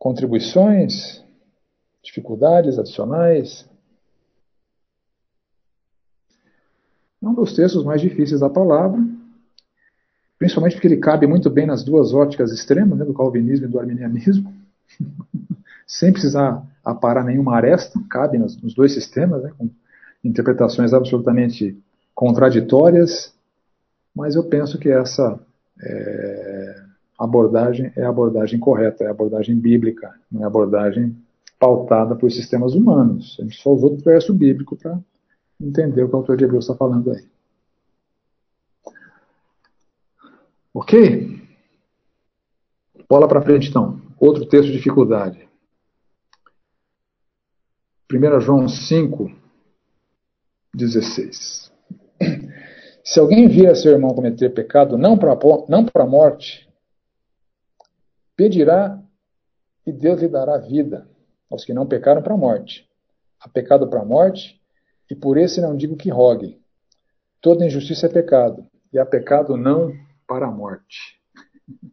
contribuições, 0.00 1.22
dificuldades 2.02 2.78
adicionais. 2.78 3.68
É 7.22 7.28
um 7.28 7.34
dos 7.34 7.54
textos 7.54 7.84
mais 7.84 8.00
difíceis 8.00 8.40
da 8.40 8.48
palavra, 8.48 8.98
principalmente 10.38 10.72
porque 10.72 10.88
ele 10.88 10.96
cabe 10.96 11.26
muito 11.26 11.50
bem 11.50 11.66
nas 11.66 11.84
duas 11.84 12.14
óticas 12.14 12.50
extremas, 12.50 12.98
né, 12.98 13.04
do 13.04 13.12
calvinismo 13.12 13.66
e 13.66 13.68
do 13.68 13.78
arminianismo, 13.78 14.54
sem 15.86 16.10
precisar 16.10 16.66
aparar 16.82 17.22
nenhuma 17.22 17.54
aresta, 17.54 18.00
cabe 18.08 18.38
nos, 18.38 18.56
nos 18.56 18.74
dois 18.74 18.94
sistemas, 18.94 19.42
né, 19.42 19.52
com 19.58 19.68
interpretações 20.24 20.94
absolutamente 20.94 21.78
contraditórias, 22.14 23.34
mas 24.14 24.34
eu 24.34 24.44
penso 24.44 24.78
que 24.78 24.88
essa 24.88 25.38
é, 25.78 26.79
abordagem 27.24 27.92
é 27.96 28.02
a 28.02 28.08
abordagem 28.08 28.58
correta, 28.58 29.04
é 29.04 29.08
a 29.08 29.10
abordagem 29.10 29.56
bíblica, 29.56 30.14
não 30.30 30.40
é 30.40 30.44
a 30.44 30.46
abordagem 30.46 31.16
pautada 31.58 32.16
por 32.16 32.30
sistemas 32.30 32.74
humanos. 32.74 33.36
A 33.38 33.42
gente 33.42 33.60
só 33.60 33.70
usou 33.70 33.92
o 33.92 33.98
verso 33.98 34.32
bíblico 34.32 34.76
para 34.76 34.98
entender 35.60 36.02
o 36.02 36.08
que 36.08 36.14
o 36.14 36.18
autor 36.18 36.36
de 36.36 36.44
Hebreus 36.44 36.64
está 36.64 36.74
falando 36.74 37.12
aí. 37.12 37.28
Ok? 40.72 41.38
Bola 43.08 43.28
para 43.28 43.42
frente 43.42 43.68
então. 43.68 44.00
Outro 44.18 44.46
texto 44.46 44.68
de 44.68 44.76
dificuldade. 44.76 45.46
1 48.10 48.40
João 48.40 48.68
5, 48.68 49.30
16. 50.74 51.70
Se 53.04 53.20
alguém 53.20 53.48
via 53.48 53.74
seu 53.74 53.92
irmão 53.92 54.14
cometer 54.14 54.50
pecado 54.50 54.96
não 54.96 55.18
para 55.18 55.32
a 55.32 56.06
morte, 56.06 56.69
Pedirá 58.40 58.98
e 59.86 59.92
Deus 59.92 60.22
lhe 60.22 60.26
dará 60.26 60.56
vida 60.56 61.06
aos 61.50 61.62
que 61.62 61.74
não 61.74 61.86
pecaram 61.86 62.22
para 62.22 62.32
a 62.32 62.38
morte. 62.38 62.88
Há 63.38 63.46
pecado 63.46 63.86
para 63.86 64.00
a 64.00 64.04
morte, 64.04 64.58
e 65.10 65.14
por 65.14 65.36
esse 65.36 65.60
não 65.60 65.76
digo 65.76 65.94
que 65.94 66.08
rogue. 66.08 66.58
Toda 67.38 67.66
injustiça 67.66 68.06
é 68.06 68.08
pecado, 68.08 68.66
e 68.90 68.98
há 68.98 69.04
pecado 69.04 69.58
não 69.58 69.92
para 70.26 70.46
a 70.46 70.50
morte. 70.50 71.20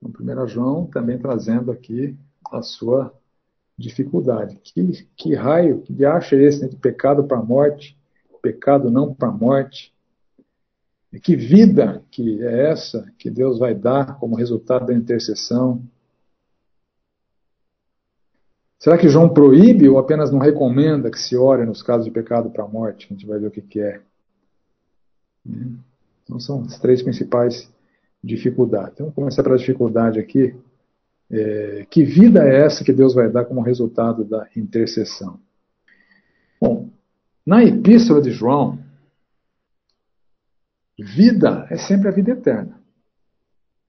Então, 0.00 0.44
1 0.44 0.46
João 0.46 0.86
também 0.86 1.18
trazendo 1.18 1.72
aqui 1.72 2.14
a 2.52 2.60
sua 2.60 3.12
dificuldade. 3.76 4.56
Que, 4.56 5.08
que 5.16 5.34
raio, 5.34 5.80
que 5.80 6.04
acha 6.04 6.36
esse 6.36 6.68
de 6.68 6.76
pecado 6.76 7.24
para 7.24 7.38
a 7.38 7.42
morte, 7.42 7.98
pecado 8.42 8.90
não 8.90 9.14
para 9.14 9.28
a 9.28 9.32
morte? 9.32 9.93
Que 11.20 11.36
vida 11.36 12.02
que 12.10 12.42
é 12.42 12.70
essa 12.70 13.10
que 13.18 13.30
Deus 13.30 13.58
vai 13.58 13.74
dar 13.74 14.18
como 14.18 14.36
resultado 14.36 14.86
da 14.86 14.94
intercessão? 14.94 15.82
Será 18.78 18.98
que 18.98 19.08
João 19.08 19.32
proíbe 19.32 19.88
ou 19.88 19.98
apenas 19.98 20.30
não 20.30 20.38
recomenda 20.38 21.10
que 21.10 21.18
se 21.18 21.36
ore 21.36 21.64
nos 21.64 21.82
casos 21.82 22.04
de 22.04 22.10
pecado 22.10 22.50
para 22.50 22.64
a 22.64 22.68
morte? 22.68 23.06
A 23.06 23.14
gente 23.14 23.26
vai 23.26 23.38
ver 23.38 23.46
o 23.46 23.50
que, 23.50 23.62
que 23.62 23.80
é. 23.80 24.00
Então 26.22 26.38
são 26.38 26.62
as 26.62 26.78
três 26.78 27.02
principais 27.02 27.72
dificuldades. 28.22 28.92
Então, 28.94 29.06
vamos 29.06 29.14
começar 29.14 29.42
pela 29.42 29.56
dificuldade 29.56 30.18
aqui. 30.18 30.54
É, 31.30 31.86
que 31.90 32.04
vida 32.04 32.44
é 32.44 32.64
essa 32.64 32.84
que 32.84 32.92
Deus 32.92 33.14
vai 33.14 33.30
dar 33.30 33.44
como 33.44 33.62
resultado 33.62 34.24
da 34.24 34.46
intercessão? 34.54 35.38
Bom, 36.60 36.88
na 37.46 37.62
epístola 37.62 38.20
de 38.20 38.30
João, 38.30 38.78
Vida 40.98 41.66
é 41.70 41.76
sempre 41.76 42.08
a 42.08 42.12
vida 42.12 42.32
eterna. 42.32 42.80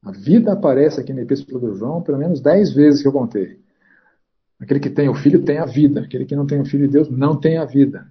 A 0.03 0.11
vida 0.11 0.53
aparece 0.53 0.99
aqui 0.99 1.13
na 1.13 1.21
Epístola 1.21 1.59
do 1.59 1.75
João 1.75 2.01
pelo 2.01 2.17
menos 2.17 2.41
dez 2.41 2.73
vezes 2.73 3.01
que 3.01 3.07
eu 3.07 3.11
contei. 3.11 3.59
Aquele 4.59 4.79
que 4.79 4.89
tem 4.89 5.09
o 5.09 5.15
filho 5.15 5.43
tem 5.43 5.57
a 5.57 5.65
vida. 5.65 6.01
Aquele 6.01 6.25
que 6.25 6.35
não 6.35 6.45
tem 6.45 6.61
o 6.61 6.65
filho 6.65 6.87
de 6.87 6.93
Deus 6.93 7.09
não 7.09 7.39
tem 7.39 7.57
a 7.57 7.65
vida. 7.65 8.07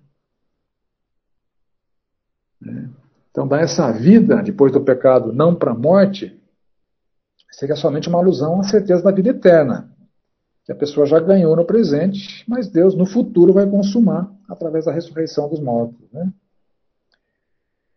É. 2.67 2.89
Então, 3.31 3.49
dar 3.49 3.61
essa 3.61 3.91
vida 3.91 4.43
depois 4.43 4.73
do 4.73 4.81
pecado 4.81 5.33
não 5.33 5.55
para 5.55 5.73
a 5.73 5.79
morte 5.79 6.41
seria 7.51 7.77
somente 7.77 8.09
uma 8.09 8.19
alusão 8.19 8.61
à 8.61 8.65
certeza 8.65 9.03
da 9.03 9.11
vida 9.11 9.31
eterna. 9.31 9.91
Que 10.65 10.73
a 10.73 10.77
pessoa 10.77 11.05
já 11.05 11.21
ganhou 11.21 11.55
no 11.55 11.65
presente, 11.65 12.45
mas 12.49 12.69
Deus 12.69 12.95
no 12.95 13.07
futuro 13.07 13.53
vai 13.53 13.69
consumar 13.69 14.33
através 14.49 14.87
da 14.87 14.93
ressurreição 14.93 15.49
dos 15.49 15.61
mortos. 15.61 16.11
Né? 16.13 16.33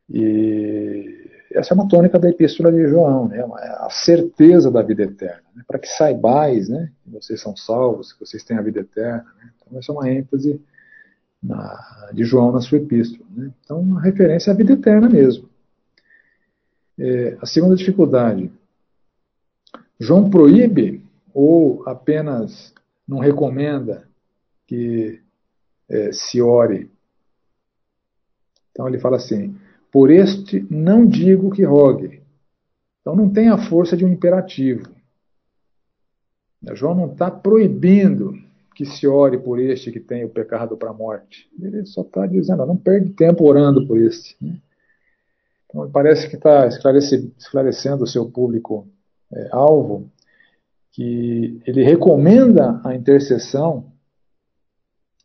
E 0.10 1.28
essa 1.51 1.74
é 1.74 1.76
uma 1.76 1.88
tônica 1.88 2.20
da 2.20 2.30
Epístola 2.30 2.72
de 2.72 2.88
João, 2.88 3.28
né? 3.28 3.41
a 3.41 3.89
certeza 3.89 4.70
da 4.70 4.82
vida 4.82 5.03
eterna, 5.03 5.43
né? 5.55 5.64
para 5.68 5.80
que 5.80 5.88
saibais 5.88 6.70
né? 6.70 6.91
que 7.03 7.10
vocês 7.10 7.41
são 7.41 7.55
salvos, 7.55 8.14
que 8.14 8.20
vocês 8.20 8.43
têm 8.43 8.58
a 8.58 8.62
vida 8.62 8.82
eterna. 8.82 9.26
Né? 9.38 9.51
Então, 9.55 9.80
essa 9.80 9.91
é 9.91 9.95
uma 9.95 10.10
ênfase 10.10 10.62
na, 11.41 12.10
de 12.14 12.24
João 12.24 12.51
na 12.51 12.62
sua 12.62 12.78
epístola. 12.78 13.26
Né? 13.32 13.51
Então, 13.64 13.97
a 13.97 14.01
referência 14.01 14.51
é 14.51 14.53
a 14.53 14.58
vida 14.58 14.74
eterna 14.74 15.10
mesmo. 15.10 15.49
É, 16.99 17.38
a 17.41 17.45
segunda 17.45 17.76
dificuldade, 17.76 18.51
João 19.99 20.30
proíbe 20.30 21.03
ou 21.34 21.88
apenas 21.88 22.74
não 23.08 23.20
recomenda 23.20 24.08
que 24.66 25.22
é, 25.89 26.12
se 26.12 26.41
ore. 26.41 26.91
Então 28.72 28.88
ele 28.88 28.99
fala 28.99 29.18
assim: 29.18 29.55
por 29.91 30.11
este 30.11 30.65
não 30.69 31.05
digo 31.05 31.51
que 31.51 31.63
rogue. 31.63 32.21
Então 33.01 33.15
não 33.15 33.29
tem 33.29 33.49
a 33.49 33.57
força 33.57 33.95
de 33.95 34.05
um 34.05 34.09
imperativo. 34.09 34.89
João 36.73 36.95
não 36.95 37.11
está 37.11 37.31
proibindo 37.31 38.33
que 38.75 38.85
se 38.85 39.07
ore 39.07 39.38
por 39.38 39.59
este 39.59 39.91
que 39.91 39.99
tem 39.99 40.23
o 40.23 40.29
pecado 40.29 40.77
para 40.77 40.89
a 40.89 40.93
morte. 40.93 41.49
Ele 41.59 41.85
só 41.85 42.01
está 42.01 42.27
dizendo, 42.27 42.65
não 42.65 42.77
perde 42.77 43.09
tempo 43.09 43.47
orando 43.47 43.88
por 43.88 43.97
este. 43.97 44.35
Né? 44.41 44.57
Então 45.65 45.89
parece 45.89 46.29
que 46.29 46.35
está 46.35 46.67
esclarecendo 46.67 48.03
o 48.03 48.07
seu 48.07 48.29
público 48.29 48.88
é, 49.33 49.49
alvo 49.51 50.09
que 50.91 51.61
ele 51.65 51.83
recomenda 51.83 52.81
a 52.83 52.95
intercessão 52.95 53.91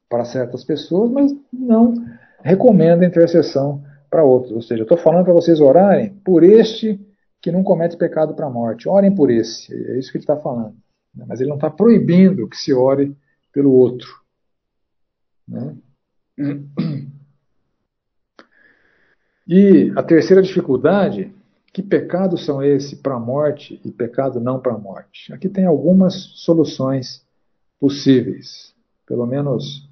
para 0.08 0.24
certas 0.24 0.64
pessoas, 0.64 1.10
mas 1.10 1.34
não 1.52 1.94
recomenda 2.42 3.04
a 3.04 3.08
intercessão 3.08 3.82
para 4.12 4.22
outros. 4.22 4.52
Ou 4.52 4.60
seja, 4.60 4.82
eu 4.82 4.84
estou 4.84 4.98
falando 4.98 5.24
para 5.24 5.32
vocês 5.32 5.58
orarem 5.58 6.10
por 6.22 6.44
este 6.44 7.00
que 7.40 7.50
não 7.50 7.64
comete 7.64 7.96
pecado 7.96 8.34
para 8.34 8.46
a 8.46 8.50
morte. 8.50 8.86
Orem 8.86 9.12
por 9.12 9.30
esse. 9.30 9.74
É 9.74 9.98
isso 9.98 10.12
que 10.12 10.18
ele 10.18 10.24
está 10.24 10.36
falando. 10.36 10.76
Mas 11.26 11.40
ele 11.40 11.48
não 11.48 11.56
está 11.56 11.70
proibindo 11.70 12.46
que 12.46 12.56
se 12.56 12.74
ore 12.74 13.16
pelo 13.50 13.72
outro. 13.72 14.08
Né? 15.48 15.76
E 19.48 19.92
a 19.96 20.02
terceira 20.02 20.40
dificuldade 20.40 21.34
que 21.72 21.82
pecados 21.82 22.44
são 22.44 22.62
esses 22.62 22.94
para 22.94 23.14
a 23.14 23.20
morte 23.20 23.80
e 23.84 23.90
pecado 23.90 24.38
não 24.38 24.60
para 24.60 24.74
a 24.74 24.78
morte? 24.78 25.32
Aqui 25.32 25.48
tem 25.48 25.64
algumas 25.64 26.14
soluções 26.14 27.26
possíveis, 27.80 28.74
pelo 29.06 29.26
menos 29.26 29.88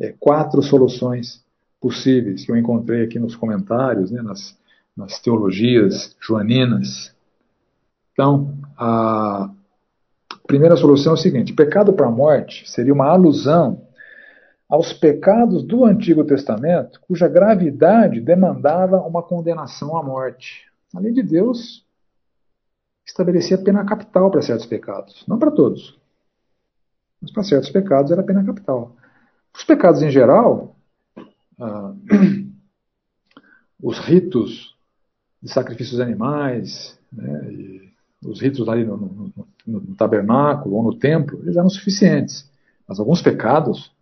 é, 0.00 0.14
quatro 0.18 0.62
soluções 0.62 1.43
possíveis 1.84 2.46
que 2.46 2.50
eu 2.50 2.56
encontrei 2.56 3.04
aqui 3.04 3.18
nos 3.18 3.36
comentários, 3.36 4.10
né, 4.10 4.22
nas, 4.22 4.58
nas 4.96 5.20
teologias 5.20 6.16
joaninas. 6.18 7.14
Então, 8.10 8.56
a 8.74 9.50
primeira 10.46 10.76
solução 10.76 11.12
é 11.12 11.14
o 11.14 11.18
seguinte: 11.18 11.52
pecado 11.52 11.92
para 11.92 12.06
a 12.06 12.10
morte 12.10 12.66
seria 12.70 12.94
uma 12.94 13.08
alusão 13.08 13.86
aos 14.66 14.94
pecados 14.94 15.62
do 15.62 15.84
Antigo 15.84 16.24
Testamento, 16.24 16.98
cuja 17.02 17.28
gravidade 17.28 18.18
demandava 18.18 19.02
uma 19.02 19.22
condenação 19.22 19.94
à 19.94 20.02
morte. 20.02 20.64
A 20.94 21.00
lei 21.00 21.12
de 21.12 21.22
Deus 21.22 21.84
estabelecia 23.06 23.58
pena 23.58 23.84
capital 23.84 24.30
para 24.30 24.40
certos 24.40 24.64
pecados, 24.64 25.22
não 25.28 25.38
para 25.38 25.50
todos. 25.50 26.00
Mas 27.20 27.30
para 27.30 27.42
certos 27.42 27.68
pecados 27.68 28.10
era 28.10 28.22
pena 28.22 28.42
capital. 28.42 28.96
Os 29.54 29.64
pecados 29.64 30.00
em 30.00 30.10
geral, 30.10 30.73
ah, 31.58 31.94
os 33.82 33.98
ritos 33.98 34.74
de 35.42 35.52
sacrifícios 35.52 36.00
animais, 36.00 36.98
né, 37.12 37.90
os 38.24 38.40
ritos 38.40 38.68
ali 38.68 38.84
no, 38.84 38.96
no, 38.96 39.32
no, 39.66 39.80
no, 39.80 39.94
tabernáculo 39.94 40.76
ou 40.76 40.82
no 40.82 40.98
templo, 40.98 41.40
eles 41.42 41.56
eram 41.56 41.68
suficientes. 41.68 42.50
Mas 42.88 42.98
alguns 42.98 43.20
pecados, 43.20 43.92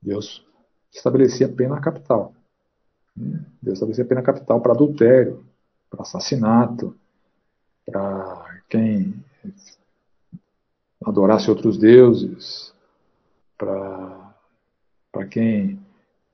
Deus 0.00 0.44
estabelecia 0.92 1.48
pena 1.48 1.80
capital. 1.80 2.32
Deus 3.14 3.74
estabelecia 3.74 4.04
pena 4.04 4.22
capital 4.22 4.60
para 4.60 4.72
adultério, 4.72 5.44
para 5.90 6.02
assassinato, 6.02 6.96
para 7.84 8.60
quem 8.68 9.14
adorasse 11.04 11.50
outros 11.50 11.78
deuses, 11.78 12.74
para 13.56 14.25
quem 15.24 15.78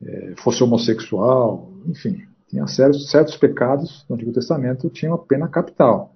é, 0.03 0.35
fosse 0.37 0.62
homossexual, 0.62 1.70
enfim, 1.87 2.26
tinha 2.49 2.66
certos, 2.66 3.11
certos 3.11 3.37
pecados 3.37 4.05
no 4.09 4.16
Antigo 4.16 4.33
Testamento 4.33 4.91
tinham 4.91 5.14
a 5.14 5.18
pena 5.18 5.49
capital. 5.49 6.14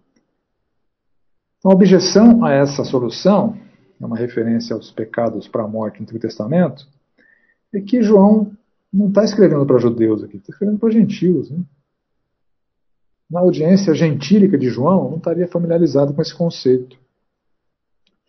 Então, 1.59 1.71
a 1.71 1.75
objeção 1.75 2.45
a 2.45 2.53
essa 2.53 2.85
solução, 2.85 3.57
é 4.01 4.05
uma 4.05 4.17
referência 4.17 4.75
aos 4.75 4.91
pecados 4.91 5.49
para 5.49 5.65
a 5.65 5.69
morte 5.69 5.99
no 5.99 6.03
Antigo 6.03 6.19
Testamento, 6.19 6.87
é 7.73 7.81
que 7.81 8.03
João 8.03 8.53
não 8.93 9.09
está 9.09 9.25
escrevendo 9.25 9.67
para 9.67 9.79
judeus 9.79 10.23
aqui, 10.23 10.37
está 10.37 10.53
escrevendo 10.53 10.79
para 10.79 10.91
gentios. 10.91 11.51
Né? 11.51 11.59
Na 13.31 13.41
audiência 13.41 13.95
gentílica 13.95 14.57
de 14.57 14.69
João, 14.69 15.11
não 15.11 15.17
estaria 15.19 15.49
familiarizado 15.49 16.15
com 16.15 16.23
esse 16.23 16.35
conceito. 16.35 16.97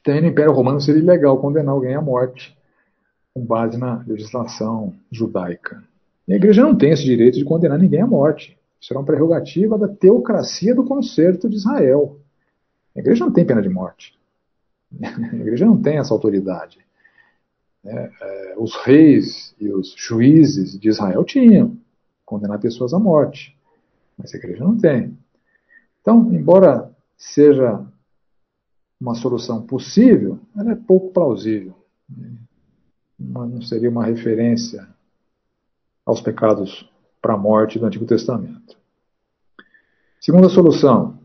Tem 0.04 0.22
no 0.22 0.28
Império 0.28 0.54
Romano 0.54 0.82
seria 0.82 1.02
ilegal 1.02 1.38
condenar 1.40 1.74
alguém 1.74 1.94
à 1.94 2.02
morte 2.02 2.57
com 3.38 3.46
base 3.46 3.78
na 3.78 4.04
legislação 4.08 4.96
judaica. 5.12 5.84
E 6.28 6.34
a 6.34 6.36
igreja 6.36 6.64
não 6.64 6.76
tem 6.76 6.92
esse 6.92 7.04
direito 7.04 7.38
de 7.38 7.46
condenar 7.46 7.78
ninguém 7.78 8.02
à 8.02 8.08
morte. 8.08 8.58
Isso 8.82 8.92
era 8.92 9.00
uma 9.00 9.06
prerrogativa 9.06 9.78
da 9.78 9.88
teocracia 9.88 10.74
do 10.74 10.84
concerto 10.84 11.48
de 11.48 11.56
Israel. 11.56 12.20
A 12.96 13.00
igreja 13.00 13.24
não 13.24 13.32
tem 13.32 13.46
pena 13.46 13.62
de 13.62 13.70
morte. 13.70 14.18
A 14.92 15.36
igreja 15.36 15.66
não 15.66 15.80
tem 15.80 15.98
essa 15.98 16.14
autoridade. 16.14 16.80
É, 17.86 18.12
é, 18.22 18.56
os 18.58 18.76
reis 18.76 19.56
e 19.60 19.70
os 19.70 19.94
juízes 19.96 20.78
de 20.80 20.90
Israel 20.90 21.24
tinham 21.24 21.78
condenar 22.26 22.60
pessoas 22.60 22.94
à 22.94 23.00
morte, 23.00 23.56
mas 24.18 24.34
a 24.34 24.38
igreja 24.38 24.64
não 24.64 24.78
tem. 24.78 25.18
Então, 26.02 26.34
embora 26.34 26.92
seja 27.16 27.86
uma 29.00 29.16
solução 29.16 29.62
possível, 29.62 30.40
ela 30.58 30.72
é 30.72 30.76
pouco 30.76 31.14
plausível. 31.14 31.74
Não 33.18 33.62
seria 33.62 33.90
uma 33.90 34.06
referência 34.06 34.88
aos 36.06 36.22
pecados 36.22 36.90
para 37.22 37.34
a 37.34 37.38
morte 37.38 37.80
do 37.80 37.86
Antigo 37.86 38.06
Testamento. 38.06 38.78
Segunda 40.20 40.50
solução, 40.50 41.18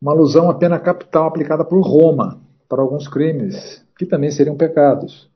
uma 0.00 0.12
alusão 0.12 0.48
à 0.48 0.54
pena 0.54 0.78
capital 0.78 1.26
aplicada 1.26 1.64
por 1.64 1.80
Roma 1.80 2.40
para 2.68 2.80
alguns 2.80 3.06
crimes 3.06 3.84
que 3.98 4.06
também 4.06 4.30
seriam 4.30 4.56
pecados. 4.56 5.28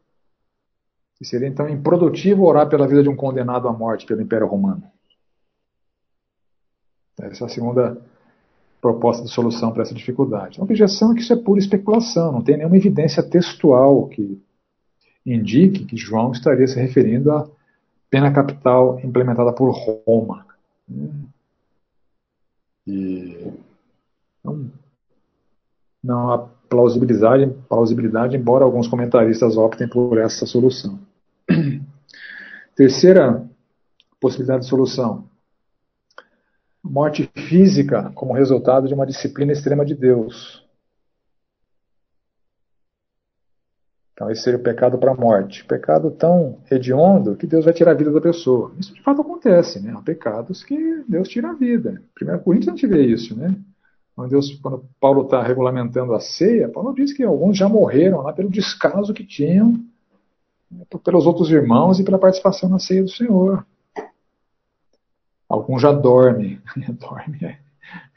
E 1.21 1.27
seria 1.27 1.49
então 1.49 1.69
improdutivo 1.69 2.45
orar 2.45 2.69
pela 2.69 2.89
vida 2.89 3.03
de 3.03 3.09
um 3.09 3.17
condenado 3.17 3.69
à 3.69 3.73
morte 3.73 4.07
pelo 4.07 4.23
Império 4.23 4.47
Romano. 4.47 4.83
Essa 7.21 7.45
é 7.45 7.47
a 7.47 7.51
segunda 7.51 8.03
proposta 8.81 9.23
de 9.23 9.31
solução 9.31 9.73
para 9.73 9.83
essa 9.83 9.95
dificuldade. 9.95 10.61
A 10.61 10.65
objeção 10.65 11.13
é 11.13 11.15
que 11.15 11.21
isso 11.21 11.33
é 11.33 11.37
pura 11.37 11.61
especulação, 11.61 12.33
não 12.33 12.43
tem 12.43 12.57
nenhuma 12.57 12.77
evidência 12.77 13.23
textual 13.23 14.09
que 14.09 14.43
indique 15.25 15.85
que 15.85 15.97
João 15.97 16.33
estaria 16.33 16.67
se 16.67 16.79
referindo 16.79 17.33
à 17.33 17.49
pena 18.11 18.33
capital 18.33 19.01
implementada 19.01 19.53
por 19.53 19.71
Roma. 19.71 20.47
E 22.87 23.53
não, 24.45 24.71
não 26.03 26.33
há 26.33 26.39
plausibilidade, 26.69 27.47
plausibilidade, 27.69 28.37
embora 28.37 28.65
alguns 28.65 28.87
comentaristas 28.87 29.57
optem 29.57 29.89
por 29.89 30.19
essa 30.19 30.45
solução. 30.45 30.99
Terceira 32.77 33.49
possibilidade 34.21 34.65
de 34.65 34.69
solução: 34.69 35.25
morte 36.83 37.31
física 37.49 38.11
como 38.15 38.33
resultado 38.35 38.89
de 38.89 38.95
uma 38.95 39.07
disciplina 39.07 39.53
extrema 39.53 39.85
de 39.85 39.95
Deus. 39.95 40.64
Então, 44.15 44.31
esse 44.31 44.43
seria 44.43 44.61
o 44.61 44.63
pecado 44.63 44.97
para 44.97 45.11
a 45.11 45.15
morte. 45.15 45.65
Pecado 45.65 46.09
tão 46.13 46.59
hediondo 46.71 47.35
que 47.35 47.49
Deus 47.49 47.65
vai 47.65 47.75
tirar 47.75 47.91
a 47.91 47.95
vida 47.95 48.13
da 48.13 48.21
pessoa. 48.21 48.73
Isso 48.79 48.95
de 48.95 49.03
fato 49.03 49.21
acontece, 49.21 49.81
né? 49.81 49.93
Há 49.95 50.01
pecados 50.01 50.63
que 50.63 51.05
Deus 51.09 51.29
tira 51.29 51.51
a 51.51 51.55
vida. 51.55 52.01
Primeiro 52.15 52.41
Coríntios 52.41 52.69
a 52.69 52.77
gente 52.77 52.87
vê 52.87 53.05
isso, 53.05 53.37
né? 53.37 53.57
Quando, 54.15 54.31
Deus, 54.31 54.55
quando 54.63 54.85
Paulo 55.01 55.23
está 55.23 55.43
regulamentando 55.43 56.15
a 56.15 56.21
ceia, 56.21 56.69
Paulo 56.69 56.95
diz 56.95 57.13
que 57.13 57.25
alguns 57.25 57.59
já 57.59 57.69
morreram 57.69 58.23
lá 58.23 58.33
pelo 58.33 58.49
descaso 58.49 59.13
que 59.13 59.27
tinham 59.27 59.85
né, 60.71 60.85
pelos 61.03 61.27
outros 61.27 61.51
irmãos 61.51 61.99
e 61.99 62.05
pela 62.05 62.19
participação 62.19 62.69
na 62.69 62.79
ceia 62.79 63.03
do 63.03 63.11
Senhor. 63.11 63.67
Alguns 65.49 65.83
já 65.83 65.91
dormem, 65.91 66.61
dormem 67.01 67.45
é, 67.45 67.59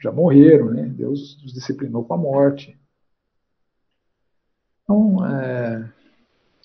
já 0.00 0.12
morreram, 0.12 0.70
né? 0.70 0.84
Deus 0.84 1.36
os 1.44 1.52
disciplinou 1.52 2.04
com 2.04 2.14
a 2.14 2.16
morte. 2.16 2.78
Então, 4.88 5.26
é, 5.26 5.84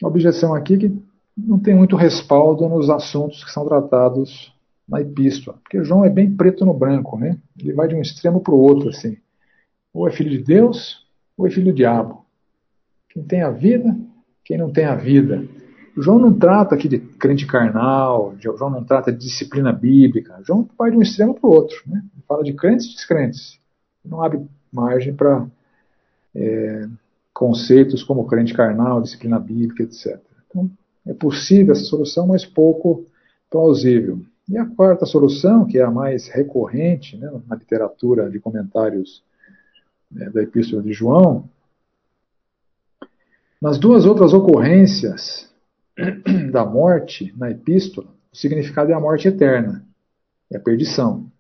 a 0.02 0.08
objeção 0.08 0.56
aqui 0.56 0.76
é 0.76 0.78
que 0.78 1.04
não 1.38 1.60
tem 1.60 1.76
muito 1.76 1.98
respaldo 1.98 2.70
nos 2.70 2.90
assuntos 2.90 3.44
que 3.44 3.52
são 3.52 3.68
tratados 3.68 4.54
na 4.88 5.02
epístola, 5.02 5.58
porque 5.62 5.84
João 5.84 6.06
é 6.06 6.10
bem 6.10 6.34
preto 6.34 6.66
no 6.66 6.74
branco, 6.74 7.18
né? 7.18 7.38
Ele 7.60 7.74
vai 7.74 7.88
de 7.88 7.96
um 7.96 8.02
extremo 8.02 8.40
para 8.40 8.54
o 8.54 8.60
outro, 8.60 8.90
assim. 8.90 9.18
Ou 9.94 10.08
é 10.08 10.12
filho 10.12 10.30
de 10.30 10.40
Deus, 10.40 11.06
ou 11.38 11.46
é 11.46 11.50
filho 11.50 11.72
do 11.72 11.76
diabo. 11.76 12.26
Quem 13.10 13.24
tem 13.24 13.42
a 13.42 13.50
vida, 13.50 13.96
quem 14.44 14.58
não 14.58 14.72
tem 14.72 14.86
a 14.86 14.96
vida. 14.96 15.46
João 15.98 16.18
não 16.18 16.34
trata 16.34 16.76
aqui 16.76 16.88
de 16.88 17.00
crente 17.00 17.46
carnal, 17.46 18.36
João 18.40 18.70
não 18.70 18.84
trata 18.84 19.12
de 19.12 19.20
disciplina 19.20 19.72
bíblica. 19.72 20.42
João 20.46 20.68
vai 20.78 20.92
de 20.92 20.98
um 20.98 21.02
extremo 21.02 21.34
para 21.34 21.48
o 21.48 21.52
outro. 21.52 21.78
Né? 21.86 22.02
Fala 22.28 22.44
de 22.44 22.54
crentes 22.54 22.88
e 22.88 22.96
descrentes. 22.96 23.60
Não 24.04 24.24
abre 24.24 24.42
margem 24.72 25.14
para 25.14 25.46
é, 26.36 26.88
conceitos 27.34 28.04
como 28.04 28.28
crente 28.28 28.54
carnal, 28.54 29.02
disciplina 29.02 29.40
bíblica, 29.40 29.84
etc. 29.84 30.20
Então, 30.48 30.70
é 31.06 31.14
possível 31.14 31.74
essa 31.74 31.84
solução, 31.84 32.28
mas 32.28 32.46
pouco 32.46 33.06
plausível. 33.50 34.22
E 34.48 34.58
a 34.58 34.66
quarta 34.66 35.06
solução, 35.06 35.66
que 35.66 35.80
é 35.80 35.84
a 35.84 35.92
mais 35.92 36.28
recorrente 36.28 37.18
né, 37.18 37.32
na 37.48 37.56
literatura 37.56 38.30
de 38.30 38.40
comentários 38.40 39.24
né, 40.12 40.30
da 40.30 40.44
Epístola 40.44 40.84
de 40.84 40.94
João, 40.94 41.50
nas 43.62 43.78
duas 43.78 44.06
outras 44.06 44.34
ocorrências 44.34 45.50
da 46.52 46.66
morte 46.66 47.34
na 47.38 47.50
epístola, 47.50 48.08
o 48.32 48.36
significado 48.36 48.92
é 48.92 48.94
a 48.94 49.00
morte 49.00 49.28
eterna, 49.28 49.86
é 50.52 50.58
a 50.58 50.60
perdição. 50.60 51.32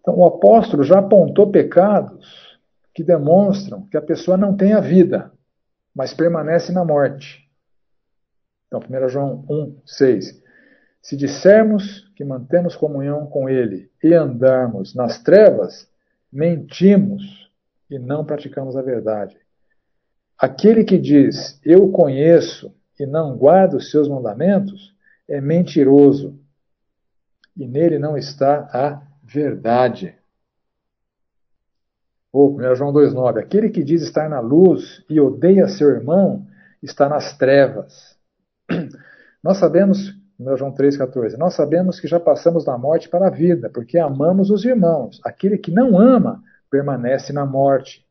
Então, 0.00 0.18
o 0.18 0.26
apóstolo 0.26 0.82
já 0.82 0.98
apontou 0.98 1.50
pecados 1.50 2.53
que 2.94 3.02
demonstram 3.02 3.86
que 3.88 3.96
a 3.96 4.02
pessoa 4.02 4.36
não 4.36 4.56
tem 4.56 4.72
a 4.72 4.80
vida, 4.80 5.32
mas 5.94 6.14
permanece 6.14 6.72
na 6.72 6.84
morte. 6.84 7.44
Então, 8.66 8.80
1 8.80 9.08
João 9.08 9.44
1, 9.50 9.80
6. 9.84 10.42
Se 11.02 11.16
dissermos 11.16 12.10
que 12.16 12.24
mantemos 12.24 12.76
comunhão 12.76 13.26
com 13.26 13.48
Ele 13.48 13.90
e 14.02 14.14
andarmos 14.14 14.94
nas 14.94 15.22
trevas, 15.22 15.88
mentimos 16.32 17.50
e 17.90 17.98
não 17.98 18.24
praticamos 18.24 18.76
a 18.76 18.82
verdade. 18.82 19.36
Aquele 20.38 20.84
que 20.84 20.98
diz, 20.98 21.60
eu 21.64 21.90
conheço 21.90 22.74
e 22.98 23.06
não 23.06 23.36
guarda 23.36 23.76
os 23.76 23.90
seus 23.90 24.08
mandamentos, 24.08 24.94
é 25.28 25.40
mentiroso. 25.40 26.38
E 27.56 27.66
nele 27.66 27.98
não 27.98 28.16
está 28.16 28.68
a 28.72 29.02
verdade. 29.22 30.16
Ou, 32.34 32.56
1 32.56 32.74
João 32.74 32.92
2,9: 32.92 33.38
Aquele 33.38 33.70
que 33.70 33.84
diz 33.84 34.02
estar 34.02 34.28
na 34.28 34.40
luz 34.40 35.04
e 35.08 35.20
odeia 35.20 35.68
seu 35.68 35.88
irmão, 35.88 36.44
está 36.82 37.08
nas 37.08 37.38
trevas. 37.38 38.18
Nós 39.40 39.58
sabemos, 39.58 40.12
1 40.40 40.56
João 40.56 40.74
3,14, 40.74 41.36
nós 41.36 41.54
sabemos 41.54 42.00
que 42.00 42.08
já 42.08 42.18
passamos 42.18 42.64
da 42.64 42.76
morte 42.76 43.08
para 43.08 43.28
a 43.28 43.30
vida, 43.30 43.70
porque 43.70 43.98
amamos 43.98 44.50
os 44.50 44.64
irmãos. 44.64 45.20
Aquele 45.22 45.58
que 45.58 45.70
não 45.70 45.96
ama 45.96 46.42
permanece 46.68 47.32
na 47.32 47.46
morte. 47.46 48.04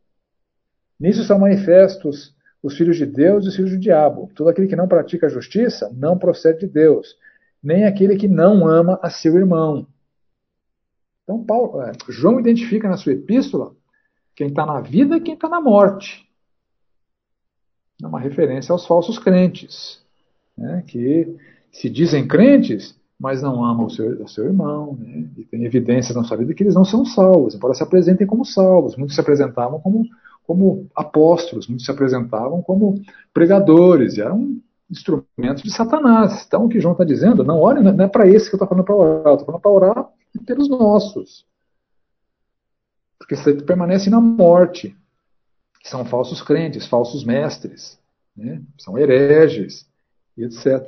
Nisso 0.97 1.24
são 1.24 1.39
manifestos 1.39 2.34
os 2.61 2.78
filhos 2.78 2.95
de 2.95 3.05
Deus 3.05 3.43
e 3.43 3.49
os 3.49 3.55
filhos 3.55 3.71
do 3.71 3.80
diabo. 3.80 4.32
Todo 4.36 4.47
aquele 4.47 4.67
que 4.67 4.76
não 4.76 4.88
pratica 4.88 5.26
a 5.26 5.30
justiça 5.30 5.91
não 5.93 6.17
procede 6.17 6.59
de 6.59 6.67
Deus, 6.67 7.17
nem 7.61 7.84
aquele 7.84 8.15
que 8.15 8.28
não 8.28 8.65
ama 8.65 8.97
a 9.01 9.09
seu 9.09 9.36
irmão. 9.36 9.86
Então, 11.24 11.43
Paulo, 11.43 11.82
é, 11.82 11.91
João 12.07 12.39
identifica 12.39 12.88
na 12.88 12.95
sua 12.95 13.13
epístola 13.13 13.76
quem 14.36 14.47
está 14.47 14.65
na 14.65 14.81
vida 14.81 15.17
e 15.17 15.21
quem 15.21 15.34
está 15.34 15.47
na 15.47 15.61
morte. 15.61 16.27
É 18.01 18.07
uma 18.07 18.19
referência 18.19 18.71
aos 18.71 18.86
falsos 18.86 19.17
crentes, 19.17 20.01
né, 20.57 20.84
que 20.88 21.36
se 21.71 21.89
dizem 21.89 22.27
crentes, 22.27 22.99
mas 23.19 23.41
não 23.41 23.63
amam 23.63 23.86
o 23.86 23.89
seu, 23.89 24.23
o 24.23 24.27
seu 24.27 24.45
irmão, 24.45 24.97
né, 24.99 25.29
e 25.38 25.45
tem 25.45 25.63
evidências 25.63 26.15
na 26.15 26.23
sua 26.23 26.38
vida 26.38 26.53
que 26.53 26.63
eles 26.63 26.75
não 26.75 26.84
são 26.84 27.05
salvos, 27.05 27.55
embora 27.55 27.73
se 27.73 27.84
apresentem 27.84 28.27
como 28.27 28.43
salvos. 28.43 28.95
Muitos 28.97 29.15
se 29.15 29.21
apresentavam 29.21 29.79
como 29.79 30.05
como 30.45 30.88
apóstolos, 30.95 31.67
muitos 31.67 31.86
se 31.86 31.91
apresentavam 31.91 32.61
como 32.61 33.01
pregadores, 33.34 34.17
e 34.17 34.21
eram 34.21 34.57
instrumentos 34.89 35.63
de 35.63 35.71
Satanás. 35.71 36.43
Então, 36.45 36.65
o 36.65 36.69
que 36.69 36.79
João 36.79 36.91
está 36.91 37.03
dizendo, 37.03 37.43
não 37.43 37.59
olhe, 37.59 37.81
não 37.81 38.05
é 38.05 38.07
para 38.07 38.27
esse 38.27 38.49
que 38.49 38.55
eu 38.55 38.57
estou 38.57 38.67
falando 38.67 38.86
para 38.86 38.95
orar, 38.95 39.34
estou 39.34 39.45
falando 39.45 39.61
para 39.61 39.71
orar 39.71 40.09
pelos 40.45 40.69
nossos. 40.69 41.45
Porque 43.24 43.38
você 43.38 43.53
permanece 43.53 44.09
na 44.09 44.19
morte. 44.19 44.93
São 45.82 46.03
falsos 46.03 46.41
crentes, 46.41 46.86
falsos 46.86 47.24
mestres, 47.24 47.97
né? 48.36 48.61
são 48.78 48.97
hereges, 48.97 49.89
etc. 50.38 50.82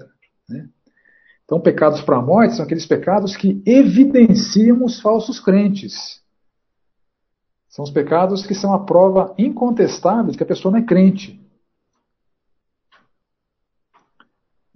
Né? 0.47 0.67
Então, 1.45 1.61
pecados 1.61 2.01
para 2.01 2.17
a 2.17 2.21
morte 2.21 2.55
são 2.55 2.65
aqueles 2.65 2.85
pecados 2.85 3.37
que 3.37 3.61
evidenciam 3.65 4.83
os 4.83 4.99
falsos 4.99 5.39
crentes. 5.39 6.21
São 7.69 7.83
os 7.83 7.91
pecados 7.91 8.45
que 8.45 8.55
são 8.55 8.73
a 8.73 8.85
prova 8.85 9.33
incontestável 9.37 10.31
de 10.31 10.37
que 10.37 10.43
a 10.43 10.47
pessoa 10.47 10.73
não 10.73 10.79
é 10.79 10.85
crente. 10.85 11.41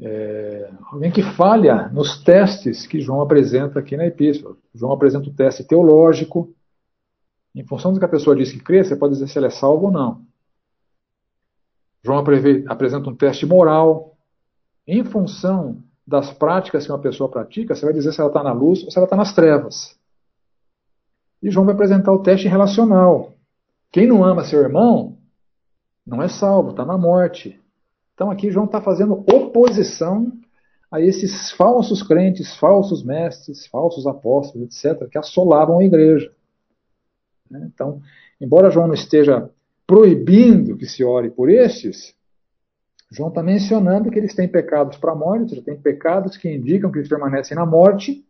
É, 0.01 0.72
alguém 0.91 1.12
que 1.12 1.24
falha 1.24 1.89
nos 1.89 2.24
testes 2.24 2.88
que 2.88 3.01
João 3.01 3.22
apresenta 3.22 3.80
aqui 3.80 3.97
na 3.97 4.05
epístola. 4.05 4.55
João 4.74 4.93
apresenta 4.93 5.28
o 5.30 5.34
teste 5.34 5.64
teológico. 5.64 6.53
Em 7.56 7.66
função 7.66 7.91
do 7.91 8.00
que 8.00 8.06
a 8.06 8.10
pessoa 8.10 8.36
diz 8.36 8.52
que 8.52 8.60
crê, 8.60 8.84
você 8.84 8.95
pode 8.95 9.14
dizer 9.14 9.28
se 9.28 9.38
ela 9.38 9.47
é 9.47 9.52
salva 9.52 9.86
ou 9.86 9.91
não. 9.91 10.22
João 12.04 12.24
apresenta 12.68 13.10
um 13.10 13.16
teste 13.16 13.45
moral. 13.45 14.18
Em 14.88 15.04
função 15.04 15.84
das 16.06 16.32
práticas 16.32 16.86
que 16.86 16.91
uma 16.91 17.00
pessoa 17.00 17.30
pratica, 17.30 17.76
você 17.76 17.86
vai 17.86 17.93
dizer 17.93 18.12
se 18.12 18.20
ela 18.20 18.30
está 18.30 18.43
na 18.43 18.52
luz 18.52 18.84
ou 18.84 18.91
se 18.91 18.97
ela 18.97 19.06
está 19.06 19.16
nas 19.16 19.34
trevas. 19.34 19.95
E 21.41 21.50
João 21.50 21.66
vai 21.66 21.76
apresentar 21.76 22.12
o 22.12 22.24
teste 22.24 22.47
relacional. 22.47 23.34
Quem 23.91 24.08
não 24.08 24.24
ama 24.24 24.43
seu 24.43 24.62
irmão 24.62 25.18
não 26.06 26.22
é 26.22 26.28
salvo, 26.28 26.72
está 26.72 26.86
na 26.86 26.97
morte. 26.97 27.60
Então 28.14 28.32
aqui 28.32 28.50
João 28.52 28.66
está 28.66 28.82
fazendo 28.82 29.24
oposição 29.32 30.32
a 30.91 31.00
esses 31.00 31.52
falsos 31.52 32.02
crentes, 32.02 32.56
falsos 32.58 33.04
mestres, 33.04 33.68
falsos 33.68 34.08
apóstolos, 34.08 34.68
etc., 34.84 35.08
que 35.08 35.18
assolavam 35.18 35.80
a 35.80 35.84
igreja. 35.84 36.32
Então, 37.52 38.02
embora 38.39 38.70
João 38.70 38.88
não 38.88 38.93
esteja 38.93 39.50
proibindo 39.86 40.78
que 40.78 40.86
se 40.86 41.04
ore 41.04 41.30
por 41.32 41.50
estes, 41.50 42.14
João 43.12 43.30
está 43.30 43.41
mencionando 43.41 44.12
que 44.12 44.20
eles 44.20 44.36
têm 44.36 44.47
pecados 44.47 44.97
para 44.97 45.14
a 45.14 45.16
morte, 45.16 45.41
ou 45.41 45.50
seja, 45.50 45.62
têm 45.64 45.80
pecados 45.80 46.38
que 46.38 46.50
indicam 46.50 46.91
que 46.91 47.00
eles 47.00 47.10
permanecem 47.10 47.56
na 47.56 47.66
morte, 47.66 48.24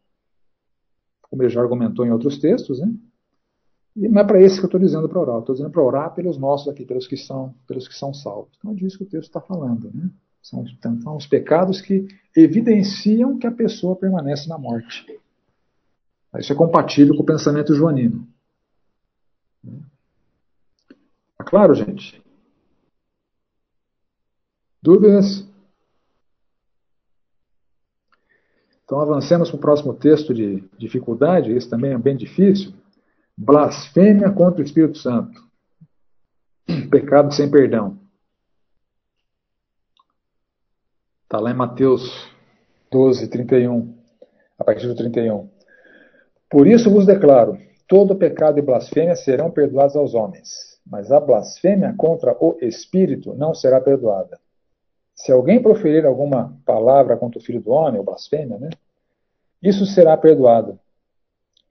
como 1.30 1.44
ele 1.44 1.50
já 1.50 1.62
argumentou 1.62 2.06
em 2.06 2.12
outros 2.12 2.40
textos, 2.40 2.80
né? 2.80 2.92
E 3.96 4.08
não 4.08 4.22
é 4.22 4.24
para 4.24 4.42
esse 4.42 4.58
que 4.58 4.64
eu 4.64 4.68
estou 4.68 4.80
dizendo 4.80 5.10
para 5.10 5.20
orar, 5.20 5.40
estou 5.40 5.56
dizendo 5.56 5.72
para 5.72 5.84
orar 5.84 6.14
pelos 6.14 6.38
nossos 6.38 6.70
aqui, 6.70 6.86
pelos 6.86 7.08
que 7.08 7.18
são, 7.18 7.54
pelos 7.68 7.88
que 7.88 7.96
são 7.96 8.14
salvos. 8.14 8.56
Então 8.58 8.72
é 8.72 8.76
disso 8.76 8.98
que 8.98 9.04
o 9.04 9.10
texto 9.10 9.28
está 9.28 9.42
falando, 9.42 9.92
né? 9.94 10.10
São, 10.42 10.64
então, 10.66 11.02
são 11.02 11.18
os 11.18 11.28
pecados 11.28 11.82
que 11.82 12.08
evidenciam 12.36 13.38
que 13.38 13.46
a 13.46 13.52
pessoa 13.52 13.96
permanece 13.96 14.48
na 14.48 14.58
morte. 14.58 15.06
Isso 16.38 16.54
é 16.54 16.56
compatível 16.56 17.16
com 17.16 17.24
o 17.24 17.26
pensamento 17.26 17.74
joanino. 17.74 18.26
Está 21.32 21.39
claro, 21.50 21.74
gente? 21.74 22.22
Dúvidas? 24.82 25.46
Então 28.86 29.02
avancemos 29.02 29.50
para 29.50 29.58
o 29.58 29.62
próximo 29.62 29.94
texto 29.94 30.34
de 30.34 30.64
dificuldade, 30.78 31.52
esse 31.52 31.70
também 31.70 31.92
é 31.92 31.98
bem 31.98 32.16
difícil. 32.16 32.74
Blasfêmia 33.36 34.32
contra 34.32 34.62
o 34.62 34.64
Espírito 34.64 34.98
Santo. 34.98 35.44
Pecado 36.90 37.34
sem 37.34 37.50
perdão. 37.50 38.00
Está 41.24 41.40
lá 41.40 41.52
em 41.52 41.56
Mateus 41.56 42.30
12, 42.92 43.28
31, 43.28 43.96
a 44.58 44.64
partir 44.64 44.88
do 44.88 44.96
31. 44.96 45.50
Por 46.50 46.68
isso 46.68 46.90
vos 46.90 47.06
declaro: 47.06 47.58
todo 47.88 48.16
pecado 48.16 48.60
e 48.60 48.62
blasfêmia 48.62 49.16
serão 49.16 49.52
perdoados 49.52 49.96
aos 49.96 50.14
homens, 50.14 50.69
mas 50.90 51.12
a 51.12 51.20
blasfêmia 51.20 51.94
contra 51.96 52.36
o 52.44 52.58
Espírito 52.62 53.36
não 53.36 53.54
será 53.54 53.80
perdoada. 53.80 54.40
Se 55.14 55.32
alguém 55.32 55.62
proferir 55.62 56.06
alguma 56.06 56.58
palavra 56.66 57.16
contra 57.16 57.40
o 57.40 57.44
filho 57.44 57.62
do 57.62 57.72
homem, 57.72 58.00
ou 58.00 58.06
blasfêmia, 58.06 58.58
né? 58.58 58.70
Isso 59.62 59.86
será 59.86 60.18
perdoado. 60.18 60.80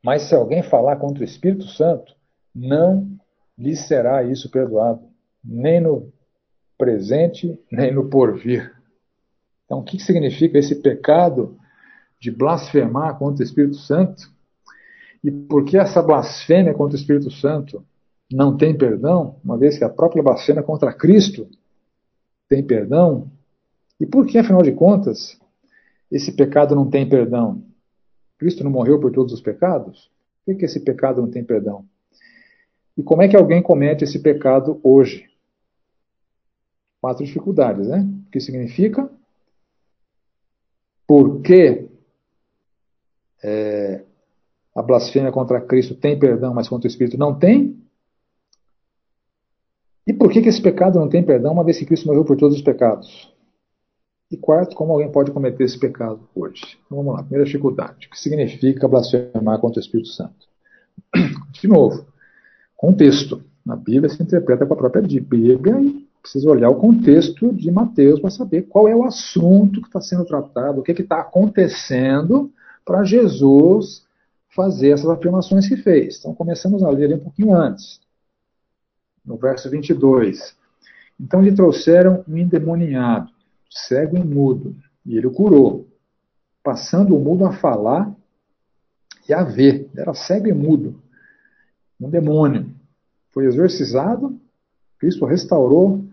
Mas 0.05 0.23
se 0.23 0.35
alguém 0.35 0.63
falar 0.63 0.97
contra 0.97 1.23
o 1.23 1.25
Espírito 1.25 1.67
Santo, 1.67 2.15
não 2.55 3.09
lhe 3.59 3.75
será 3.75 4.23
isso 4.23 4.51
perdoado, 4.51 5.03
nem 5.43 5.81
no 5.81 6.13
presente, 6.77 7.59
nem 7.73 7.93
no 7.93 8.09
porvir. 8.09 8.73
Então, 9.65 9.81
o 9.81 9.85
que 9.85 9.99
significa 9.99 10.59
esse 10.59 10.77
pecado 10.77 11.59
de 12.21 12.31
blasfemar 12.31 13.19
contra 13.19 13.43
o 13.43 13.47
Espírito 13.47 13.77
Santo? 13.77 14.31
E 15.25 15.31
por 15.31 15.65
que 15.65 15.77
essa 15.77 16.01
blasfêmia 16.01 16.73
contra 16.73 16.97
o 16.97 17.01
Espírito 17.01 17.31
Santo 17.31 17.85
não 18.31 18.57
tem 18.57 18.77
perdão, 18.77 19.37
uma 19.45 19.57
vez 19.57 19.79
que 19.79 19.85
a 19.85 19.89
própria 19.89 20.23
blasfêmia 20.23 20.63
contra 20.63 20.93
Cristo 20.93 21.49
tem 22.49 22.63
perdão? 22.63 23.31
E 23.99 24.07
por 24.07 24.27
que, 24.27 24.39
afinal 24.39 24.63
de 24.63 24.73
contas, 24.73 25.39
esse 26.11 26.33
pecado 26.33 26.75
não 26.75 26.89
tem 26.89 27.09
perdão? 27.09 27.63
Cristo 28.39 28.63
não 28.63 28.71
morreu 28.71 29.01
por 29.01 29.11
todos 29.11 29.33
os 29.33 29.41
pecados? 29.41 30.11
Por 30.45 30.57
que 30.57 30.65
esse 30.65 30.81
pecado 30.81 31.21
não 31.21 31.31
tem 31.31 31.45
perdão? 31.45 31.85
E 32.97 33.03
como 33.03 33.23
é 33.23 33.29
que 33.29 33.37
alguém 33.37 33.63
comete 33.63 34.05
esse 34.05 34.19
pecado 34.19 34.81
hoje? 34.83 35.29
quatro 37.01 37.25
dificuldades, 37.25 37.89
né? 37.89 38.07
O 38.27 38.31
que 38.31 38.41
significa? 38.41 39.09
Por 41.07 41.41
que 41.41 41.89
é, 43.43 44.05
a 44.75 44.83
blasfêmia 44.83 45.33
contra 45.33 45.61
Cristo 45.61 45.95
tem 45.95 46.19
perdão, 46.19 46.53
mas 46.53 46.69
contra 46.69 46.87
o 46.87 46.91
Espírito 46.91 47.17
não 47.17 47.39
tem? 47.39 47.81
E 50.09 50.13
por 50.15 50.31
que, 50.31 50.41
que 50.41 50.49
esse 50.49 50.63
pecado 50.63 50.99
não 50.99 51.07
tem 51.07 51.23
perdão, 51.23 51.53
uma 51.53 51.63
vez 51.63 51.79
que 51.79 51.85
Cristo 51.85 52.07
morreu 52.07 52.25
por 52.25 52.35
todos 52.35 52.57
os 52.57 52.63
pecados? 52.63 53.31
E 54.31 54.39
quarto, 54.39 54.75
como 54.75 54.93
alguém 54.93 55.13
pode 55.13 55.31
cometer 55.31 55.65
esse 55.65 55.79
pecado 55.79 56.21
hoje? 56.35 56.79
Então 56.87 56.97
vamos 56.97 57.13
lá, 57.13 57.23
primeira 57.23 57.45
dificuldade. 57.45 58.07
O 58.07 58.11
que 58.11 58.19
significa 58.19 58.89
blasfemar 58.89 59.61
contra 59.61 59.79
o 59.79 59.83
Espírito 59.83 60.09
Santo? 60.09 60.49
De 61.53 61.69
novo, 61.69 62.07
contexto. 62.75 63.43
Na 63.65 63.77
Bíblia 63.77 64.09
se 64.09 64.23
interpreta 64.23 64.65
com 64.65 64.73
a 64.73 64.77
própria 64.79 65.03
Bíblia 65.03 65.79
e 65.79 66.07
precisa 66.23 66.51
olhar 66.51 66.71
o 66.71 66.77
contexto 66.77 67.53
de 67.53 67.71
Mateus 67.71 68.19
para 68.19 68.31
saber 68.31 68.63
qual 68.63 68.89
é 68.89 68.97
o 68.97 69.05
assunto 69.05 69.83
que 69.83 69.89
está 69.89 70.01
sendo 70.01 70.25
tratado, 70.25 70.81
o 70.81 70.83
que 70.83 70.93
está 70.93 71.21
acontecendo 71.21 72.51
para 72.83 73.05
Jesus 73.05 74.07
fazer 74.57 74.93
essas 74.93 75.11
afirmações 75.11 75.69
que 75.69 75.77
fez. 75.77 76.19
Então 76.19 76.35
começamos 76.35 76.83
a 76.83 76.89
ler 76.89 77.13
um 77.15 77.19
pouquinho 77.19 77.55
antes, 77.55 78.01
no 79.29 79.37
verso 79.37 79.71
22. 79.71 80.57
Então 81.21 81.43
lhe 81.43 81.55
trouxeram 81.55 82.25
um 82.27 82.37
endemoniado, 82.37 83.31
cego 83.71 84.17
e 84.17 84.25
mudo, 84.25 84.75
e 85.05 85.17
ele 85.17 85.27
o 85.27 85.31
curou, 85.31 85.87
passando 86.65 87.15
o 87.15 87.21
mudo 87.21 87.45
a 87.45 87.53
falar 87.53 88.11
e 89.29 89.35
a 89.35 89.45
ver. 89.45 89.91
Era 89.95 90.15
cego 90.15 90.49
e 90.49 90.53
mudo, 90.53 91.01
um 92.01 92.09
demônio. 92.09 92.75
Foi 93.31 93.45
exorcizado, 93.45 94.41
Cristo 94.99 95.27
restaurou 95.27 96.05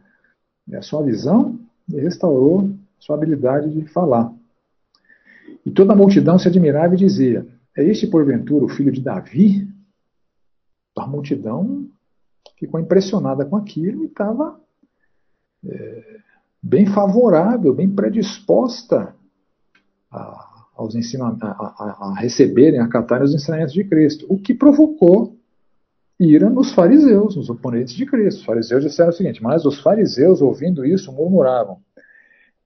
a 0.74 0.82
sua 0.82 1.02
visão 1.02 1.58
e 1.88 2.00
restaurou 2.00 2.70
sua 3.00 3.16
habilidade 3.16 3.72
de 3.72 3.88
falar. 3.88 4.34
E 5.66 5.72
toda 5.72 5.94
a 5.94 5.96
multidão 5.96 6.38
se 6.38 6.48
admirava 6.48 6.96
e 6.96 6.98
dizia: 6.98 7.48
É 7.78 7.84
este 7.84 8.08
porventura 8.08 8.66
o 8.66 8.70
filho 8.70 8.92
de 8.92 9.02
Davi? 9.02 9.68
A 10.98 11.06
multidão 11.06 11.88
ficou 12.58 12.80
impressionada 12.80 13.46
com 13.46 13.56
aquilo 13.56 14.04
e 14.04 14.08
estava 14.08 14.60
é, 15.66 16.18
bem 16.62 16.86
favorável, 16.86 17.74
bem 17.74 17.90
predisposta 17.90 19.16
a, 20.12 20.66
aos 20.76 20.96
a, 20.96 21.96
a 22.00 22.14
receberem, 22.18 22.80
a 22.80 22.86
acatarem 22.86 23.26
os 23.26 23.34
ensinamentos 23.34 23.74
de 23.74 23.84
Cristo, 23.84 24.26
o 24.30 24.38
que 24.38 24.54
provocou 24.54 25.38
ira 26.20 26.50
nos 26.50 26.74
fariseus, 26.74 27.36
nos 27.36 27.50
oponentes 27.50 27.94
de 27.94 28.06
Cristo. 28.06 28.40
Os 28.40 28.46
fariseus 28.46 28.84
disseram 28.84 29.10
o 29.10 29.14
seguinte: 29.14 29.44
Mas 29.44 29.66
os 29.66 29.80
fariseus, 29.80 30.42
ouvindo 30.42 30.86
isso, 30.86 31.12
murmuravam: 31.12 31.80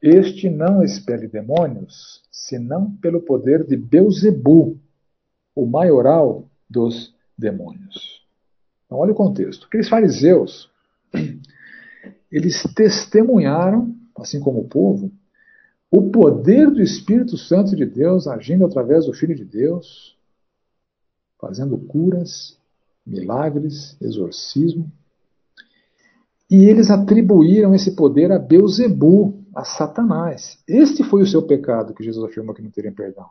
Este 0.01 0.49
não 0.49 0.83
expele 0.83 1.27
demônios, 1.27 2.23
senão 2.31 2.91
pelo 2.97 3.21
poder 3.21 3.65
de 3.65 3.75
Beuzebu, 3.75 4.79
o 5.55 5.65
maioral 5.65 6.47
dos 6.69 7.13
demônios. 7.37 8.18
Então, 8.89 8.97
olha 8.97 9.11
o 9.11 9.15
contexto. 9.15 9.67
Aqueles 9.67 9.87
fariseus, 9.87 10.67
eles 12.31 12.63
testemunharam, 12.75 13.95
assim 14.17 14.39
como 14.39 14.61
o 14.61 14.67
povo, 14.67 15.11
o 15.91 16.09
poder 16.09 16.71
do 16.71 16.81
Espírito 16.81 17.37
Santo 17.37 17.75
de 17.75 17.85
Deus 17.85 18.27
agindo 18.27 18.65
através 18.65 19.05
do 19.05 19.13
Filho 19.13 19.35
de 19.35 19.45
Deus, 19.45 20.17
fazendo 21.39 21.77
curas, 21.77 22.57
milagres, 23.05 23.95
exorcismo. 24.01 24.91
E 26.49 26.65
eles 26.65 26.89
atribuíram 26.89 27.75
esse 27.75 27.95
poder 27.95 28.31
a 28.31 28.39
Beuzebu, 28.39 29.43
a 29.55 29.63
Satanás. 29.63 30.57
Este 30.67 31.03
foi 31.03 31.21
o 31.21 31.27
seu 31.27 31.43
pecado 31.43 31.93
que 31.93 32.03
Jesus 32.03 32.27
afirmou 32.27 32.55
que 32.55 32.61
não 32.63 32.71
teria 32.71 32.91
perdão. 32.91 33.25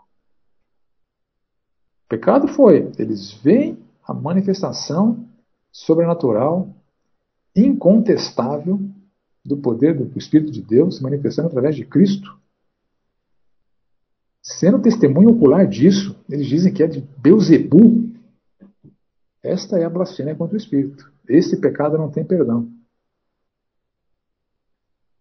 O 2.05 2.09
pecado 2.09 2.47
foi, 2.47 2.93
eles 2.97 3.33
veem 3.33 3.77
a 4.07 4.15
manifestação 4.15 5.27
sobrenatural, 5.71 6.75
incontestável, 7.55 8.81
do 9.45 9.57
poder 9.57 9.95
do 9.95 10.19
Espírito 10.19 10.53
de 10.53 10.63
Deus 10.63 10.97
se 10.97 11.03
manifestando 11.03 11.49
através 11.49 11.75
de 11.75 11.85
Cristo. 11.85 12.39
Sendo 14.43 14.81
testemunho 14.81 15.31
ocular 15.31 15.67
disso, 15.67 16.17
eles 16.29 16.47
dizem 16.47 16.73
que 16.73 16.83
é 16.83 16.87
de 16.87 17.01
Beuzebu, 17.19 18.09
esta 19.43 19.79
é 19.79 19.85
a 19.85 19.91
blasfêmia 19.91 20.35
contra 20.35 20.55
o 20.55 20.61
Espírito. 20.61 21.11
Esse 21.27 21.57
pecado 21.59 21.97
não 21.97 22.11
tem 22.11 22.25
perdão. 22.25 22.71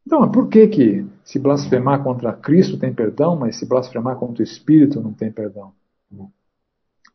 Então, 0.06 0.30
por 0.32 0.48
que 0.48 0.68
que 0.68 1.06
se 1.24 1.38
blasfemar 1.38 2.04
contra 2.04 2.34
Cristo 2.34 2.78
tem 2.78 2.94
perdão, 2.94 3.36
mas 3.36 3.58
se 3.58 3.66
blasfemar 3.66 4.18
contra 4.18 4.42
o 4.42 4.44
Espírito 4.44 5.02
não 5.02 5.14
tem 5.14 5.32
perdão? 5.32 5.74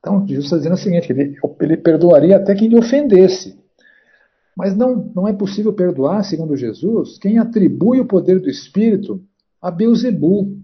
Então, 0.02 0.26
Jesus 0.26 0.46
está 0.46 0.56
dizendo 0.56 0.74
o 0.74 0.78
seguinte, 0.78 1.12
ele, 1.12 1.38
ele 1.60 1.76
perdoaria 1.76 2.36
até 2.36 2.56
quem 2.56 2.66
lhe 2.66 2.76
ofendesse. 2.76 3.56
Mas 4.56 4.76
não, 4.76 5.12
não 5.14 5.28
é 5.28 5.32
possível 5.32 5.72
perdoar, 5.72 6.24
segundo 6.24 6.56
Jesus, 6.56 7.18
quem 7.18 7.38
atribui 7.38 8.00
o 8.00 8.04
poder 8.04 8.40
do 8.40 8.50
Espírito 8.50 9.22
a 9.62 9.70
Beuzebu. 9.70 10.58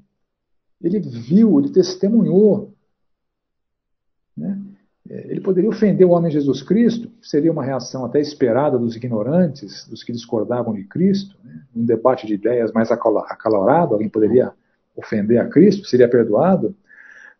Ele 0.82 0.98
viu, 0.98 1.60
ele 1.60 1.70
testemunhou. 1.70 2.74
Né? 4.36 4.60
É, 5.08 5.30
ele 5.30 5.40
poderia 5.40 5.70
ofender 5.70 6.06
o 6.06 6.10
homem 6.10 6.30
Jesus 6.32 6.62
Cristo, 6.62 7.08
seria 7.22 7.52
uma 7.52 7.64
reação 7.64 8.04
até 8.04 8.20
esperada 8.20 8.76
dos 8.76 8.96
ignorantes, 8.96 9.86
dos 9.88 10.02
que 10.02 10.12
discordavam 10.12 10.74
de 10.74 10.84
Cristo, 10.84 11.36
né? 11.44 11.62
um 11.74 11.84
debate 11.84 12.26
de 12.26 12.34
ideias 12.34 12.72
mais 12.72 12.90
acalorado, 12.90 13.94
alguém 13.94 14.08
poderia 14.08 14.52
ofender 14.96 15.38
a 15.38 15.48
Cristo, 15.48 15.86
seria 15.86 16.08
perdoado. 16.08 16.74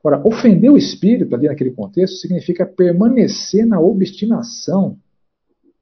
Agora, 0.01 0.23
ofender 0.27 0.71
o 0.71 0.77
Espírito, 0.77 1.35
ali 1.35 1.49
naquele 1.49 1.73
contexto, 1.73 2.17
significa 2.17 2.65
permanecer 2.65 3.67
na 3.67 3.81
obstinação 3.81 4.99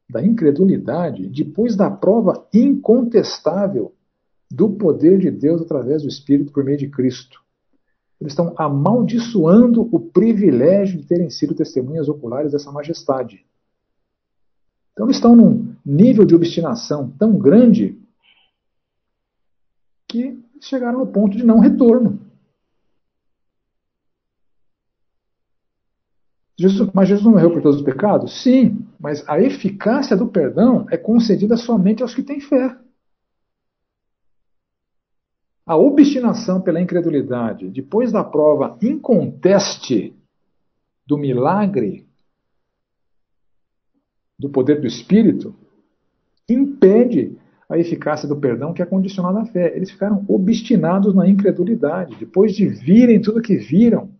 da 0.09 0.25
incredulidade 0.25 1.29
depois 1.29 1.77
da 1.77 1.91
prova 1.91 2.47
incontestável 2.55 3.93
do 4.51 4.71
poder 4.71 5.19
de 5.19 5.31
Deus 5.31 5.61
através 5.61 6.03
do 6.03 6.09
Espírito 6.09 6.53
por 6.53 6.64
meio 6.64 6.79
de 6.79 6.89
Cristo. 6.89 7.41
Eles 8.21 8.33
estão 8.33 8.55
amaldiçoando 8.57 9.89
o 9.93 10.01
privilégio 10.01 10.99
de 10.99 11.07
terem 11.07 11.29
sido 11.29 11.55
testemunhas 11.55 12.09
oculares 12.09 12.53
dessa 12.53 12.73
majestade. 12.73 13.45
Então 14.93 15.07
eles 15.07 15.17
estão 15.17 15.37
num 15.37 15.75
nível 15.85 16.25
de 16.25 16.35
obstinação 16.35 17.12
tão 17.19 17.39
grande 17.39 18.01
que 20.09 20.39
chegaram 20.61 21.01
ao 21.01 21.07
ponto 21.07 21.37
de 21.37 21.45
não 21.45 21.59
retorno. 21.59 22.26
Jesus, 26.59 26.90
mas 26.94 27.09
Jesus 27.09 27.24
não 27.24 27.32
morreu 27.32 27.52
por 27.52 27.61
todos 27.61 27.78
os 27.78 27.84
pecados? 27.84 28.42
Sim, 28.42 28.86
mas 28.98 29.26
a 29.28 29.38
eficácia 29.38 30.16
do 30.16 30.26
perdão 30.26 30.86
é 30.90 30.96
concedida 30.96 31.57
somente 31.57 32.02
aos 32.02 32.14
que 32.14 32.22
têm 32.22 32.40
fé. 32.40 32.76
A 35.66 35.76
obstinação 35.76 36.61
pela 36.61 36.80
incredulidade, 36.80 37.68
depois 37.68 38.12
da 38.12 38.24
prova 38.24 38.78
inconteste 38.80 40.14
do 41.07 41.18
milagre 41.18 42.07
do 44.38 44.48
poder 44.48 44.80
do 44.80 44.86
Espírito, 44.86 45.54
impede 46.48 47.36
a 47.68 47.76
eficácia 47.76 48.28
do 48.28 48.36
perdão 48.36 48.72
que 48.72 48.80
é 48.80 48.86
condicionada 48.86 49.40
à 49.40 49.44
fé. 49.44 49.76
Eles 49.76 49.90
ficaram 49.90 50.24
obstinados 50.28 51.14
na 51.14 51.28
incredulidade. 51.28 52.16
Depois 52.16 52.54
de 52.54 52.68
virem 52.68 53.20
tudo 53.20 53.42
que 53.42 53.57
viram, 53.57 54.16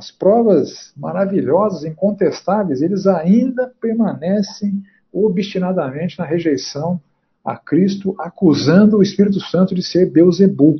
as 0.00 0.10
provas 0.10 0.94
maravilhosas, 0.96 1.84
incontestáveis, 1.84 2.80
eles 2.80 3.06
ainda 3.06 3.70
permanecem 3.78 4.82
obstinadamente 5.12 6.18
na 6.18 6.24
rejeição 6.24 6.98
a 7.44 7.54
Cristo 7.54 8.14
acusando 8.18 8.96
o 8.96 9.02
Espírito 9.02 9.38
Santo 9.40 9.74
de 9.74 9.82
ser 9.82 10.10
Beuzebu. 10.10 10.76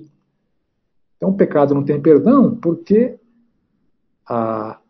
Então 1.19 1.29
o 1.29 1.37
pecado 1.37 1.75
não 1.75 1.85
tem 1.85 2.01
perdão 2.01 2.57
porque 2.57 3.19
a, 4.27 4.81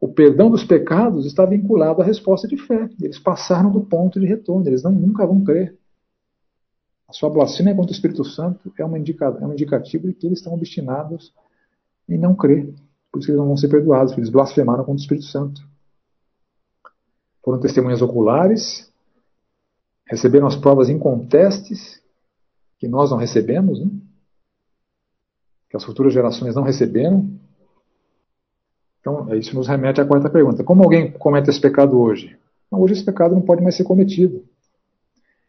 o 0.00 0.08
perdão 0.08 0.50
dos 0.50 0.64
pecados 0.64 1.26
está 1.26 1.44
vinculado 1.44 2.00
à 2.00 2.04
resposta 2.06 2.48
de 2.48 2.56
fé. 2.56 2.88
Eles 3.02 3.18
passaram 3.18 3.70
do 3.70 3.82
ponto 3.82 4.18
de 4.18 4.24
retorno, 4.24 4.66
eles 4.66 4.82
não, 4.82 4.92
nunca 4.92 5.26
vão 5.26 5.44
crer. 5.44 5.76
A 7.06 7.12
sua 7.12 7.28
blasfêmia 7.28 7.74
contra 7.74 7.92
o 7.92 7.94
Espírito 7.94 8.24
Santo 8.24 8.72
é, 8.78 8.98
indica, 8.98 9.26
é 9.26 9.46
um 9.46 9.52
indicativo 9.52 10.06
de 10.06 10.14
que 10.14 10.26
eles 10.26 10.38
estão 10.38 10.54
obstinados 10.54 11.34
em 12.08 12.16
não 12.16 12.34
crer. 12.34 12.72
Por 13.14 13.20
isso 13.20 13.26
que 13.26 13.30
eles 13.30 13.38
não 13.38 13.46
vão 13.46 13.56
ser 13.56 13.68
perdoados, 13.68 14.10
porque 14.10 14.22
eles 14.22 14.32
blasfemaram 14.32 14.80
contra 14.82 14.94
o 14.94 15.00
Espírito 15.00 15.26
Santo. 15.26 15.62
Foram 17.44 17.60
testemunhas 17.60 18.02
oculares, 18.02 18.92
receberam 20.04 20.48
as 20.48 20.56
provas 20.56 20.88
incontestes, 20.88 22.02
que 22.76 22.88
nós 22.88 23.12
não 23.12 23.16
recebemos, 23.16 23.78
né? 23.78 23.88
que 25.70 25.76
as 25.76 25.84
futuras 25.84 26.12
gerações 26.12 26.56
não 26.56 26.64
receberam. 26.64 27.30
Então, 28.98 29.32
isso 29.36 29.54
nos 29.54 29.68
remete 29.68 30.00
à 30.00 30.04
quarta 30.04 30.28
pergunta. 30.28 30.64
Como 30.64 30.82
alguém 30.82 31.12
comete 31.12 31.48
esse 31.48 31.60
pecado 31.60 31.96
hoje? 31.96 32.36
Não, 32.68 32.80
hoje 32.80 32.94
esse 32.94 33.04
pecado 33.04 33.32
não 33.32 33.42
pode 33.42 33.62
mais 33.62 33.76
ser 33.76 33.84
cometido. 33.84 34.44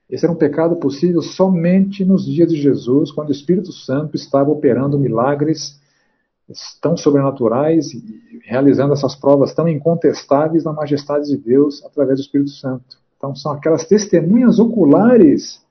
Esse 0.07 0.24
era 0.24 0.32
um 0.32 0.38
pecado 0.38 0.76
possível 0.76 1.24
somente 1.24 2.05
nos 2.05 2.26
dias 2.26 2.47
de 2.47 2.61
Jesus, 2.61 3.11
quando 3.11 3.30
o 3.30 3.32
Espírito 3.32 3.72
Santo 3.72 4.16
estava 4.16 4.51
operando 4.51 4.99
milagres 4.99 5.84
tão 6.80 6.96
sobrenaturais 6.96 7.91
e 7.93 8.39
realizando 8.43 8.93
essas 8.93 9.16
provas 9.16 9.54
tão 9.54 9.68
incontestáveis 9.68 10.64
da 10.64 10.72
majestade 10.72 11.28
de 11.28 11.38
Deus 11.38 11.84
através 11.84 12.20
do 12.20 12.24
Espírito 12.24 12.52
Santo. 12.52 12.98
Então, 13.18 13.36
são 13.36 13.52
aquelas 13.52 13.86
testemunhas 13.86 14.60
oculares 14.60 15.64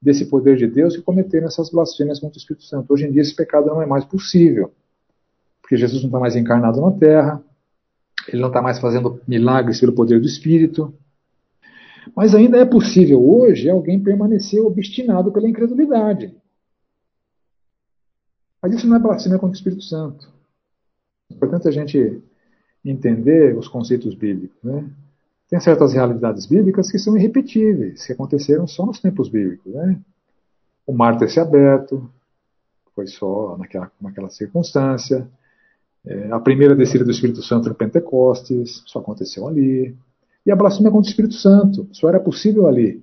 desse 0.00 0.26
poder 0.26 0.56
de 0.56 0.66
Deus 0.66 0.94
que 0.94 1.02
cometeram 1.02 1.46
essas 1.46 1.70
blasfêmias 1.70 2.20
contra 2.20 2.36
o 2.36 2.40
Espírito 2.40 2.64
Santo. 2.64 2.92
Hoje 2.92 3.06
em 3.06 3.10
dia, 3.10 3.22
esse 3.22 3.34
pecado 3.34 3.66
não 3.66 3.82
é 3.82 3.86
mais 3.86 4.04
possível, 4.04 4.70
porque 5.62 5.76
Jesus 5.76 6.02
não 6.02 6.08
está 6.08 6.20
mais 6.20 6.36
encarnado 6.36 6.80
na 6.80 6.92
terra, 6.92 7.42
ele 8.28 8.42
não 8.42 8.48
está 8.48 8.60
mais 8.60 8.78
fazendo 8.78 9.20
milagres 9.26 9.80
pelo 9.80 9.92
poder 9.92 10.20
do 10.20 10.26
Espírito. 10.26 10.92
Mas 12.14 12.34
ainda 12.34 12.58
é 12.58 12.64
possível 12.64 13.22
hoje 13.22 13.68
alguém 13.68 14.02
permanecer 14.02 14.60
obstinado 14.60 15.32
pela 15.32 15.48
incredulidade. 15.48 16.34
Mas 18.62 18.74
isso 18.74 18.86
não 18.86 18.96
é 18.96 18.98
blasfêmia 18.98 19.38
contra 19.38 19.54
o 19.54 19.56
Espírito 19.56 19.82
Santo. 19.82 20.28
É 21.30 21.34
importante 21.34 21.68
a 21.68 21.70
gente 21.70 22.22
entender 22.84 23.56
os 23.56 23.68
conceitos 23.68 24.14
bíblicos. 24.14 24.56
Né? 24.62 24.88
Tem 25.48 25.60
certas 25.60 25.92
realidades 25.92 26.46
bíblicas 26.46 26.90
que 26.90 26.98
são 26.98 27.16
irrepetíveis, 27.16 28.06
que 28.06 28.12
aconteceram 28.12 28.66
só 28.66 28.84
nos 28.84 29.00
tempos 29.00 29.28
bíblicos. 29.28 29.72
Né? 29.72 30.00
O 30.86 30.92
mar 30.92 31.18
ter 31.18 31.28
se 31.28 31.38
aberto, 31.38 32.10
foi 32.94 33.06
só 33.06 33.56
naquela, 33.56 33.90
naquela 34.00 34.28
circunstância. 34.28 35.28
É, 36.04 36.32
a 36.32 36.40
primeira 36.40 36.74
descida 36.74 37.04
do 37.04 37.10
Espírito 37.10 37.42
Santo 37.42 37.68
no 37.68 37.74
Pentecostes, 37.74 38.82
isso 38.84 38.98
aconteceu 38.98 39.46
ali. 39.46 39.96
E 40.44 40.50
a 40.50 40.56
blasfêmia 40.56 40.90
contra 40.90 41.06
o 41.06 41.10
Espírito 41.10 41.34
Santo, 41.34 41.86
isso 41.92 42.08
era 42.08 42.18
possível 42.18 42.66
ali. 42.66 43.02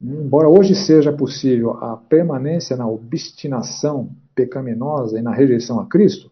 Embora 0.00 0.48
hoje 0.48 0.74
seja 0.74 1.12
possível 1.12 1.72
a 1.72 1.96
permanência 1.96 2.74
na 2.74 2.88
obstinação 2.88 4.10
pecaminosa 4.34 5.18
e 5.18 5.22
na 5.22 5.34
rejeição 5.34 5.78
a 5.78 5.86
Cristo, 5.86 6.30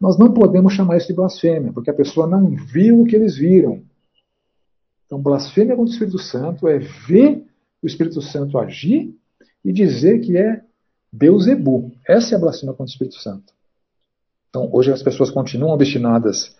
nós 0.00 0.18
não 0.18 0.34
podemos 0.34 0.72
chamar 0.72 0.96
isso 0.96 1.06
de 1.06 1.14
blasfêmia, 1.14 1.72
porque 1.72 1.88
a 1.88 1.94
pessoa 1.94 2.26
não 2.26 2.50
viu 2.50 3.00
o 3.00 3.04
que 3.04 3.14
eles 3.14 3.36
viram. 3.36 3.80
Então, 5.06 5.20
blasfêmia 5.20 5.76
contra 5.76 5.90
o 5.90 5.92
Espírito 5.92 6.18
Santo 6.18 6.66
é 6.66 6.78
ver 6.78 7.44
o 7.80 7.86
Espírito 7.86 8.20
Santo 8.20 8.58
agir 8.58 9.14
e 9.64 9.72
dizer 9.72 10.18
que 10.18 10.36
é 10.36 10.62
Beuzebu. 11.12 11.92
Essa 12.06 12.34
é 12.34 12.36
a 12.36 12.40
blasfêmia 12.40 12.74
contra 12.74 12.90
o 12.90 12.92
Espírito 12.92 13.16
Santo. 13.16 13.54
Então, 14.50 14.68
hoje 14.72 14.90
as 14.90 15.02
pessoas 15.02 15.30
continuam 15.30 15.72
obstinadas 15.72 16.56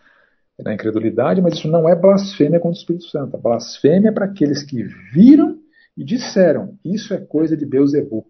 na 0.58 0.72
incredulidade, 0.72 1.42
mas 1.42 1.54
isso 1.54 1.68
não 1.68 1.88
é 1.88 1.96
blasfêmia 1.96 2.60
contra 2.60 2.76
o 2.76 2.80
Espírito 2.80 3.06
Santo. 3.06 3.36
A 3.36 3.40
blasfêmia 3.40 4.10
é 4.10 4.12
para 4.12 4.26
aqueles 4.26 4.62
que 4.62 4.84
viram 5.12 5.58
e 5.96 6.04
disseram: 6.04 6.78
Isso 6.84 7.14
é 7.14 7.18
coisa 7.18 7.56
de 7.56 7.64
Beuzebu. 7.64 8.26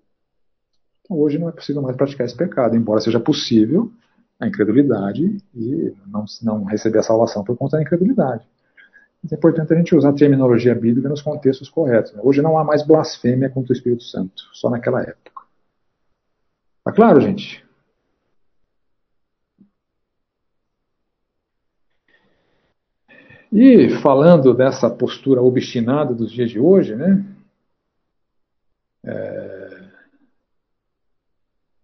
Então, 1.02 1.18
hoje 1.18 1.38
não 1.38 1.48
é 1.48 1.52
possível 1.52 1.82
mais 1.82 1.96
praticar 1.96 2.26
esse 2.26 2.36
pecado, 2.36 2.76
embora 2.76 3.00
seja 3.00 3.20
possível 3.20 3.92
a 4.38 4.46
incredulidade 4.46 5.38
e 5.54 5.94
não, 6.06 6.24
não 6.42 6.64
receber 6.64 6.98
a 6.98 7.02
salvação 7.02 7.42
por 7.42 7.56
conta 7.56 7.76
da 7.76 7.82
incredulidade. 7.82 8.46
Mas 9.22 9.32
é 9.32 9.36
importante 9.36 9.72
a 9.72 9.76
gente 9.76 9.94
usar 9.94 10.10
a 10.10 10.14
terminologia 10.14 10.74
bíblica 10.74 11.08
nos 11.08 11.22
contextos 11.22 11.68
corretos. 11.68 12.12
Né? 12.12 12.20
Hoje 12.22 12.42
não 12.42 12.58
há 12.58 12.64
mais 12.64 12.86
blasfêmia 12.86 13.48
contra 13.48 13.72
o 13.72 13.76
Espírito 13.76 14.04
Santo, 14.04 14.42
só 14.52 14.68
naquela 14.68 15.02
época. 15.02 15.42
Tá 16.84 16.92
claro, 16.92 17.20
gente? 17.20 17.64
E 23.50 23.88
falando 24.02 24.52
dessa 24.52 24.90
postura 24.90 25.40
obstinada 25.40 26.12
dos 26.12 26.30
dias 26.30 26.50
de 26.50 26.60
hoje, 26.60 26.94
né? 26.94 27.24
É, 29.07 29.86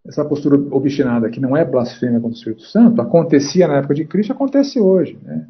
essa 0.05 0.25
postura 0.25 0.57
obstinada 0.75 1.31
que 1.31 1.41
não 1.41 1.57
é 1.57 1.64
blasfêmia 1.64 2.20
contra 2.20 2.35
o 2.35 2.39
Espírito 2.39 2.62
Santo, 2.62 3.01
acontecia 3.01 3.68
na 3.68 3.77
época 3.77 3.95
de 3.95 4.05
Cristo, 4.05 4.33
acontece 4.33 4.81
hoje. 4.81 5.18
Né? 5.23 5.47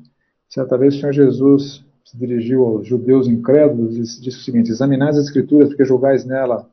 Certa 0.48 0.76
vez 0.76 0.94
o 0.94 1.00
Senhor 1.00 1.12
Jesus 1.12 1.84
se 2.04 2.18
dirigiu 2.18 2.64
aos 2.64 2.86
judeus 2.86 3.26
incrédulos 3.26 3.96
e 3.96 4.02
disse 4.20 4.38
o 4.38 4.42
seguinte: 4.42 4.70
examinais 4.70 5.16
as 5.16 5.24
Escrituras, 5.24 5.68
porque 5.68 5.84
julgais 5.84 6.26
nela, 6.26 6.68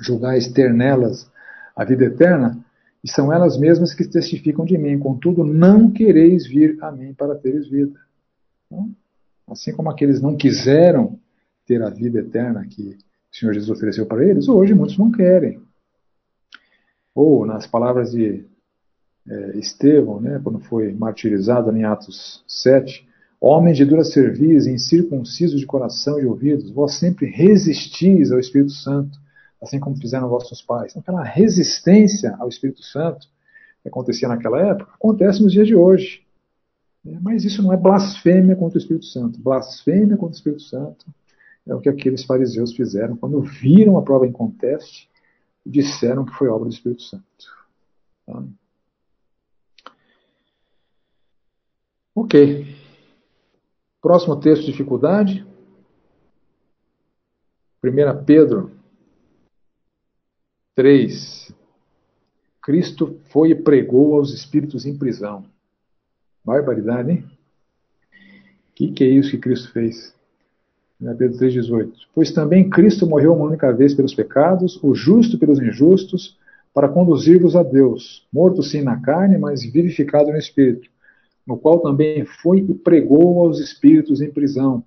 julgais 0.00 0.48
ter 0.48 0.74
nelas 0.74 1.30
a 1.76 1.84
vida 1.84 2.04
eterna, 2.04 2.58
e 3.04 3.08
são 3.08 3.32
elas 3.32 3.56
mesmas 3.56 3.94
que 3.94 4.04
testificam 4.04 4.64
de 4.64 4.76
mim. 4.76 4.98
Contudo, 4.98 5.44
não 5.44 5.90
quereis 5.92 6.46
vir 6.48 6.76
a 6.82 6.90
mim 6.90 7.14
para 7.14 7.36
teres 7.36 7.68
vida. 7.68 7.96
Então, 8.66 8.90
assim 9.48 9.72
como 9.72 9.88
aqueles 9.88 10.20
não 10.20 10.36
quiseram 10.36 11.18
ter 11.64 11.80
a 11.80 11.90
vida 11.90 12.18
eterna 12.18 12.66
que 12.68 12.98
o 13.32 13.36
Senhor 13.36 13.52
Jesus 13.52 13.70
ofereceu 13.70 14.06
para 14.06 14.24
eles, 14.24 14.48
hoje 14.48 14.74
muitos 14.74 14.98
não 14.98 15.10
querem. 15.10 15.60
Ou, 17.14 17.44
nas 17.44 17.66
palavras 17.66 18.12
de 18.12 18.44
é, 19.28 19.58
Estevão, 19.58 20.20
né, 20.20 20.40
quando 20.42 20.60
foi 20.60 20.92
martirizado 20.92 21.76
em 21.76 21.84
Atos 21.84 22.42
7, 22.46 23.06
homens 23.40 23.76
de 23.76 23.84
dura 23.84 24.04
cerviz, 24.04 24.66
incircuncisos 24.66 25.60
de 25.60 25.66
coração 25.66 26.18
e 26.18 26.26
ouvidos, 26.26 26.70
vós 26.70 26.98
sempre 26.98 27.26
resistis 27.26 28.32
ao 28.32 28.38
Espírito 28.38 28.72
Santo, 28.72 29.18
assim 29.62 29.78
como 29.78 29.96
fizeram 29.96 30.28
vossos 30.28 30.62
pais. 30.62 30.92
Então, 30.92 31.00
aquela 31.00 31.24
resistência 31.24 32.34
ao 32.38 32.48
Espírito 32.48 32.82
Santo 32.82 33.28
que 33.82 33.88
acontecia 33.88 34.28
naquela 34.28 34.60
época, 34.60 34.92
acontece 34.94 35.42
nos 35.42 35.52
dias 35.52 35.66
de 35.66 35.74
hoje. 35.74 36.22
É, 37.06 37.18
mas 37.20 37.44
isso 37.44 37.62
não 37.62 37.72
é 37.72 37.76
blasfêmia 37.76 38.56
contra 38.56 38.78
o 38.78 38.80
Espírito 38.80 39.06
Santo. 39.06 39.40
Blasfêmia 39.40 40.16
contra 40.16 40.34
o 40.34 40.36
Espírito 40.36 40.62
Santo 40.62 41.06
é 41.68 41.74
o 41.74 41.80
que 41.80 41.88
aqueles 41.88 42.24
fariseus 42.24 42.74
fizeram 42.74 43.16
quando 43.16 43.40
viram 43.42 43.98
a 43.98 44.02
prova 44.02 44.26
em 44.26 44.32
conteste 44.32 45.08
e 45.64 45.70
disseram 45.70 46.24
que 46.24 46.32
foi 46.32 46.48
obra 46.48 46.68
do 46.68 46.74
Espírito 46.74 47.02
Santo. 47.02 47.24
Tá? 48.26 48.42
Ok. 52.14 52.66
Próximo 54.00 54.40
texto, 54.40 54.64
dificuldade. 54.64 55.46
1 57.84 58.24
Pedro 58.24 58.72
3. 60.74 61.52
Cristo 62.62 63.20
foi 63.30 63.50
e 63.50 63.54
pregou 63.54 64.14
aos 64.14 64.32
espíritos 64.32 64.86
em 64.86 64.96
prisão. 64.96 65.44
Barbaridade, 66.44 67.10
hein? 67.10 67.30
O 68.70 68.74
que, 68.74 68.92
que 68.92 69.04
é 69.04 69.08
isso 69.08 69.30
que 69.30 69.38
Cristo 69.38 69.70
fez? 69.72 70.17
Pedro 70.98 71.38
3,18. 71.38 71.92
Pois 72.14 72.32
também 72.32 72.68
Cristo 72.68 73.06
morreu 73.06 73.34
uma 73.34 73.46
única 73.46 73.72
vez 73.72 73.94
pelos 73.94 74.14
pecados, 74.14 74.82
o 74.82 74.94
justo 74.94 75.38
pelos 75.38 75.60
injustos, 75.60 76.36
para 76.74 76.88
conduzir-vos 76.88 77.56
a 77.56 77.62
Deus, 77.62 78.26
morto 78.32 78.62
sim 78.62 78.82
na 78.82 79.00
carne, 79.00 79.38
mas 79.38 79.62
vivificado 79.62 80.30
no 80.30 80.36
Espírito, 80.36 80.88
no 81.46 81.56
qual 81.56 81.80
também 81.80 82.24
foi 82.24 82.58
e 82.58 82.74
pregou 82.74 83.42
aos 83.42 83.58
espíritos 83.58 84.20
em 84.20 84.30
prisão, 84.30 84.84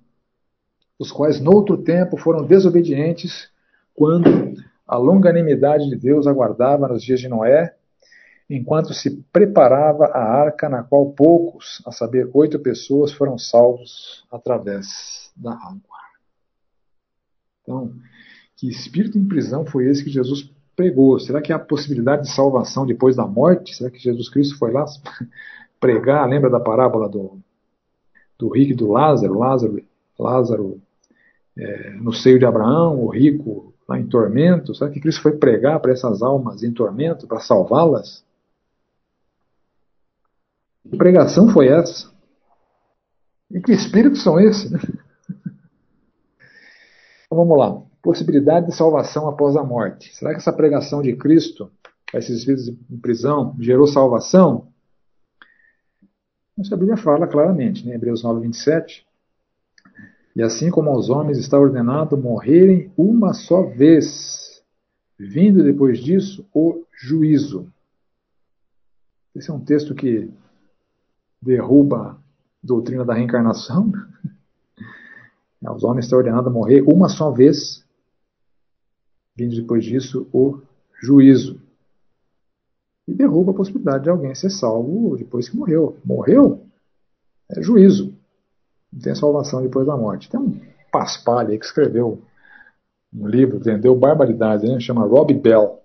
os 0.98 1.10
quais 1.10 1.40
noutro 1.40 1.76
tempo 1.76 2.16
foram 2.16 2.46
desobedientes, 2.46 3.50
quando 3.94 4.54
a 4.86 4.96
longanimidade 4.96 5.88
de 5.88 5.96
Deus 5.96 6.26
aguardava 6.26 6.88
nos 6.88 7.02
dias 7.02 7.20
de 7.20 7.28
Noé, 7.28 7.74
enquanto 8.48 8.94
se 8.94 9.10
preparava 9.32 10.06
a 10.06 10.22
arca 10.22 10.68
na 10.68 10.82
qual 10.82 11.10
poucos, 11.10 11.82
a 11.86 11.92
saber, 11.92 12.28
oito 12.32 12.58
pessoas, 12.58 13.12
foram 13.12 13.36
salvos 13.38 14.24
através 14.30 15.32
da 15.36 15.52
água. 15.52 16.01
Então, 17.62 17.92
que 18.56 18.68
espírito 18.68 19.18
em 19.18 19.26
prisão 19.26 19.64
foi 19.64 19.86
esse 19.86 20.04
que 20.04 20.10
Jesus 20.10 20.50
pregou? 20.76 21.18
Será 21.18 21.40
que 21.40 21.52
há 21.52 21.58
possibilidade 21.58 22.22
de 22.22 22.34
salvação 22.34 22.86
depois 22.86 23.16
da 23.16 23.26
morte? 23.26 23.74
Será 23.74 23.90
que 23.90 23.98
Jesus 23.98 24.28
Cristo 24.28 24.58
foi 24.58 24.72
lá 24.72 24.84
pregar? 25.80 26.28
Lembra 26.28 26.50
da 26.50 26.60
parábola 26.60 27.08
do, 27.08 27.38
do 28.38 28.48
rico 28.48 28.72
e 28.72 28.76
do 28.76 28.90
Lázaro? 28.90 29.38
Lázaro, 29.38 29.82
Lázaro 30.18 30.80
é, 31.56 31.90
no 31.90 32.12
seio 32.12 32.38
de 32.38 32.44
Abraão, 32.44 33.04
o 33.04 33.08
rico 33.08 33.72
lá 33.88 33.98
em 33.98 34.06
tormento. 34.06 34.74
Será 34.74 34.90
que 34.90 35.00
Cristo 35.00 35.22
foi 35.22 35.32
pregar 35.32 35.80
para 35.80 35.92
essas 35.92 36.22
almas 36.22 36.62
em 36.62 36.72
tormento, 36.72 37.26
para 37.26 37.40
salvá-las? 37.40 38.24
Que 40.88 40.96
pregação 40.96 41.48
foi 41.48 41.68
essa? 41.68 42.10
E 43.50 43.60
que 43.60 43.72
espíritos 43.72 44.22
são 44.22 44.40
esses? 44.40 44.72
Então 47.32 47.46
vamos 47.46 47.58
lá. 47.58 47.82
Possibilidade 48.02 48.66
de 48.66 48.76
salvação 48.76 49.26
após 49.26 49.56
a 49.56 49.64
morte. 49.64 50.14
Será 50.14 50.32
que 50.32 50.36
essa 50.36 50.52
pregação 50.52 51.00
de 51.00 51.16
Cristo 51.16 51.72
a 52.12 52.18
esses 52.18 52.40
espíritos 52.40 52.68
em 52.68 52.98
prisão 52.98 53.56
gerou 53.58 53.86
salvação? 53.86 54.68
a 56.58 56.76
Bíblia 56.76 56.98
fala 56.98 57.26
claramente, 57.26 57.86
né? 57.86 57.94
Hebreus 57.94 58.22
9, 58.22 58.42
27. 58.42 59.06
E 60.36 60.42
assim 60.42 60.70
como 60.70 60.90
aos 60.90 61.08
homens 61.08 61.38
está 61.38 61.58
ordenado 61.58 62.18
morrerem 62.18 62.92
uma 62.98 63.32
só 63.32 63.62
vez, 63.62 64.62
vindo 65.18 65.64
depois 65.64 66.00
disso 66.00 66.46
o 66.52 66.84
juízo. 66.92 67.72
Esse 69.34 69.50
é 69.50 69.54
um 69.54 69.64
texto 69.64 69.94
que 69.94 70.30
derruba 71.40 72.10
a 72.10 72.16
doutrina 72.62 73.06
da 73.06 73.14
reencarnação. 73.14 73.90
Os 75.70 75.84
homens 75.84 76.06
estão 76.06 76.18
ordenados 76.18 76.46
a 76.48 76.50
morrer 76.50 76.82
uma 76.82 77.08
só 77.08 77.30
vez, 77.30 77.84
vindo 79.36 79.54
depois 79.54 79.84
disso 79.84 80.26
o 80.32 80.60
juízo. 81.00 81.60
E 83.06 83.14
derruba 83.14 83.52
a 83.52 83.54
possibilidade 83.54 84.04
de 84.04 84.10
alguém 84.10 84.34
ser 84.34 84.50
salvo 84.50 85.16
depois 85.16 85.48
que 85.48 85.56
morreu. 85.56 85.96
Morreu? 86.04 86.64
É 87.50 87.62
juízo. 87.62 88.14
Não 88.92 89.00
tem 89.00 89.14
salvação 89.14 89.62
depois 89.62 89.86
da 89.86 89.96
morte. 89.96 90.28
Tem 90.28 90.40
um 90.40 90.60
paspalho 90.90 91.50
aí 91.50 91.58
que 91.58 91.64
escreveu 91.64 92.22
um 93.12 93.26
livro, 93.26 93.58
vendeu 93.58 93.94
barbaridade, 93.94 94.66
né? 94.66 94.80
chama 94.80 95.04
Rob 95.04 95.32
Bell. 95.34 95.80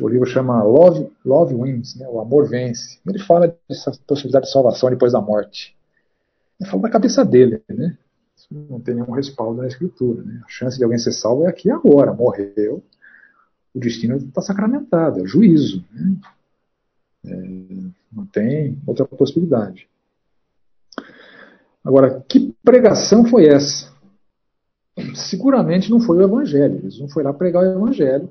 O 0.00 0.08
livro 0.08 0.26
chama 0.26 0.62
Love, 0.62 1.10
Love 1.24 1.54
Wins, 1.54 1.94
né? 1.96 2.08
o 2.08 2.18
amor 2.18 2.48
vence. 2.48 2.98
Ele 3.06 3.18
fala 3.18 3.54
dessa 3.68 3.92
possibilidade 4.06 4.46
de 4.46 4.52
salvação 4.52 4.88
depois 4.88 5.12
da 5.12 5.20
morte. 5.20 5.76
Ele 6.58 6.70
fala 6.70 6.82
da 6.84 6.90
cabeça 6.90 7.24
dele, 7.24 7.62
né? 7.68 7.98
Não 8.50 8.80
tem 8.80 8.94
nenhum 8.94 9.12
respaldo 9.12 9.60
na 9.62 9.68
escritura. 9.68 10.22
Né? 10.22 10.42
A 10.44 10.48
chance 10.48 10.76
de 10.76 10.84
alguém 10.84 10.98
ser 10.98 11.12
salvo 11.12 11.44
é 11.44 11.48
aqui 11.48 11.70
agora. 11.70 12.12
Morreu, 12.12 12.82
o 13.74 13.78
destino 13.78 14.16
está 14.16 14.40
sacramentado, 14.40 15.24
é 15.24 15.26
juízo. 15.26 15.84
Né? 15.92 16.16
É, 17.26 17.36
não 18.12 18.26
tem 18.26 18.78
outra 18.86 19.04
possibilidade. 19.04 19.88
Agora, 21.84 22.24
que 22.28 22.54
pregação 22.62 23.26
foi 23.26 23.46
essa? 23.46 23.92
Seguramente 25.14 25.90
não 25.90 26.00
foi 26.00 26.18
o 26.18 26.22
Evangelho. 26.22 26.76
Eles 26.76 26.98
não 26.98 27.08
foi 27.08 27.22
lá 27.22 27.32
pregar 27.32 27.62
o 27.62 27.72
Evangelho, 27.72 28.30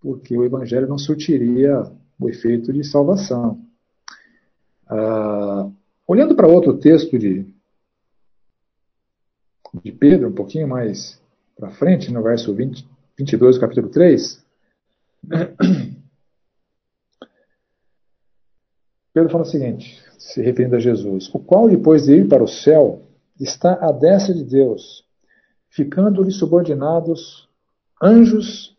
porque 0.00 0.36
o 0.36 0.44
Evangelho 0.44 0.88
não 0.88 0.98
surtiria 0.98 1.84
o 2.18 2.28
efeito 2.28 2.72
de 2.72 2.84
salvação. 2.84 3.58
Ah, 4.86 5.68
olhando 6.06 6.34
para 6.34 6.48
outro 6.48 6.76
texto 6.76 7.18
de, 7.18 7.46
de 9.82 9.92
Pedro, 9.92 10.28
um 10.28 10.34
pouquinho 10.34 10.66
mais 10.68 11.20
para 11.56 11.70
frente, 11.70 12.12
no 12.12 12.22
verso 12.22 12.54
20, 12.54 12.88
22 13.18 13.56
do 13.56 13.60
capítulo 13.60 13.88
3, 13.88 14.44
Pedro 19.12 19.30
fala 19.30 19.42
o 19.42 19.46
seguinte: 19.46 20.02
se 20.18 20.40
referindo 20.42 20.76
a 20.76 20.80
Jesus, 20.80 21.28
o 21.34 21.38
qual, 21.38 21.68
depois 21.68 22.04
de 22.04 22.14
ir 22.14 22.28
para 22.28 22.42
o 22.42 22.48
céu, 22.48 23.02
está 23.38 23.74
à 23.74 23.92
destra 23.92 24.34
de 24.34 24.44
Deus, 24.44 25.04
ficando-lhe 25.68 26.30
subordinados 26.30 27.48
anjos 28.02 28.76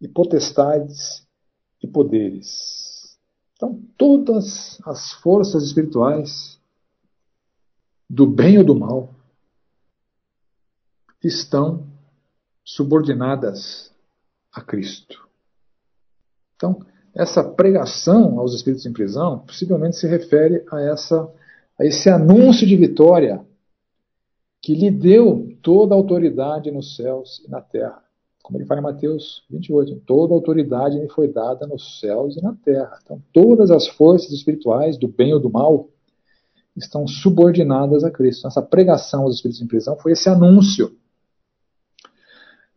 e 0.00 0.08
potestades 0.08 1.24
e 1.82 1.86
poderes. 1.86 3.16
Então, 3.56 3.80
todas 3.96 4.80
as 4.84 5.12
forças 5.12 5.62
espirituais, 5.64 6.58
do 8.10 8.26
bem 8.26 8.58
ou 8.58 8.64
do 8.64 8.74
mal, 8.74 9.14
estão 11.28 11.86
subordinadas 12.64 13.92
a 14.52 14.60
Cristo. 14.60 15.28
Então, 16.56 16.80
essa 17.14 17.44
pregação 17.44 18.38
aos 18.38 18.54
espíritos 18.54 18.86
em 18.86 18.92
prisão 18.92 19.40
possivelmente 19.40 19.96
se 19.96 20.06
refere 20.06 20.64
a, 20.70 20.80
essa, 20.80 21.30
a 21.78 21.84
esse 21.84 22.08
anúncio 22.08 22.66
de 22.66 22.76
vitória 22.76 23.44
que 24.62 24.74
lhe 24.74 24.90
deu 24.90 25.56
toda 25.62 25.94
a 25.94 25.98
autoridade 25.98 26.70
nos 26.70 26.96
céus 26.96 27.42
e 27.46 27.50
na 27.50 27.60
terra. 27.60 28.02
Como 28.42 28.58
ele 28.58 28.66
fala 28.66 28.80
em 28.80 28.84
Mateus 28.84 29.42
28, 29.50 30.02
toda 30.06 30.34
a 30.34 30.36
autoridade 30.36 30.98
lhe 30.98 31.08
foi 31.08 31.28
dada 31.28 31.66
nos 31.66 32.00
céus 32.00 32.36
e 32.36 32.42
na 32.42 32.54
terra. 32.54 32.98
Então, 33.02 33.22
todas 33.32 33.70
as 33.70 33.86
forças 33.86 34.32
espirituais, 34.32 34.98
do 34.98 35.08
bem 35.08 35.32
ou 35.32 35.40
do 35.40 35.50
mal, 35.50 35.88
estão 36.76 37.06
subordinadas 37.06 38.04
a 38.04 38.10
Cristo. 38.10 38.46
Essa 38.46 38.60
pregação 38.60 39.22
aos 39.22 39.36
espíritos 39.36 39.62
em 39.62 39.66
prisão 39.66 39.96
foi 39.96 40.12
esse 40.12 40.28
anúncio. 40.28 40.94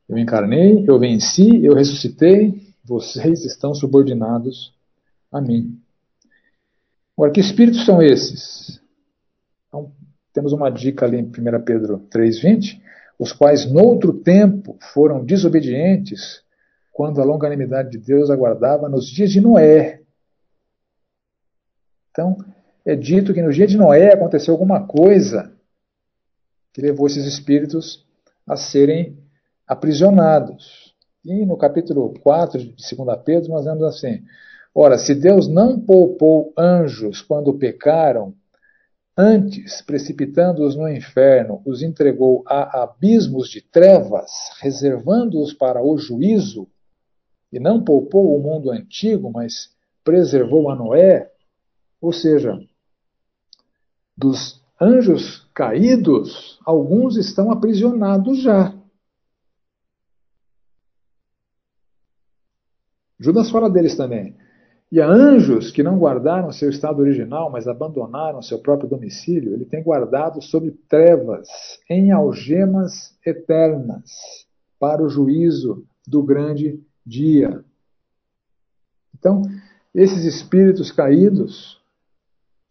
Eu 0.07 0.17
encarnei, 0.17 0.85
eu 0.88 0.97
venci, 0.97 1.63
eu 1.63 1.73
ressuscitei, 1.73 2.73
vocês 2.84 3.43
estão 3.43 3.73
subordinados 3.73 4.73
a 5.31 5.41
mim. 5.41 5.81
Agora, 7.17 7.31
que 7.31 7.41
espíritos 7.41 7.84
são 7.85 8.01
esses? 8.01 8.79
Então, 9.67 9.91
temos 10.31 10.53
uma 10.53 10.69
dica 10.69 11.05
ali 11.05 11.17
em 11.17 11.25
1 11.25 11.63
Pedro 11.65 11.99
3,20, 12.09 12.81
os 13.19 13.34
quais 13.34 13.69
noutro 13.69 14.13
tempo 14.13 14.77
foram 14.93 15.25
desobedientes, 15.25 16.43
quando 16.93 17.21
a 17.21 17.25
longanimidade 17.25 17.91
de 17.91 17.97
Deus 17.97 18.29
aguardava 18.29 18.88
nos 18.88 19.07
dias 19.07 19.31
de 19.31 19.41
Noé. 19.41 20.01
Então, 22.11 22.38
é 22.85 22.95
dito 22.95 23.34
que 23.34 23.41
no 23.41 23.51
dia 23.51 23.67
de 23.67 23.77
Noé 23.77 24.13
aconteceu 24.13 24.53
alguma 24.53 24.88
coisa 24.88 25.53
que 26.73 26.81
levou 26.81 27.07
esses 27.07 27.25
espíritos 27.25 28.05
a 28.47 28.55
serem 28.55 29.17
aprisionados. 29.68 30.95
E 31.26 31.45
no 31.45 31.57
capítulo 31.57 32.14
4 32.22 32.60
de 32.60 32.95
2 32.95 33.19
Pedro, 33.26 33.52
nós 33.52 33.65
vemos 33.65 33.84
assim: 33.84 34.23
Ora, 34.73 34.98
se 34.98 35.14
Deus 35.14 35.48
não 35.48 35.80
poupou 35.80 36.53
anjos 36.57 37.22
quando 37.22 37.53
pecaram, 37.57 38.34
antes, 39.18 39.81
precipitando-os 39.81 40.76
no 40.76 40.88
inferno, 40.88 41.61
os 41.65 41.81
entregou 41.81 42.44
a 42.48 42.84
abismos 42.84 43.49
de 43.49 43.61
trevas, 43.61 44.31
reservando-os 44.61 45.52
para 45.52 45.84
o 45.84 45.98
juízo, 45.98 46.68
e 47.52 47.60
não 47.60 47.84
poupou 47.84 48.38
o 48.38 48.41
mundo 48.41 48.69
antigo, 48.69 49.31
mas 49.31 49.76
preservou 50.03 50.69
a 50.69 50.76
Noé, 50.76 51.31
ou 51.99 52.14
seja, 52.14 52.57
dos 54.15 54.61
anjos 54.80 55.49
caídos, 55.53 56.60
alguns 56.64 57.18
estão 57.18 57.52
aprisionados 57.52 58.41
já. 58.41 58.77
Judas 63.28 63.49
fala 63.49 63.70
deles 63.70 63.98
também. 63.98 64.38
E 64.90 65.02
a 65.02 65.06
anjos 65.06 65.70
que 65.70 65.84
não 65.84 65.99
guardaram 65.99 66.49
seu 66.49 66.70
estado 66.70 67.02
original, 67.02 67.52
mas 67.52 67.68
abandonaram 67.68 68.41
seu 68.41 68.58
próprio 68.58 68.90
domicílio, 68.90 69.54
ele 69.54 69.66
tem 69.66 69.84
guardado 69.84 70.41
sob 70.41 70.72
trevas, 70.88 71.49
em 71.90 72.10
algemas 72.10 73.18
eternas, 73.26 74.45
para 74.80 75.04
o 75.04 75.10
juízo 75.10 75.86
do 76.08 76.24
grande 76.24 76.82
dia. 77.06 77.66
Então, 79.20 79.41
esses 79.94 80.24
espíritos 80.24 80.90
caídos, 80.90 81.82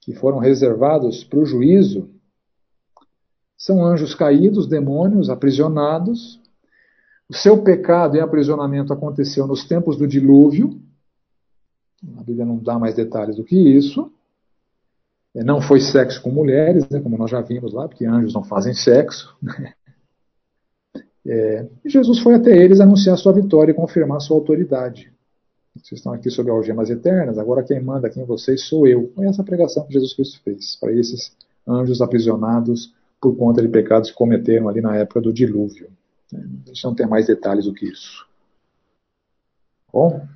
que 0.01 0.15
foram 0.15 0.39
reservados 0.39 1.23
para 1.23 1.41
o 1.41 1.45
juízo, 1.45 2.09
são 3.59 3.85
anjos 3.85 4.15
caídos, 4.15 4.67
demônios, 4.67 5.29
aprisionados, 5.29 6.41
o 7.29 7.35
seu 7.35 7.63
pecado 7.63 8.17
e 8.17 8.21
aprisionamento 8.21 8.93
aconteceu 8.93 9.47
nos 9.47 9.65
tempos 9.65 9.97
do 9.97 10.07
dilúvio. 10.07 10.81
A 12.19 12.23
Bíblia 12.23 12.45
não 12.45 12.59
dá 12.59 12.79
mais 12.79 12.95
detalhes 12.95 13.37
do 13.37 13.45
que 13.45 13.57
isso. 13.57 14.13
É, 15.35 15.45
não 15.45 15.61
foi 15.61 15.81
sexo 15.81 16.23
com 16.23 16.31
mulheres, 16.31 16.89
né, 16.89 17.01
como 17.01 17.19
nós 17.19 17.31
já 17.31 17.41
vimos 17.41 17.73
lá, 17.73 17.89
porque 17.89 18.07
anjos 18.07 18.33
não 18.33 18.45
fazem 18.45 18.73
sexo. 18.73 19.37
É, 21.29 21.67
e 21.85 21.91
Jesus 21.91 22.21
foi 22.21 22.35
até 22.35 22.57
eles 22.57 22.79
anunciar 22.79 23.19
sua 23.19 23.33
vitória 23.33 23.73
e 23.73 23.75
confirmar 23.75 24.21
sua 24.21 24.37
autoridade. 24.37 25.13
Vocês 25.75 25.99
estão 25.99 26.13
aqui 26.13 26.31
sob 26.31 26.49
algemas 26.49 26.89
eternas, 26.89 27.37
agora 27.37 27.65
quem 27.65 27.83
manda 27.83 28.07
aqui 28.07 28.21
em 28.21 28.25
vocês 28.25 28.63
sou 28.69 28.87
eu. 28.87 29.11
Foi 29.13 29.27
essa 29.27 29.43
pregação 29.43 29.85
que 29.85 29.93
Jesus 29.93 30.15
Cristo 30.15 30.41
fez 30.45 30.77
para 30.77 30.93
esses 30.93 31.37
anjos 31.67 32.01
aprisionados 32.01 32.95
por 33.21 33.37
conta 33.37 33.61
de 33.61 33.69
pecados 33.69 34.11
que 34.11 34.17
cometeram 34.17 34.69
ali 34.69 34.81
na 34.81 34.97
época 34.97 35.21
do 35.21 35.33
dilúvio. 35.33 35.89
A 36.35 36.69
gente 36.69 36.85
não 36.85 36.95
tem 36.95 37.07
mais 37.07 37.27
detalhes 37.27 37.67
do 37.67 37.75
que 37.75 37.87
isso. 37.87 38.27
Bom, 39.93 40.27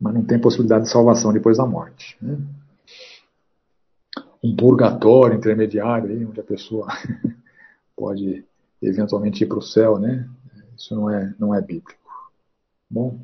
mas 0.00 0.14
não 0.14 0.24
tem 0.24 0.38
possibilidade 0.38 0.84
de 0.84 0.90
salvação 0.90 1.32
depois 1.32 1.58
da 1.58 1.66
morte. 1.66 2.16
Né? 2.20 2.38
Um 4.42 4.56
purgatório 4.56 5.36
intermediário, 5.36 6.10
aí, 6.10 6.24
onde 6.24 6.40
a 6.40 6.44
pessoa 6.44 6.86
pode 7.96 8.44
eventualmente 8.80 9.44
ir 9.44 9.46
para 9.46 9.58
o 9.58 9.62
céu, 9.62 9.98
né? 9.98 10.28
Isso 10.76 10.94
não 10.94 11.10
é, 11.10 11.34
não 11.38 11.54
é 11.54 11.60
bíblico. 11.60 12.00
Bom. 12.88 13.20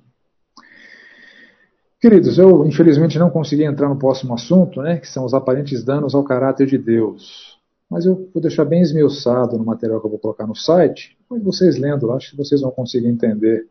Queridos, 1.98 2.38
eu 2.38 2.66
infelizmente 2.66 3.18
não 3.18 3.30
consegui 3.30 3.64
entrar 3.64 3.88
no 3.88 3.98
próximo 3.98 4.34
assunto, 4.34 4.82
né, 4.82 4.98
que 4.98 5.08
são 5.08 5.24
os 5.24 5.32
aparentes 5.32 5.82
danos 5.82 6.14
ao 6.14 6.22
caráter 6.22 6.66
de 6.66 6.76
Deus. 6.76 7.58
Mas 7.90 8.04
eu 8.04 8.28
vou 8.32 8.42
deixar 8.42 8.64
bem 8.66 8.82
esmiuçado 8.82 9.56
no 9.56 9.64
material 9.64 10.00
que 10.00 10.06
eu 10.06 10.10
vou 10.10 10.18
colocar 10.18 10.46
no 10.46 10.54
site. 10.54 11.15
Mas 11.28 11.42
vocês 11.42 11.76
lendo, 11.76 12.12
acho 12.12 12.30
que 12.30 12.36
vocês 12.36 12.60
vão 12.60 12.70
conseguir 12.70 13.08
entender 13.08 13.66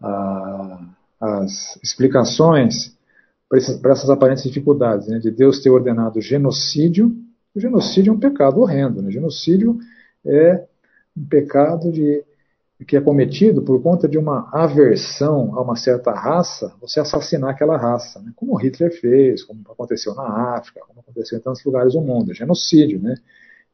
ah, 0.00 0.80
as 1.20 1.78
explicações 1.82 2.94
para 3.48 3.92
essas 3.92 4.10
aparentes 4.10 4.42
dificuldades, 4.42 5.08
né, 5.08 5.18
de 5.18 5.30
Deus 5.30 5.60
ter 5.60 5.70
ordenado 5.70 6.20
genocídio. 6.20 7.14
O 7.54 7.60
genocídio 7.60 8.10
é 8.10 8.14
um 8.14 8.18
pecado 8.18 8.60
horrendo. 8.60 9.00
Né? 9.00 9.10
Genocídio 9.10 9.78
é 10.24 10.64
um 11.16 11.24
pecado 11.24 11.92
de, 11.92 12.24
que 12.84 12.96
é 12.96 13.00
cometido 13.00 13.62
por 13.62 13.80
conta 13.82 14.08
de 14.08 14.18
uma 14.18 14.48
aversão 14.52 15.56
a 15.56 15.62
uma 15.62 15.76
certa 15.76 16.12
raça, 16.12 16.74
você 16.80 17.00
assassinar 17.00 17.50
aquela 17.50 17.76
raça, 17.76 18.20
né? 18.20 18.32
como 18.34 18.56
Hitler 18.56 18.92
fez, 19.00 19.44
como 19.44 19.60
aconteceu 19.70 20.14
na 20.14 20.56
África, 20.56 20.80
como 20.86 21.00
aconteceu 21.00 21.38
em 21.38 21.40
tantos 21.40 21.64
lugares 21.64 21.92
do 21.92 22.00
mundo, 22.00 22.32
é 22.32 22.34
genocídio, 22.34 23.00
né? 23.00 23.14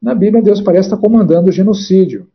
na 0.00 0.14
Bíblia 0.14 0.42
Deus 0.42 0.60
parece 0.60 0.88
estar 0.88 0.96
comandando 0.96 1.48
o 1.48 1.52
genocídio. 1.52 2.28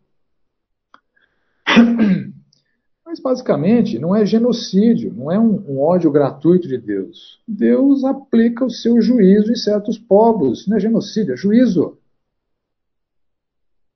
Mas 3.05 3.19
basicamente 3.19 3.99
não 3.99 4.15
é 4.15 4.25
genocídio, 4.25 5.13
não 5.13 5.31
é 5.31 5.39
um, 5.39 5.63
um, 5.69 5.79
ódio 5.79 6.11
gratuito 6.11 6.67
de 6.67 6.77
Deus. 6.77 7.39
Deus 7.47 8.03
aplica 8.03 8.65
o 8.65 8.69
seu 8.69 8.99
juízo 8.99 9.51
em 9.51 9.55
certos 9.55 9.97
povos. 9.97 10.67
Não 10.67 10.77
é 10.77 10.79
genocídio, 10.79 11.33
é 11.33 11.37
juízo. 11.37 11.97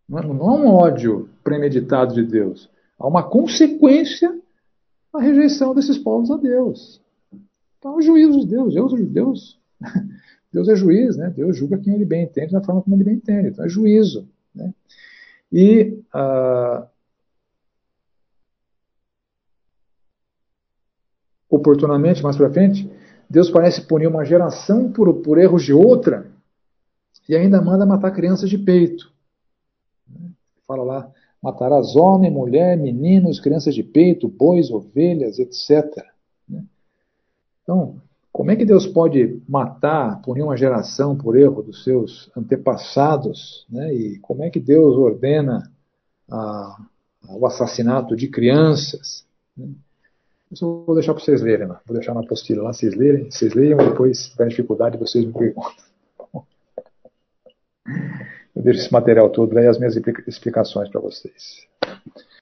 Não 0.08 0.20
é, 0.20 0.24
é 0.24 0.28
um 0.28 0.68
ódio 0.68 1.30
premeditado 1.44 2.14
de 2.14 2.24
Deus. 2.24 2.70
Há 2.98 3.08
uma 3.08 3.24
consequência 3.24 4.40
na 5.14 5.20
rejeição 5.20 5.74
desses 5.74 5.98
povos 5.98 6.30
a 6.32 6.38
Deus. 6.38 7.02
Então, 7.78 7.94
é 7.94 7.96
o 7.98 8.02
juízo 8.02 8.40
de 8.42 8.48
Deus. 8.48 8.74
Deus, 8.74 9.10
Deus, 9.10 9.60
Deus 10.54 10.68
é 10.68 10.76
juiz, 10.76 11.16
né? 11.18 11.30
Deus 11.36 11.58
julga 11.58 11.78
quem 11.78 11.96
ele 11.96 12.06
bem 12.06 12.24
entende 12.24 12.52
da 12.52 12.62
forma 12.62 12.82
como 12.82 12.96
ele 12.96 13.04
bem 13.04 13.16
entende. 13.16 13.50
Então, 13.50 13.66
é 13.66 13.70
juízo. 13.70 14.28
Né? 14.54 14.74
E 15.52 16.00
uh, 16.14 16.86
oportunamente, 21.50 22.22
mais 22.22 22.38
para 22.38 22.50
frente, 22.50 22.90
Deus 23.30 23.50
parece 23.50 23.82
punir 23.82 24.08
uma 24.08 24.26
geração 24.26 24.92
por, 24.92 25.14
por 25.22 25.38
erros 25.38 25.64
de 25.64 25.74
outra 25.74 26.30
e 27.28 27.36
ainda 27.36 27.62
manda 27.62 27.86
matar 27.86 28.12
crianças 28.12 28.50
de 28.50 28.58
peito. 28.58 29.12
Fala 30.68 30.84
lá, 30.84 31.12
matarás 31.42 31.96
homem, 31.96 32.32
mulher, 32.32 32.78
meninos, 32.78 33.40
crianças 33.40 33.74
de 33.74 33.84
peito, 33.84 34.28
bois, 34.28 34.72
ovelhas, 34.72 35.40
etc. 35.40 36.06
Então, 37.64 38.02
como 38.32 38.52
é 38.52 38.56
que 38.56 38.66
Deus 38.66 38.88
pode 38.88 39.42
matar, 39.48 40.22
punir 40.22 40.44
uma 40.44 40.58
geração 40.58 41.16
por 41.16 41.38
erro 41.38 41.62
dos 41.62 41.84
seus 41.84 42.32
antepassados? 42.36 43.66
Né? 43.70 43.94
E 43.94 44.20
como 44.20 44.44
é 44.44 44.50
que 44.50 44.60
Deus 44.60 44.96
ordena 44.96 45.72
a, 46.30 46.86
o 47.30 47.46
assassinato 47.46 48.16
de 48.16 48.28
crianças? 48.28 49.26
Né? 49.56 49.68
Isso 50.52 50.66
eu 50.66 50.84
vou 50.86 50.96
deixar 50.96 51.14
para 51.14 51.24
vocês 51.24 51.42
lerem 51.42 51.68
lá. 51.68 51.82
Vou 51.86 51.96
deixar 51.96 52.14
na 52.14 52.22
apostila 52.22 52.64
lá, 52.64 52.74
vocês 52.74 52.96
lerem, 52.96 53.30
vocês 53.30 53.54
leiam 53.54 53.80
e 53.80 53.90
depois, 53.90 54.20
se 54.20 54.32
tiver 54.32 54.48
dificuldade, 54.48 54.98
vocês 54.98 55.24
me 55.26 55.34
perguntam. 55.34 55.74
Eu 58.56 58.64
deixo 58.64 58.80
esse 58.82 58.92
material 58.92 59.30
todo 59.30 59.58
aí, 59.58 59.68
as 59.68 59.78
minhas 59.78 59.96
explicações 60.28 60.90
para 60.90 61.00
vocês. 61.00 61.68